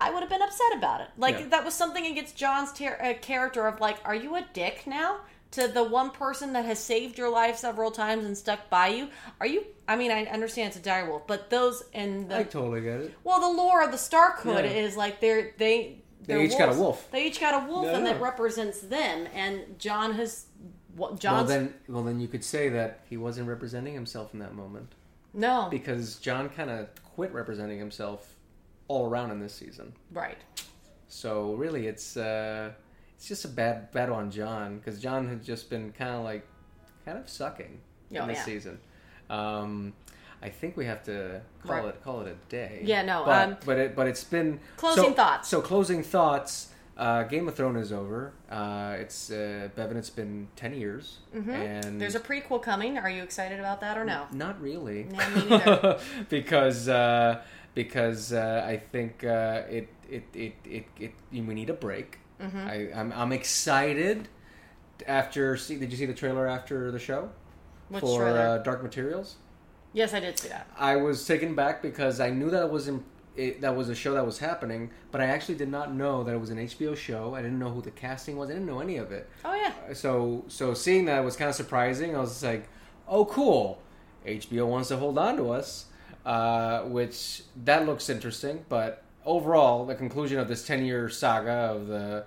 [0.00, 1.08] I would have been upset about it.
[1.16, 1.46] Like Yeah.
[1.48, 5.18] that was something against Jon's ter- uh, character of like, are you a dick now?
[5.52, 9.08] To the one person that has saved your life several times and stuck by you,
[9.40, 9.64] are you?
[9.88, 13.14] I mean, I understand it's a direwolf, but those and the I totally get it.
[13.24, 14.70] well, the lore of the Starkhood Yeah.
[14.84, 17.10] is like they're they they're each got a wolf.
[17.10, 18.12] They each got a wolf, Yeah, and yeah.
[18.12, 19.26] that represents them.
[19.34, 20.44] And Jon has
[20.94, 24.40] what Well Jon's then, well then you could say that he wasn't representing himself in
[24.40, 24.92] that moment
[25.32, 28.34] no because Jon kind of quit representing himself
[28.88, 29.92] all around in this season.
[30.12, 30.38] right.
[31.10, 32.70] So really, it's uh,
[33.16, 36.46] it's just a bad battle on Jon because Jon had just been kind of like
[37.06, 37.80] kind of sucking
[38.14, 38.44] Oh, in this yeah.
[38.44, 38.78] season.
[39.30, 39.94] Um,
[40.42, 41.84] I think we have to call Right.
[41.86, 42.80] it call it a day.
[42.84, 45.48] Yeah, no, but um, but it but it's been Closing so- thoughts.
[45.48, 46.68] So closing thoughts.
[46.96, 48.32] Uh, Game of Thrones is over.
[48.50, 49.96] Uh, it's uh, Bevin.
[49.96, 51.98] It's been ten years, and Mm-hmm.
[51.98, 52.98] There's a prequel coming.
[52.98, 54.26] Are you excited about that or no?
[54.32, 55.04] not really.
[55.04, 55.98] No,
[56.28, 57.40] because uh,
[57.78, 62.18] because uh, I think uh, it, it, it it it we need a break.
[62.40, 62.68] Mm-hmm.
[62.74, 64.28] I, I'm I'm excited.
[65.06, 67.30] After see, did you see the trailer after the show
[67.88, 68.24] Which for?
[68.26, 69.36] Uh, Dark Materials?
[69.92, 70.66] yes, I did see that.
[70.78, 73.04] I was taken back because I knew that it was in,
[73.36, 76.34] it, that was a show that was happening, but I actually did not know that
[76.34, 77.34] it was an HBO show.
[77.34, 78.50] I didn't know who the casting was.
[78.50, 79.72] I didn't know any of it Oh yeah.
[79.92, 82.16] so so seeing that was kind of surprising.
[82.16, 82.68] I was like,
[83.06, 83.80] oh cool,
[84.26, 85.86] HBO wants to hold on to us,
[86.28, 88.62] uh, which that looks interesting.
[88.68, 92.26] But overall, the conclusion of this ten year saga of the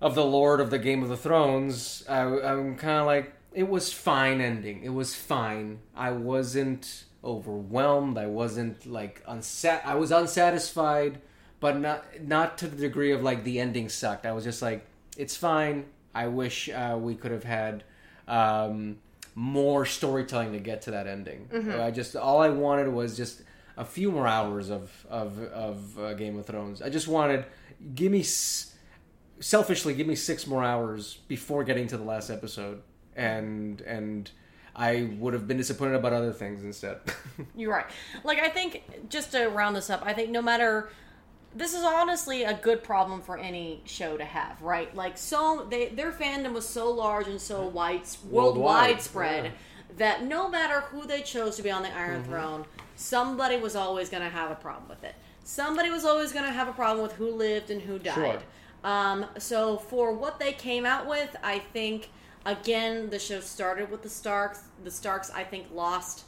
[0.00, 3.68] of the Lord of the Game of the Thrones, I, I'm kind of like it
[3.68, 4.84] was fine ending.
[4.84, 5.80] It was fine.
[5.96, 8.16] I wasn't overwhelmed.
[8.16, 9.84] I wasn't like unsat.
[9.84, 11.20] I was unsatisfied,
[11.58, 14.24] but not not to the degree of like the ending sucked.
[14.24, 15.86] I was just like, it's fine.
[16.14, 17.82] I wish uh, we could have had
[18.28, 18.98] um,
[19.34, 21.48] more storytelling to get to that ending.
[21.80, 23.42] I just all I wanted was just
[23.76, 26.82] a few more hours of of of uh, Game of Thrones.
[26.82, 27.44] I just wanted
[27.94, 28.20] give me.
[28.20, 28.66] S-
[29.42, 32.82] selfishly give me six more hours before getting to the last episode
[33.16, 34.30] and and
[34.76, 36.98] i would have been disappointed about other things instead
[37.56, 37.86] You're right.
[38.22, 40.90] Like I think just to round this up, I think no matter
[41.54, 44.94] this is honestly a good problem for any show to have, right?
[44.94, 49.50] Like so they their fandom was so large and so wide worldwide Worldwide, spread yeah.
[49.96, 52.30] that no matter who they chose to be on the Iron Mm-hmm.
[52.30, 52.64] Throne,
[52.94, 55.14] somebody was always going to have a problem with it.
[55.42, 58.14] Somebody was always going to have a problem with who lived and who died.
[58.14, 58.42] Sure.
[58.84, 62.10] Um, so for what they came out with, I think
[62.46, 64.62] again the show started with the Starks.
[64.84, 66.24] The Starks, I think, lost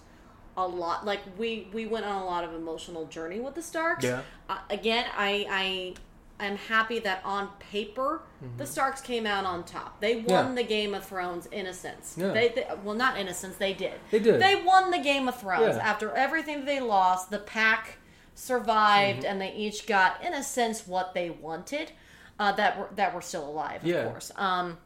[0.56, 1.04] a lot.
[1.06, 4.04] Like we we went on a lot of emotional journey with the Starks.
[4.04, 4.22] Yeah.
[4.48, 5.94] Uh, again, I
[6.38, 8.22] I am happy that on paper
[8.58, 10.00] the Starks came out on top.
[10.00, 10.48] They won Mm-hmm.
[10.56, 10.62] Yeah.
[10.62, 12.16] the Game of Thrones in a sense.
[12.18, 12.32] Yeah.
[12.32, 13.94] They, they well not in a sense they did.
[14.10, 14.40] They did.
[14.40, 15.82] They won the Game of Thrones Yeah.
[15.88, 17.30] after everything they lost.
[17.30, 17.98] The pack
[18.34, 19.26] survived, Mm-hmm.
[19.30, 21.92] and they each got in a sense what they wanted.
[22.38, 24.32] Uh, that were that were still alive, of course.
[24.36, 24.78] Um,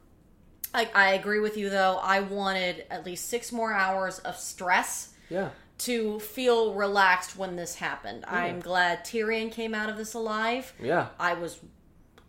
[0.75, 1.99] I, I agree with you though.
[2.03, 7.75] I wanted at least six more hours of stress yeah to feel relaxed when this
[7.75, 8.25] happened.
[8.27, 10.73] I'm glad Tyrion came out of this alive.
[10.83, 11.61] yeah I was,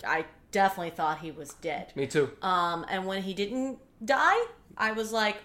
[0.05, 1.93] I definitely thought he was dead.
[1.95, 4.45] me too Um, and when he didn't die,
[4.77, 5.37] I was like,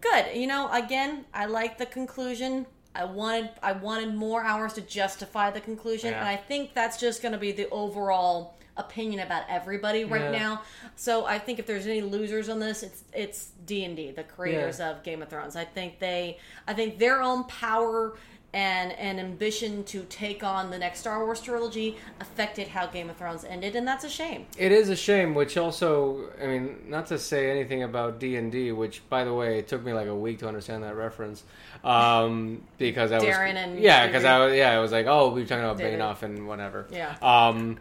[0.00, 0.34] good.
[0.34, 2.64] You know, again, I like the conclusion.
[2.94, 6.20] I wanted I wanted more hours to justify the conclusion, Yeah.
[6.20, 10.38] and I think that's just going to be the overall opinion about everybody right Yeah.
[10.38, 10.62] now.
[10.96, 14.24] So I think if there's any losers on this, it's it's D and D, the
[14.24, 15.54] creators of Game of Thrones.
[15.56, 18.16] I think they I think their own power
[18.52, 23.16] and and ambition to take on the next Star Wars trilogy affected how Game of
[23.16, 24.44] Thrones ended, and that's a shame.
[24.58, 28.50] It is a shame, which also, I mean, not to say anything about D and
[28.50, 31.44] D, which, by the way, it took me like a week to understand that reference,
[31.84, 35.30] um, because I was Darren and yeah, because I was yeah, I was like, oh,
[35.30, 36.00] we were talking about David.
[36.00, 37.14] Benioff and whatever, Yeah.
[37.22, 37.78] Um,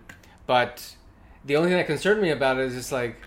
[0.49, 0.95] but
[1.45, 3.17] the only thing that concerned me about it is just like,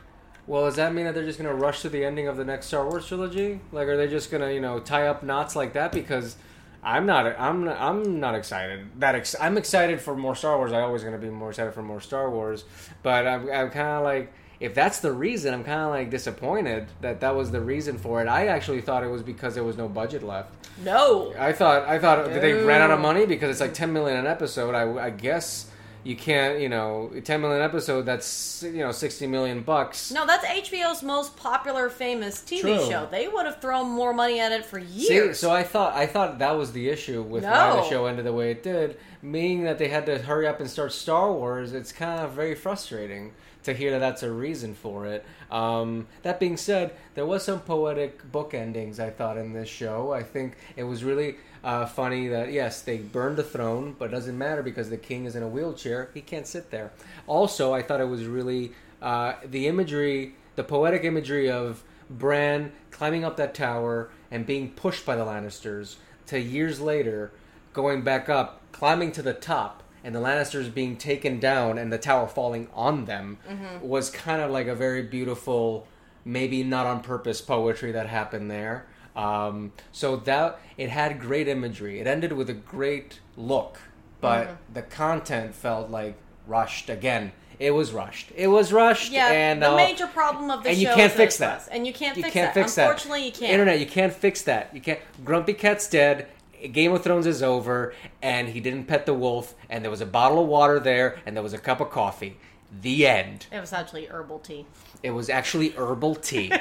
[0.48, 2.66] well, does that mean that they're just gonna rush to the ending of the next
[2.66, 3.60] Star Wars trilogy?
[3.70, 5.92] Like, are they just gonna you know tie up knots like that?
[5.92, 6.34] Because
[6.82, 7.38] I'm not.
[7.38, 7.64] I'm.
[7.64, 8.88] Not, I'm not excited.
[8.98, 10.72] That ex- I'm excited for more Star Wars.
[10.72, 12.64] I'm always going to be more excited for more Star Wars.
[13.04, 13.48] But I'm.
[13.52, 14.32] I'm kind of like.
[14.58, 18.20] If that's the reason, I'm kind of like disappointed that that was the reason for
[18.20, 18.26] it.
[18.26, 20.54] I actually thought it was because there was no budget left.
[20.82, 21.32] No.
[21.38, 21.86] I thought.
[21.86, 24.74] I thought that they ran out of money because it's like 10 million an episode.
[24.74, 25.70] I, I guess
[26.04, 26.60] you can't.
[26.60, 28.02] You know, 10 million episode.
[28.02, 30.10] That's you know 60 million bucks.
[30.10, 32.86] No, that's HBO's most popular, famous TV True.
[32.88, 33.08] show.
[33.10, 35.38] They would have thrown more money at it for See, years.
[35.38, 38.32] so I thought I thought that was the issue with why the show ended the
[38.32, 41.72] way it did, meaning that they had to hurry up and start Star Wars.
[41.72, 43.32] It's kind of very frustrating
[43.64, 45.24] to hear that that's a reason for it.
[45.50, 50.12] Um, that being said, there was some poetic book endings I thought in this show.
[50.12, 54.12] I think it was really uh, funny that yes, they burned the throne, but it
[54.12, 56.92] doesn't matter because the king is in a wheelchair; he can't sit there.
[57.26, 63.24] Also, I thought it was really uh, the imagery, the poetic imagery of Bran climbing
[63.24, 67.32] up that tower and being pushed by the Lannisters to years later
[67.72, 71.98] going back up, climbing to the top, and the Lannisters being taken down and the
[71.98, 73.38] tower falling on them
[73.80, 75.86] was kind of like a very beautiful,
[76.24, 78.86] maybe not on purpose poetry that happened there.
[79.14, 82.00] Um, so that it had great imagery.
[82.00, 83.78] It ended with a great look,
[84.20, 86.16] but the content felt like
[86.46, 87.32] rushed again.
[87.58, 88.32] It was rushed.
[88.34, 89.12] It was rushed.
[89.12, 91.68] yeah, and the uh, major problem of the and show you can't fix that.
[91.70, 92.60] And you can't you fix can't that.
[92.60, 92.88] fix that.
[92.88, 93.52] Unfortunately, you can't.
[93.52, 94.74] Internet, you can't fix that.
[94.74, 94.98] You can't.
[95.24, 96.26] Grumpy Cat's dead.
[96.72, 100.06] Game of Thrones is over, and he didn't pet the wolf, and there was a
[100.06, 102.36] bottle of water there, and there was a cup of coffee.
[102.80, 103.46] The end.
[103.52, 104.66] It was actually herbal tea.
[105.02, 106.52] It was actually herbal tea.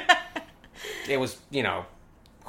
[1.08, 1.86] it was, you know,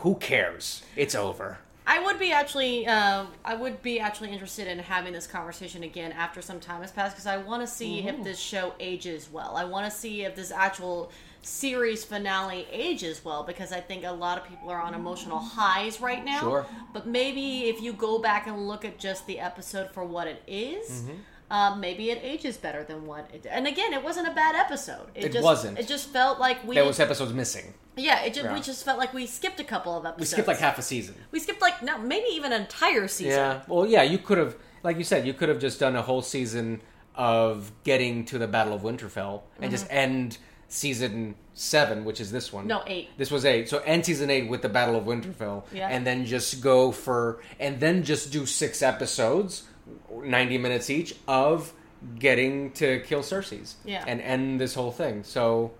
[0.04, 0.84] who cares?
[0.96, 1.58] It's over.
[1.86, 6.14] I would be actually, uh, I would be actually interested in having this conversation again
[6.14, 8.08] after some time has passed because I want to see Mm-hmm.
[8.20, 9.58] if this show ages well.
[9.58, 11.12] I want to see if this actual
[11.42, 16.00] series finale ages well because I think a lot of people are on emotional highs
[16.00, 16.40] right now.
[16.40, 16.66] Sure.
[16.94, 20.42] But maybe if you go back and look at just the episode for what it
[20.48, 21.16] is, Mm-hmm.
[21.52, 23.46] Um, maybe it ages better than what it.
[23.50, 25.08] And again, it wasn't a bad episode.
[25.14, 25.78] It just, wasn't.
[25.78, 26.76] It just felt like we.
[26.76, 27.74] There was episodes missing.
[27.96, 28.54] yeah, it just, Yeah.
[28.54, 30.20] we just felt like we skipped a couple of episodes.
[30.32, 31.16] We skipped like half a season.
[31.32, 33.34] We skipped like no, maybe even an entire season.
[33.34, 33.62] Yeah.
[33.68, 36.22] Well, yeah, you could have, like you said, you could have just done a whole
[36.24, 36.82] season
[37.16, 40.40] of getting to the Battle of Winterfell and just end
[40.70, 42.64] season seven, which is this one.
[42.64, 42.68] Mm-hmm.
[42.70, 43.10] No, eight.
[43.18, 43.70] This was eight.
[43.70, 45.90] So end season eight with the Battle of Winterfell, Yeah.
[45.90, 49.64] and then just go for, and then just do six episodes,
[50.24, 51.74] ninety minutes each of
[52.20, 53.76] getting to kill Cersei's.
[53.86, 54.04] Yeah.
[54.08, 55.24] And end this whole thing.
[55.24, 55.72] So,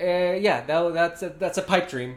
[0.00, 2.16] uh, yeah, that, that's a, that's a pipe dream.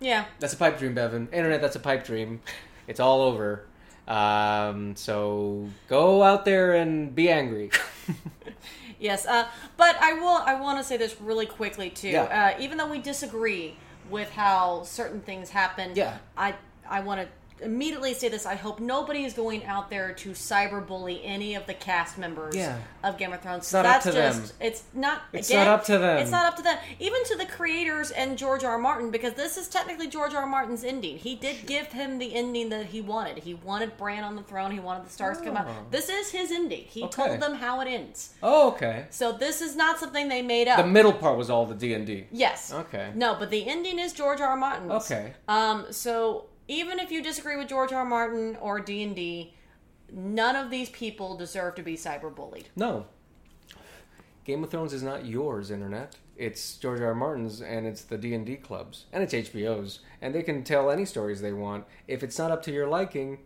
[0.00, 0.26] Yeah.
[0.38, 1.32] That's a pipe dream, Bevin.
[1.32, 2.40] Internet, that's a pipe dream.
[2.86, 3.64] It's all over.
[4.06, 7.70] Um, so go out there and be angry.
[9.00, 9.26] Yes.
[9.26, 10.28] Uh, but I will.
[10.46, 12.08] I want to say this really quickly too.
[12.08, 12.54] Yeah.
[12.56, 13.76] Uh, even though we disagree
[14.08, 16.18] with how certain things happen, Yeah.
[16.38, 16.54] I
[16.88, 17.28] I want to
[17.60, 18.46] immediately say this.
[18.46, 22.78] I hope nobody is going out there to cyberbully any of the cast members Yeah.
[23.02, 23.64] of Game of Thrones.
[23.64, 24.66] It's not up That's to just, them.
[24.68, 25.22] It's not.
[25.32, 26.18] It's again, not up to them.
[26.18, 26.78] It's not up to them.
[26.98, 28.72] Even to the creators and George R.
[28.72, 28.78] R.
[28.78, 30.42] Martin, because this is technically George R.
[30.42, 30.46] R.
[30.46, 31.16] Martin's ending.
[31.16, 33.38] He did give him the ending that he wanted.
[33.38, 34.70] He wanted Bran on the throne.
[34.72, 35.66] He wanted the stars to come out.
[35.68, 35.86] Oh.
[35.90, 36.84] This is his ending.
[36.88, 37.12] He Okay.
[37.28, 38.34] told them how it ends.
[38.42, 39.06] oh, okay.
[39.10, 40.78] So this is not something they made up.
[40.78, 42.26] The middle part was all the D and D.
[42.32, 42.72] yes.
[42.72, 43.10] Okay.
[43.14, 44.48] No, but the ending is George R.
[44.48, 44.56] R.
[44.56, 44.90] Martin's.
[45.10, 45.34] Okay.
[45.48, 45.86] Um.
[45.90, 48.00] So even if you disagree with George R.
[48.00, 48.04] R.
[48.04, 49.54] Martin or D and D,
[50.12, 52.66] none of these people deserve to be cyberbullied.
[52.76, 53.06] No.
[54.44, 56.16] Game of Thrones is not yours, internet.
[56.36, 57.08] It's George R.
[57.08, 57.14] R.
[57.14, 60.90] Martin's, and it's the D and D clubs, and it's HBO's, and they can tell
[60.90, 61.84] any stories they want.
[62.08, 63.38] If it's not up to your liking,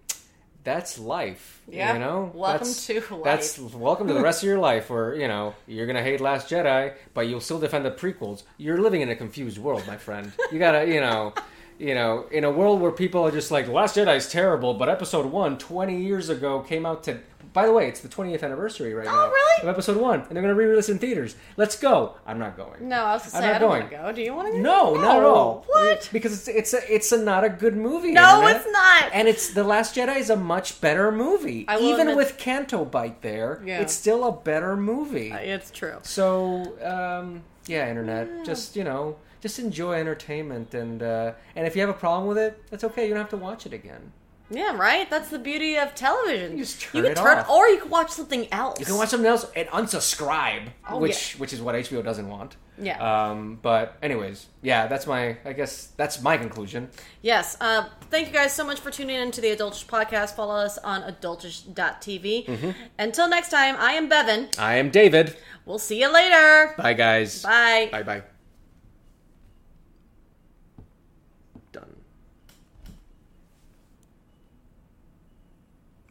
[0.65, 1.61] that's life.
[1.69, 1.93] Yeah.
[1.95, 2.33] You know.
[2.35, 3.25] Welcome That's- to life.
[3.25, 6.49] That's welcome to the rest of your life, where you know you're gonna hate Last
[6.51, 8.43] Jedi, but you'll still defend the prequels.
[8.57, 10.33] You're living in a confused world, my friend.
[10.51, 11.35] You gotta, you know.
[11.79, 14.75] You know, in a world where people are just like, The Last Jedi is terrible,
[14.75, 17.19] but episode one, 20 years ago, came out to
[17.53, 19.63] By the way, it's the 20th anniversary right Oh, now really?
[19.63, 21.37] of episode one, and they're going to re-release in theaters.
[21.57, 22.15] Let's go.
[22.27, 22.89] I'm not going.
[22.89, 23.81] No, I was gonna I'm say not I don't going.
[23.81, 24.13] want to go.
[24.13, 24.59] Do you want to go?
[24.63, 25.65] No, not at all.
[25.69, 26.09] What?
[26.13, 28.11] Because it's it's a, it's a not a good movie.
[28.13, 28.57] No, Internet.
[28.57, 29.11] it's not.
[29.13, 31.65] And it's The Last Jedi is a much better movie.
[31.81, 33.81] Even admit- with Canto Bight there, Yeah.
[33.81, 35.31] it's still a better movie.
[35.33, 35.99] It's true.
[36.03, 41.81] So um, yeah, internet, just you know, just enjoy entertainment, and uh, and if you
[41.81, 43.05] have a problem with it, that's okay.
[43.05, 44.13] You don't have to watch it again.
[44.51, 45.09] Yeah, right.
[45.11, 46.53] That's the beauty of television.
[46.57, 47.51] You just turn can it turn, off.
[47.51, 48.81] or you can watch something else.
[48.81, 52.57] You can watch something else and unsubscribe, Oh, which which is what HBO doesn't want.
[52.81, 52.97] Yeah.
[53.31, 56.89] Um, but anyways, yeah, that's my I guess that's my conclusion.
[57.21, 57.59] Yes.
[57.61, 60.35] Uh, thank you guys so much for tuning in to the Adultish podcast.
[60.35, 62.47] Follow us on adultish.tv.
[62.47, 62.71] Mm-hmm.
[62.99, 64.49] Until next time, I am Bevin.
[64.59, 65.37] I am David.
[65.67, 66.73] We'll see you later.
[66.79, 67.43] Bye guys.
[67.43, 67.89] Bye.
[67.93, 68.38] Bye bye.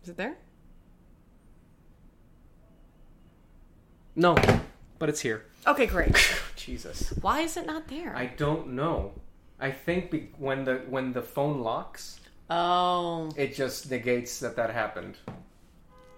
[0.07, 0.37] Is it there?
[4.15, 4.37] No,
[4.99, 5.43] but it's here.
[5.67, 6.15] Okay, great.
[6.55, 7.09] Jesus.
[7.19, 8.15] Why is it not there?
[8.15, 9.11] I don't know.
[9.59, 13.29] I think be- when the when the phone locks, oh.
[13.35, 15.17] it just negates that that happened.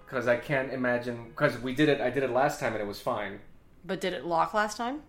[0.05, 1.29] Because I can't imagine.
[1.29, 1.99] Because we did it.
[1.99, 3.39] I did it last time and it was fine.
[3.83, 5.01] But did it lock last time?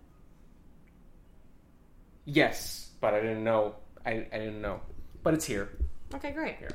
[2.25, 3.75] Yes, but I didn't know.
[4.07, 4.81] I, I didn't know.
[5.23, 5.69] But it's here.
[6.15, 6.57] Okay, great.
[6.57, 6.69] Here.